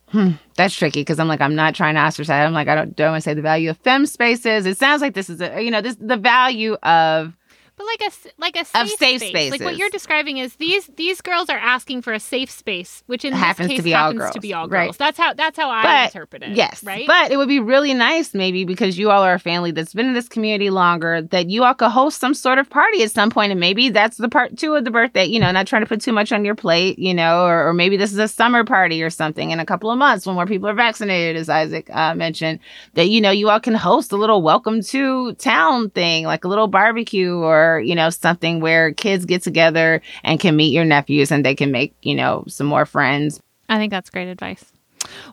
Hmm, 0.10 0.32
that's 0.56 0.74
tricky 0.74 1.02
because 1.02 1.20
I'm 1.20 1.28
like, 1.28 1.42
I'm 1.42 1.56
not 1.56 1.76
trying 1.76 1.96
to 1.96 2.02
ostracize. 2.02 2.46
I'm 2.46 2.54
like, 2.54 2.70
I 2.70 2.76
don't, 2.76 2.96
don't 2.96 3.12
want 3.12 3.24
to 3.24 3.30
say 3.30 3.34
the 3.34 3.42
value 3.42 3.70
of 3.70 3.78
fem 3.80 4.06
spaces. 4.06 4.66
It 4.66 4.78
sounds 4.78 5.02
like 5.02 5.14
this 5.14 5.30
is 5.30 5.42
a, 5.42 5.62
you 5.62 5.70
know, 5.70 5.82
this, 5.82 5.98
the 6.00 6.16
value 6.16 6.76
of 6.76 7.34
But 7.78 7.86
like 7.86 8.02
a 8.02 8.12
like 8.40 8.56
a 8.56 8.66
safe, 8.66 8.98
safe 8.98 9.22
space. 9.22 9.52
Like 9.52 9.62
what 9.62 9.78
you're 9.78 9.90
describing 9.92 10.40
is 10.40 10.56
these 10.56 10.88
these 10.98 11.22
girls 11.22 11.48
are 11.48 11.60
asking 11.60 12.02
for 12.02 12.12
a 12.12 12.20
safe 12.20 12.50
space, 12.50 13.04
which 13.06 13.24
in 13.24 13.34
Happens 13.34 13.70
this 13.70 13.78
to 13.78 13.84
case 13.84 13.94
all 13.94 14.14
happens 14.14 14.32
to 14.32 14.40
be 14.40 14.52
all 14.52 14.68
girls. 14.68 14.98
That's 14.98 15.18
how 15.18 15.34
that's 15.36 15.58
how 15.58 15.70
I 15.70 15.84
But- 15.84 16.06
interpret 16.16 16.42
it. 16.42 16.50
Yes. 16.58 16.84
Right. 16.84 17.06
But 17.06 17.32
it 17.32 17.38
would 17.38 17.48
be 17.48 17.60
really 17.60 17.94
nice, 17.94 18.34
maybe, 18.34 18.66
because 18.66 18.98
you 18.98 19.12
all 19.12 19.22
are 19.22 19.36
a 19.36 19.40
family 19.40 19.70
that's 19.70 19.94
been 19.94 20.08
in 20.08 20.14
this 20.16 20.28
community 20.28 20.72
longer, 20.72 21.22
that 21.22 21.52
you 21.52 21.64
all 21.64 21.76
could 21.76 21.92
host 21.92 22.20
some 22.20 22.34
sort 22.34 22.58
of 22.58 22.68
party 22.68 23.04
at 23.04 23.12
some 23.12 23.30
point, 23.30 23.52
And 23.52 23.60
maybe 23.60 23.90
that's 23.90 24.18
the 24.18 24.28
part 24.30 24.58
two 24.58 24.74
of 24.74 24.84
the 24.84 24.92
birthday, 24.92 25.26
you 25.26 25.40
know, 25.40 25.52
not 25.52 25.68
trying 25.68 25.84
to 25.84 25.88
put 25.88 26.02
too 26.02 26.14
much 26.14 26.32
on 26.32 26.44
your 26.44 26.56
plate, 26.56 26.98
you 26.98 27.14
know, 27.14 27.46
or, 27.46 27.68
or 27.68 27.74
maybe 27.74 27.96
this 27.96 28.12
is 28.12 28.18
a 28.18 28.28
summer 28.28 28.64
party 28.64 29.04
or 29.04 29.12
something 29.12 29.52
in 29.52 29.60
a 29.60 29.66
couple 29.66 29.92
of 29.92 30.00
months 30.00 30.26
when 30.26 30.34
more 30.36 30.48
people 30.48 30.68
are 30.68 30.74
vaccinated, 30.74 31.36
as 31.40 31.48
Isaac 31.48 31.88
uh, 31.94 32.16
mentioned, 32.16 32.58
that, 32.96 33.08
you 33.10 33.22
know, 33.22 33.30
you 33.32 33.50
all 33.52 33.60
can 33.60 33.76
host 33.76 34.12
a 34.12 34.18
little 34.18 34.42
welcome 34.42 34.82
to 34.82 35.34
town 35.36 35.92
thing, 35.92 36.26
like 36.26 36.44
a 36.44 36.48
little 36.48 36.68
barbecue 36.68 37.36
or, 37.36 37.67
you 37.80 37.96
know, 37.96 38.10
something 38.10 38.60
where 38.60 38.94
kids 38.94 39.26
get 39.26 39.44
together 39.44 40.02
and 40.24 40.40
can 40.40 40.56
meet 40.56 40.74
your 40.74 40.86
nephews 40.86 41.32
and 41.32 41.46
they 41.46 41.56
can 41.56 41.72
make, 41.72 41.94
you 42.02 42.16
know, 42.16 42.44
some 42.48 42.68
more 42.68 42.86
friends. 42.86 43.40
I 43.70 43.78
think 43.78 43.92
that's 43.92 44.10
great 44.10 44.28
advice. 44.28 44.66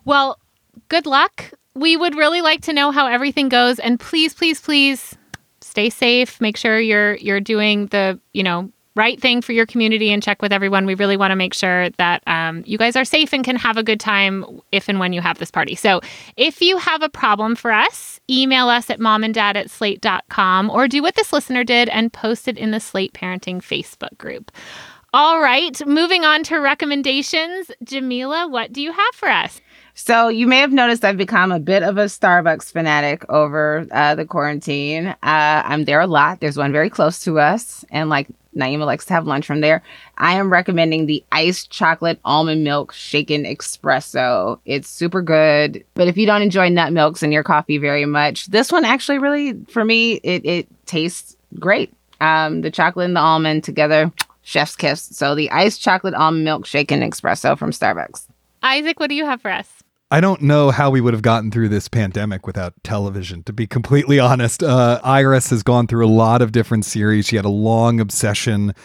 Well, 0.04 0.38
good 0.88 1.06
luck. 1.06 1.52
We 1.74 1.96
would 1.96 2.14
really 2.14 2.40
like 2.40 2.62
to 2.62 2.72
know 2.72 2.90
how 2.90 3.06
everything 3.06 3.48
goes 3.48 3.78
and 3.78 3.98
please 3.98 4.34
please 4.34 4.60
please 4.60 5.16
stay 5.60 5.90
safe. 5.90 6.40
Make 6.40 6.56
sure 6.56 6.78
you're 6.78 7.16
you're 7.16 7.40
doing 7.40 7.86
the, 7.86 8.20
you 8.32 8.42
know, 8.42 8.70
right 8.94 9.20
thing 9.20 9.42
for 9.42 9.52
your 9.52 9.66
community 9.66 10.12
and 10.12 10.22
check 10.22 10.40
with 10.40 10.52
everyone. 10.52 10.86
We 10.86 10.94
really 10.94 11.16
want 11.16 11.32
to 11.32 11.36
make 11.36 11.54
sure 11.54 11.90
that 11.90 12.22
um, 12.26 12.62
you 12.66 12.78
guys 12.78 12.96
are 12.96 13.04
safe 13.04 13.32
and 13.32 13.44
can 13.44 13.56
have 13.56 13.76
a 13.76 13.82
good 13.82 14.00
time 14.00 14.44
if 14.72 14.88
and 14.88 14.98
when 14.98 15.12
you 15.12 15.20
have 15.20 15.38
this 15.38 15.50
party. 15.50 15.74
So 15.74 16.00
if 16.36 16.60
you 16.60 16.78
have 16.78 17.02
a 17.02 17.08
problem 17.08 17.56
for 17.56 17.72
us, 17.72 18.20
email 18.30 18.68
us 18.68 18.90
at 18.90 19.00
momanddad 19.00 19.56
at 19.56 19.70
slate.com 19.70 20.70
or 20.70 20.88
do 20.88 21.02
what 21.02 21.16
this 21.16 21.32
listener 21.32 21.64
did 21.64 21.88
and 21.88 22.12
post 22.12 22.48
it 22.48 22.56
in 22.56 22.70
the 22.70 22.80
Slate 22.80 23.12
Parenting 23.12 23.58
Facebook 23.58 24.16
group. 24.18 24.52
All 25.12 25.40
right, 25.40 25.80
moving 25.86 26.24
on 26.24 26.42
to 26.44 26.56
recommendations. 26.56 27.70
Jamilah, 27.84 28.50
what 28.50 28.72
do 28.72 28.82
you 28.82 28.90
have 28.90 29.14
for 29.14 29.28
us? 29.28 29.60
So 29.94 30.26
you 30.26 30.48
may 30.48 30.58
have 30.58 30.72
noticed 30.72 31.04
I've 31.04 31.16
become 31.16 31.52
a 31.52 31.60
bit 31.60 31.84
of 31.84 31.98
a 31.98 32.06
Starbucks 32.06 32.72
fanatic 32.72 33.24
over 33.28 33.86
uh, 33.92 34.16
the 34.16 34.24
quarantine. 34.24 35.06
Uh, 35.06 35.16
I'm 35.22 35.84
there 35.84 36.00
a 36.00 36.08
lot. 36.08 36.40
There's 36.40 36.56
one 36.56 36.72
very 36.72 36.90
close 36.90 37.22
to 37.24 37.38
us, 37.38 37.84
and 37.90 38.10
like 38.10 38.26
Naima 38.56 38.86
likes 38.86 39.04
to 39.06 39.14
have 39.14 39.26
lunch 39.26 39.46
from 39.46 39.60
there. 39.60 39.82
I 40.18 40.34
am 40.34 40.52
recommending 40.52 41.06
the 41.06 41.24
iced 41.32 41.70
chocolate 41.70 42.20
almond 42.24 42.64
milk 42.64 42.92
shaken 42.92 43.44
espresso. 43.44 44.58
It's 44.64 44.88
super 44.88 45.22
good. 45.22 45.84
But 45.94 46.08
if 46.08 46.16
you 46.16 46.26
don't 46.26 46.42
enjoy 46.42 46.68
nut 46.68 46.92
milks 46.92 47.22
in 47.22 47.32
your 47.32 47.42
coffee 47.42 47.78
very 47.78 48.06
much, 48.06 48.46
this 48.46 48.72
one 48.72 48.84
actually 48.84 49.18
really, 49.18 49.54
for 49.68 49.84
me, 49.84 50.14
it 50.22 50.44
it 50.44 50.86
tastes 50.86 51.36
great. 51.58 51.92
Um, 52.20 52.62
the 52.62 52.70
chocolate 52.70 53.06
and 53.06 53.16
the 53.16 53.20
almond 53.20 53.64
together, 53.64 54.12
chef's 54.42 54.76
kiss. 54.76 55.02
So 55.02 55.34
the 55.34 55.50
iced 55.50 55.82
chocolate 55.82 56.14
almond 56.14 56.44
milk 56.44 56.66
shaken 56.66 57.00
espresso 57.00 57.58
from 57.58 57.70
Starbucks. 57.70 58.26
Isaac, 58.62 58.98
what 58.98 59.10
do 59.10 59.14
you 59.14 59.26
have 59.26 59.42
for 59.42 59.50
us? 59.50 59.83
I 60.14 60.20
don't 60.20 60.42
know 60.42 60.70
how 60.70 60.90
we 60.90 61.00
would 61.00 61.12
have 61.12 61.24
gotten 61.24 61.50
through 61.50 61.70
this 61.70 61.88
pandemic 61.88 62.46
without 62.46 62.72
television, 62.84 63.42
to 63.42 63.52
be 63.52 63.66
completely 63.66 64.20
honest. 64.20 64.62
Uh, 64.62 65.00
Iris 65.02 65.50
has 65.50 65.64
gone 65.64 65.88
through 65.88 66.06
a 66.06 66.08
lot 66.08 66.40
of 66.40 66.52
different 66.52 66.84
series. 66.84 67.26
She 67.26 67.34
had 67.34 67.44
a 67.44 67.48
long 67.48 67.98
obsession 67.98 68.76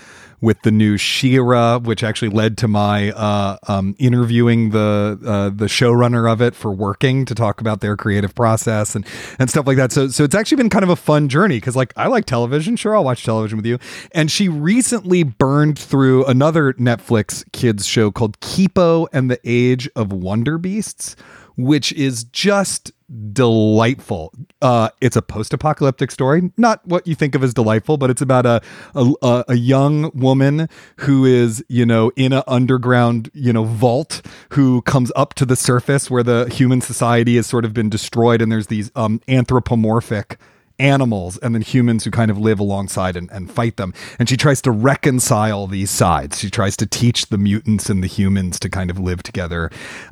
with 0.42 0.62
the 0.62 0.72
new 0.72 0.98
She-Ra, 0.98 1.80
which 1.80 2.04
actually 2.04 2.30
led 2.30 2.58
to 2.60 2.68
my 2.68 3.12
uh, 3.12 3.58
um, 3.68 3.96
interviewing 4.00 4.70
the 4.72 5.20
uh, 5.26 5.50
the 5.50 5.66
showrunner 5.66 6.32
of 6.32 6.42
it 6.42 6.56
for 6.56 6.72
working 6.72 7.26
to 7.26 7.36
talk 7.36 7.62
about 7.62 7.82
their 7.82 7.98
creative 7.98 8.36
process 8.36 8.96
and 8.96 9.06
and 9.38 9.50
stuff 9.50 9.68
like 9.68 9.78
that. 9.78 9.92
So 9.92 10.08
so 10.08 10.24
it's 10.24 10.36
actually 10.36 10.58
been 10.58 10.70
kind 10.70 10.84
of 10.84 10.90
a 10.90 10.96
fun 10.96 11.30
journey 11.30 11.58
because 11.58 11.76
like 11.76 11.94
I 11.96 12.08
like 12.08 12.26
television. 12.26 12.76
Sure, 12.76 12.96
I'll 12.96 13.04
watch 13.04 13.24
television 13.24 13.58
with 13.58 13.66
you. 13.66 13.80
And 14.12 14.32
she 14.32 14.50
recently 14.50 15.24
burned 15.24 15.78
through 15.78 16.26
another 16.26 16.74
Netflix 16.74 17.50
kids 17.52 17.86
show 17.86 18.12
called 18.12 18.40
Kipo 18.40 19.08
and 19.14 19.30
the 19.30 19.40
Age 19.44 19.90
of 19.96 20.12
Wonder 20.12 20.58
Beasts 20.58 21.16
which 21.60 21.92
is 21.92 22.24
just 22.24 22.94
delightful. 23.34 24.34
Uh, 24.62 24.90
it's 25.02 25.16
a 25.16 25.22
post-apocalyptic 25.22 26.12
story, 26.12 26.52
not 26.58 26.86
what 26.86 27.08
you 27.08 27.16
think 27.16 27.36
of 27.36 27.44
as 27.44 27.54
delightful, 27.54 27.98
but 27.98 28.10
it's 28.10 28.22
about 28.22 28.46
a 28.46 28.62
a, 28.96 29.46
a 29.48 29.56
young 29.56 30.12
woman 30.14 30.70
who 30.98 31.26
is, 31.26 31.64
you 31.68 31.86
know, 31.86 32.12
in 32.16 32.34
an 32.34 32.44
underground, 32.48 33.32
you 33.34 33.52
know, 33.52 33.64
vault 33.64 34.22
who 34.52 34.82
comes 34.84 35.12
up 35.16 35.34
to 35.36 35.46
the 35.46 35.56
surface 35.56 36.10
where 36.10 36.24
the 36.24 36.48
human 36.50 36.82
society 36.82 37.36
has 37.36 37.48
sort 37.48 37.66
of 37.66 37.74
been 37.74 37.90
destroyed, 37.90 38.42
and 38.42 38.52
there's 38.52 38.68
these 38.68 38.92
um, 38.96 39.22
anthropomorphic 39.28 40.38
animals 40.80 41.38
and 41.40 41.54
then 41.54 41.62
humans 41.62 42.06
who 42.06 42.12
kind 42.12 42.32
of 42.32 42.38
live 42.38 42.60
alongside 42.60 43.18
and, 43.18 43.30
and 43.32 43.52
fight 43.52 43.76
them. 43.76 43.94
And 44.18 44.30
she 44.30 44.38
tries 44.38 44.62
to 44.62 44.72
reconcile 44.72 45.68
these 45.68 45.92
sides. 45.92 46.40
She 46.40 46.50
tries 46.50 46.78
to 46.78 46.86
teach 46.86 47.28
the 47.28 47.38
mutants 47.38 47.90
and 47.90 48.02
the 48.02 48.08
humans 48.08 48.60
to 48.62 48.70
kind 48.70 48.90
of 48.90 48.98
live 48.98 49.22
together 49.22 49.70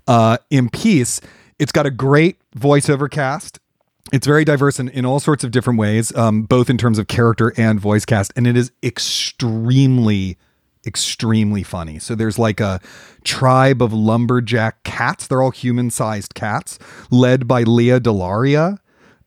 uh, 0.07 0.37
in 0.49 0.69
peace. 0.69 1.21
It's 1.59 1.71
got 1.71 1.85
a 1.85 1.91
great 1.91 2.37
voiceover 2.55 3.09
cast. 3.09 3.59
It's 4.13 4.25
very 4.25 4.45
diverse 4.45 4.79
in, 4.79 4.89
in 4.89 5.05
all 5.05 5.19
sorts 5.19 5.43
of 5.43 5.51
different 5.51 5.79
ways, 5.79 6.15
um, 6.15 6.43
both 6.43 6.69
in 6.69 6.77
terms 6.77 6.97
of 6.97 7.07
character 7.07 7.53
and 7.57 7.79
voice 7.79 8.05
cast. 8.05 8.31
And 8.35 8.47
it 8.47 8.55
is 8.55 8.71
extremely 8.83 10.37
extremely 10.85 11.63
funny. 11.63 11.99
So 11.99 12.15
there's 12.15 12.39
like 12.39 12.61
a 12.61 12.79
tribe 13.25 13.81
of 13.81 13.91
lumberjack 13.91 14.83
cats. 14.83 15.27
They're 15.27 15.41
all 15.41 15.51
human 15.51 15.89
sized 15.91 16.33
cats, 16.33 16.79
led 17.11 17.47
by 17.47 17.63
Lea 17.63 17.99
DeLaria, 17.99 18.79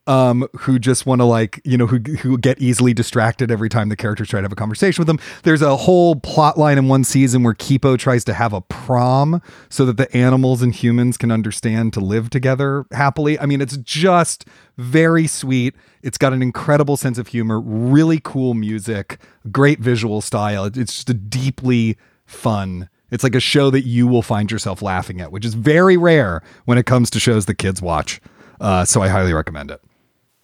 um, 0.07 0.48
who 0.61 0.78
just 0.78 1.07
want 1.07 1.20
to 1.20 1.24
like, 1.24 1.61
you 1.64 1.76
know, 1.76 1.86
who 1.86 1.98
who 1.98 2.38
get 2.38 2.61
easily 2.61 2.94
distracted 2.94 3.51
every 3.51 3.68
time 3.68 3.90
the 3.90 3.96
characters 3.96 4.28
try 4.28 4.40
to 4.40 4.44
have 4.44 4.53
a 4.53 4.57
conversation 4.57 5.01
with 5.01 5.07
them. 5.07 5.20
There's 5.42 5.62
a 5.62 5.76
whole 5.76 6.16
plot 6.16 6.59
line 6.59 6.78
in 6.78 6.88
one 6.88 7.05
season 7.05 7.42
where 7.42 7.55
Kipo 7.55 7.98
tries 7.98 8.24
to 8.24 8.34
have 8.34 8.53
a 8.53 8.61
prom 8.62 9.42
so 9.68 9.84
that 9.86 9.98
the 9.98 10.14
animals 10.16 10.62
and 10.62 10.74
humans 10.74 11.16
can 11.16 11.30
understand 11.30 11.92
to 11.92 12.01
live 12.01 12.30
together 12.30 12.86
happily. 12.92 13.38
I 13.38 13.46
mean, 13.46 13.61
it's 13.61 13.76
just 13.76 14.46
very 14.78 15.26
sweet. 15.26 15.74
It's 16.03 16.18
got 16.18 16.32
an 16.32 16.42
incredible 16.42 16.96
sense 16.96 17.18
of 17.18 17.28
humor, 17.28 17.61
really 17.61 18.20
cool 18.22 18.55
music, 18.55 19.18
great 19.53 19.80
visual 19.80 20.20
style. 20.22 20.64
It's 20.64 20.76
just 20.76 21.11
a 21.11 21.14
deeply 21.14 21.98
fun. 22.24 22.88
It's 23.11 23.22
like 23.22 23.34
a 23.34 23.40
show 23.40 23.70
that 23.70 23.82
you 23.82 24.07
will 24.07 24.22
find 24.22 24.51
yourself 24.51 24.82
laughing 24.82 25.20
at, 25.20 25.30
which 25.30 25.44
is 25.44 25.55
very 25.55 25.96
rare 25.96 26.42
when 26.64 26.78
it 26.78 26.86
comes 26.86 27.11
to 27.11 27.20
shows 27.20 27.46
that 27.46 27.57
kids 27.57 27.82
watch. 27.82 28.20
Uh, 28.61 28.84
so 28.84 29.03
I 29.03 29.09
highly 29.09 29.32
recommend 29.32 29.70
it. 29.70 29.80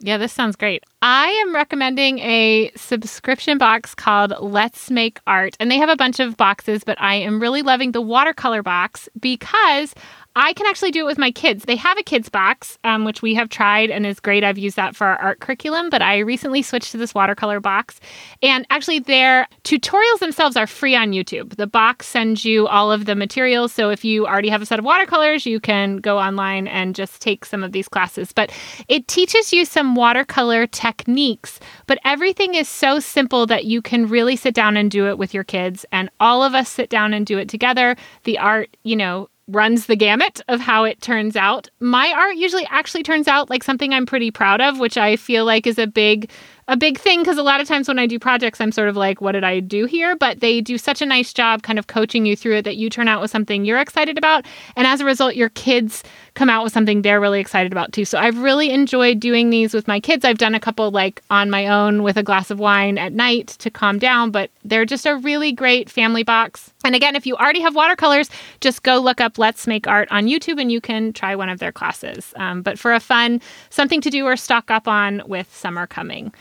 Yeah, 0.01 0.19
this 0.19 0.33
sounds 0.33 0.57
great. 0.57 0.85
I 1.01 1.29
am 1.29 1.55
recommending 1.55 2.19
a 2.19 2.71
subscription 2.77 3.57
box 3.57 3.95
called 3.95 4.35
Let's 4.41 4.91
Make 4.91 5.21
Art. 5.27 5.57
And 5.59 5.71
they 5.71 5.79
have 5.79 5.89
a 5.89 5.97
bunch 5.97 6.21
of 6.21 6.37
boxes, 6.37 6.85
but 6.85 7.01
I 7.01 7.15
am 7.15 7.41
really 7.41 7.63
loving 7.63 7.93
the 7.93 8.03
watercolor 8.03 8.63
box 8.63 9.09
because 9.19 9.95
I 10.39 10.53
can 10.53 10.67
actually 10.67 10.91
do 10.91 11.01
it 11.01 11.07
with 11.07 11.17
my 11.17 11.31
kids. 11.31 11.65
They 11.65 11.77
have 11.77 11.97
a 11.97 12.03
kids 12.03 12.29
box, 12.29 12.79
um, 12.85 13.07
which 13.07 13.23
we 13.23 13.33
have 13.35 13.49
tried 13.49 13.89
and 13.89 14.05
is 14.05 14.21
great. 14.21 14.45
I've 14.45 14.59
used 14.59 14.77
that 14.77 14.95
for 14.95 15.07
our 15.07 15.17
art 15.17 15.41
curriculum, 15.41 15.89
but 15.89 16.03
I 16.03 16.19
recently 16.19 16.61
switched 16.61 16.93
to 16.93 16.99
this 16.99 17.15
watercolor 17.15 17.59
box. 17.59 18.01
And 18.43 18.67
actually, 18.69 18.99
their 18.99 19.49
tutorials 19.65 20.19
themselves 20.19 20.55
are 20.55 20.67
free 20.67 20.95
on 20.95 21.13
YouTube. 21.13 21.57
The 21.57 21.67
box 21.67 22.07
sends 22.07 22.45
you 22.45 22.67
all 22.67 22.93
of 22.93 23.07
the 23.07 23.15
materials. 23.15 23.73
So 23.73 23.89
if 23.89 24.05
you 24.05 24.27
already 24.27 24.51
have 24.51 24.61
a 24.61 24.67
set 24.67 24.79
of 24.79 24.85
watercolors, 24.85 25.47
you 25.47 25.59
can 25.59 25.97
go 25.97 26.19
online 26.19 26.69
and 26.69 26.95
just 26.95 27.23
take 27.23 27.47
some 27.47 27.65
of 27.65 27.73
these 27.73 27.89
classes. 27.89 28.33
But 28.33 28.53
it 28.89 29.09
teaches 29.09 29.55
you 29.55 29.65
some 29.65 29.95
watercolor 29.95 30.67
techniques, 30.67 31.61
but 31.87 31.99
everything 32.05 32.55
is 32.55 32.69
so 32.69 33.01
simple 33.01 33.47
that 33.47 33.65
you 33.65 33.81
can 33.81 34.07
really 34.07 34.37
sit 34.37 34.55
down 34.55 34.77
and 34.77 34.91
do 34.91 35.09
it 35.09 35.17
with 35.17 35.33
your 35.33 35.45
kids. 35.45 35.87
And 35.93 36.11
all 36.21 36.43
of 36.45 36.55
us 36.55 36.69
sit 36.69 36.91
down 36.91 37.15
and 37.15 37.25
do 37.25 37.39
it 37.39 37.49
together. 37.49 37.97
The 38.25 38.39
art, 38.39 38.77
you 38.83 38.97
know, 38.97 39.31
runs 39.49 39.87
the 39.87 39.97
gamut 39.97 40.41
of 40.49 40.61
how 40.61 40.85
it 40.85 41.01
turns 41.01 41.37
out. 41.37 41.69
My 41.79 42.13
art 42.13 42.37
usually 42.37 42.67
actually 42.67 43.03
turns 43.03 43.29
out 43.29 43.49
like 43.49 43.63
something 43.63 43.93
I'm 43.93 44.07
pretty 44.07 44.31
proud 44.31 44.61
of, 44.61 44.81
which 44.81 44.99
I 44.99 45.17
feel 45.17 45.45
like 45.45 45.67
is 45.67 45.79
a 45.79 45.87
big 45.87 46.31
a 46.69 46.77
big 46.77 46.99
thing 46.99 47.21
because 47.21 47.39
a 47.39 47.45
lot 47.45 47.61
of 47.61 47.69
times 47.69 47.87
when 47.87 47.99
I 47.99 48.09
do 48.09 48.19
projects 48.19 48.61
I'm 48.61 48.73
sort 48.73 48.89
of 48.89 48.97
like 48.97 49.21
what 49.21 49.33
did 49.33 49.45
I 49.45 49.61
do 49.61 49.85
here, 49.85 50.17
but 50.17 50.41
they 50.41 50.61
do 50.61 50.77
such 50.79 51.01
a 51.01 51.07
nice 51.07 51.33
job 51.33 51.63
kind 51.63 51.79
of 51.79 51.87
coaching 51.87 52.27
you 52.27 52.35
through 52.35 52.57
it 52.57 52.63
that 52.63 52.77
you 52.77 52.91
turn 52.91 53.07
out 53.07 53.21
with 53.21 53.31
something 53.31 53.65
you're 53.65 53.79
excited 53.79 54.19
about 54.19 54.45
and 54.75 54.87
as 54.87 55.01
a 55.01 55.05
result 55.05 55.37
your 55.37 55.51
kids 55.51 56.03
come 56.37 56.49
out 56.49 56.63
with 56.63 56.73
something 56.73 57.03
they're 57.03 57.21
really 57.21 57.41
excited 57.41 57.73
about 57.73 57.93
too. 57.93 58.05
So 58.05 58.19
I've 58.19 58.39
really 58.39 58.71
enjoyed 58.71 59.19
doing 59.19 59.51
these 59.51 59.75
with 59.75 59.89
my 59.89 59.99
kids. 59.99 60.25
I've 60.25 60.39
done 60.39 60.55
a 60.55 60.61
couple 60.61 60.91
like 60.91 61.23
on 61.31 61.51
my 61.51 61.67
own 61.67 62.03
with 62.03 62.17
a 62.17 62.23
glass 62.23 62.51
of 62.51 62.61
wine 62.61 62.99
at 62.99 63.13
night 63.13 63.49
to 63.59 63.71
calm 63.71 63.99
down, 63.99 64.31
but 64.31 64.51
they're 64.65 64.85
just 64.85 65.07
a 65.07 65.17
really 65.17 65.51
great 65.51 65.91
family 65.91 66.23
box. 66.23 66.73
And 66.85 66.95
again, 66.95 67.17
if 67.17 67.27
you 67.27 67.35
already 67.37 67.61
have 67.61 67.75
watercolors, 67.75 68.31
just 68.61 68.83
go 68.83 68.99
look 68.99 69.21
up 69.21 69.39
Let's 69.39 69.67
Make 69.67 69.89
Art 69.89 70.09
on 70.13 70.27
YouTube 70.27 70.61
and 70.61 70.71
you 70.71 70.81
can 70.81 71.13
try 71.13 71.35
one 71.35 71.49
of 71.49 71.59
their 71.59 71.73
classes. 71.73 72.33
Um, 72.37 72.63
but 72.63 72.79
for 72.79 72.93
a 72.93 73.01
fun, 73.01 73.41
something 73.71 74.01
to 74.03 74.11
do 74.11 74.27
or 74.27 74.37
stock 74.37 74.71
up 74.71 74.87
on 74.87 75.23
with 75.27 75.53
summer 75.55 75.87
coming. 75.87 76.33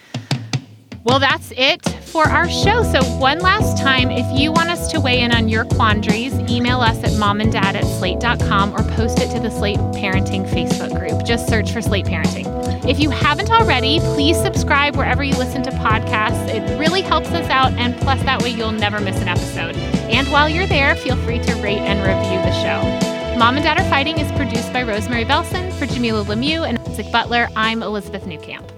Well, 1.05 1.19
that's 1.19 1.53
it 1.55 1.85
for 2.01 2.27
our 2.27 2.49
show. 2.49 2.81
So, 2.81 3.03
one 3.19 3.37
last 3.37 3.77
time, 3.77 4.09
if 4.09 4.25
you 4.39 4.51
want 4.51 4.71
us 4.71 4.91
to 4.91 4.99
weigh 4.99 5.21
in 5.21 5.31
on 5.31 5.47
your 5.47 5.63
quandaries, 5.63 6.33
email 6.49 6.79
us 6.81 6.97
at 7.03 7.11
momanddad 7.11 7.75
at 7.75 7.83
slate.com 7.83 8.73
or 8.73 8.81
post 8.95 9.19
it 9.19 9.29
to 9.35 9.39
the 9.39 9.51
Slate 9.51 9.77
Parenting 9.93 10.49
Facebook 10.49 10.97
group. 10.97 11.23
Just 11.23 11.47
search 11.47 11.71
for 11.71 11.79
Slate 11.79 12.07
Parenting. 12.07 12.47
If 12.89 12.99
you 12.99 13.11
haven't 13.11 13.51
already, 13.51 13.99
please 13.99 14.35
subscribe 14.41 14.95
wherever 14.95 15.23
you 15.23 15.37
listen 15.37 15.61
to 15.63 15.69
podcasts. 15.69 16.47
It 16.49 16.79
really 16.79 17.01
helps 17.01 17.29
us 17.29 17.47
out, 17.51 17.71
and 17.73 17.95
plus, 17.97 18.23
that 18.23 18.41
way 18.41 18.49
you'll 18.49 18.71
never 18.71 18.99
miss 18.99 19.21
an 19.21 19.27
episode. 19.27 19.75
And 20.09 20.27
while 20.29 20.49
you're 20.49 20.65
there, 20.65 20.95
feel 20.95 21.17
free 21.17 21.37
to 21.37 21.53
rate 21.57 21.77
and 21.77 21.99
review 21.99 22.39
the 22.39 22.63
show. 22.63 23.37
Mom 23.37 23.57
and 23.57 23.63
Dad 23.63 23.79
Are 23.79 23.89
Fighting 23.91 24.17
is 24.17 24.31
produced 24.31 24.73
by 24.73 24.81
Rosemary 24.81 25.25
Belson 25.25 25.71
for 25.73 25.85
Jamilah 25.85 26.25
Lemieux 26.25 26.67
and 26.67 26.79
Isaac 26.79 27.11
Butler. 27.11 27.47
I'm 27.55 27.83
Elizabeth 27.83 28.23
Newcamp. 28.23 28.74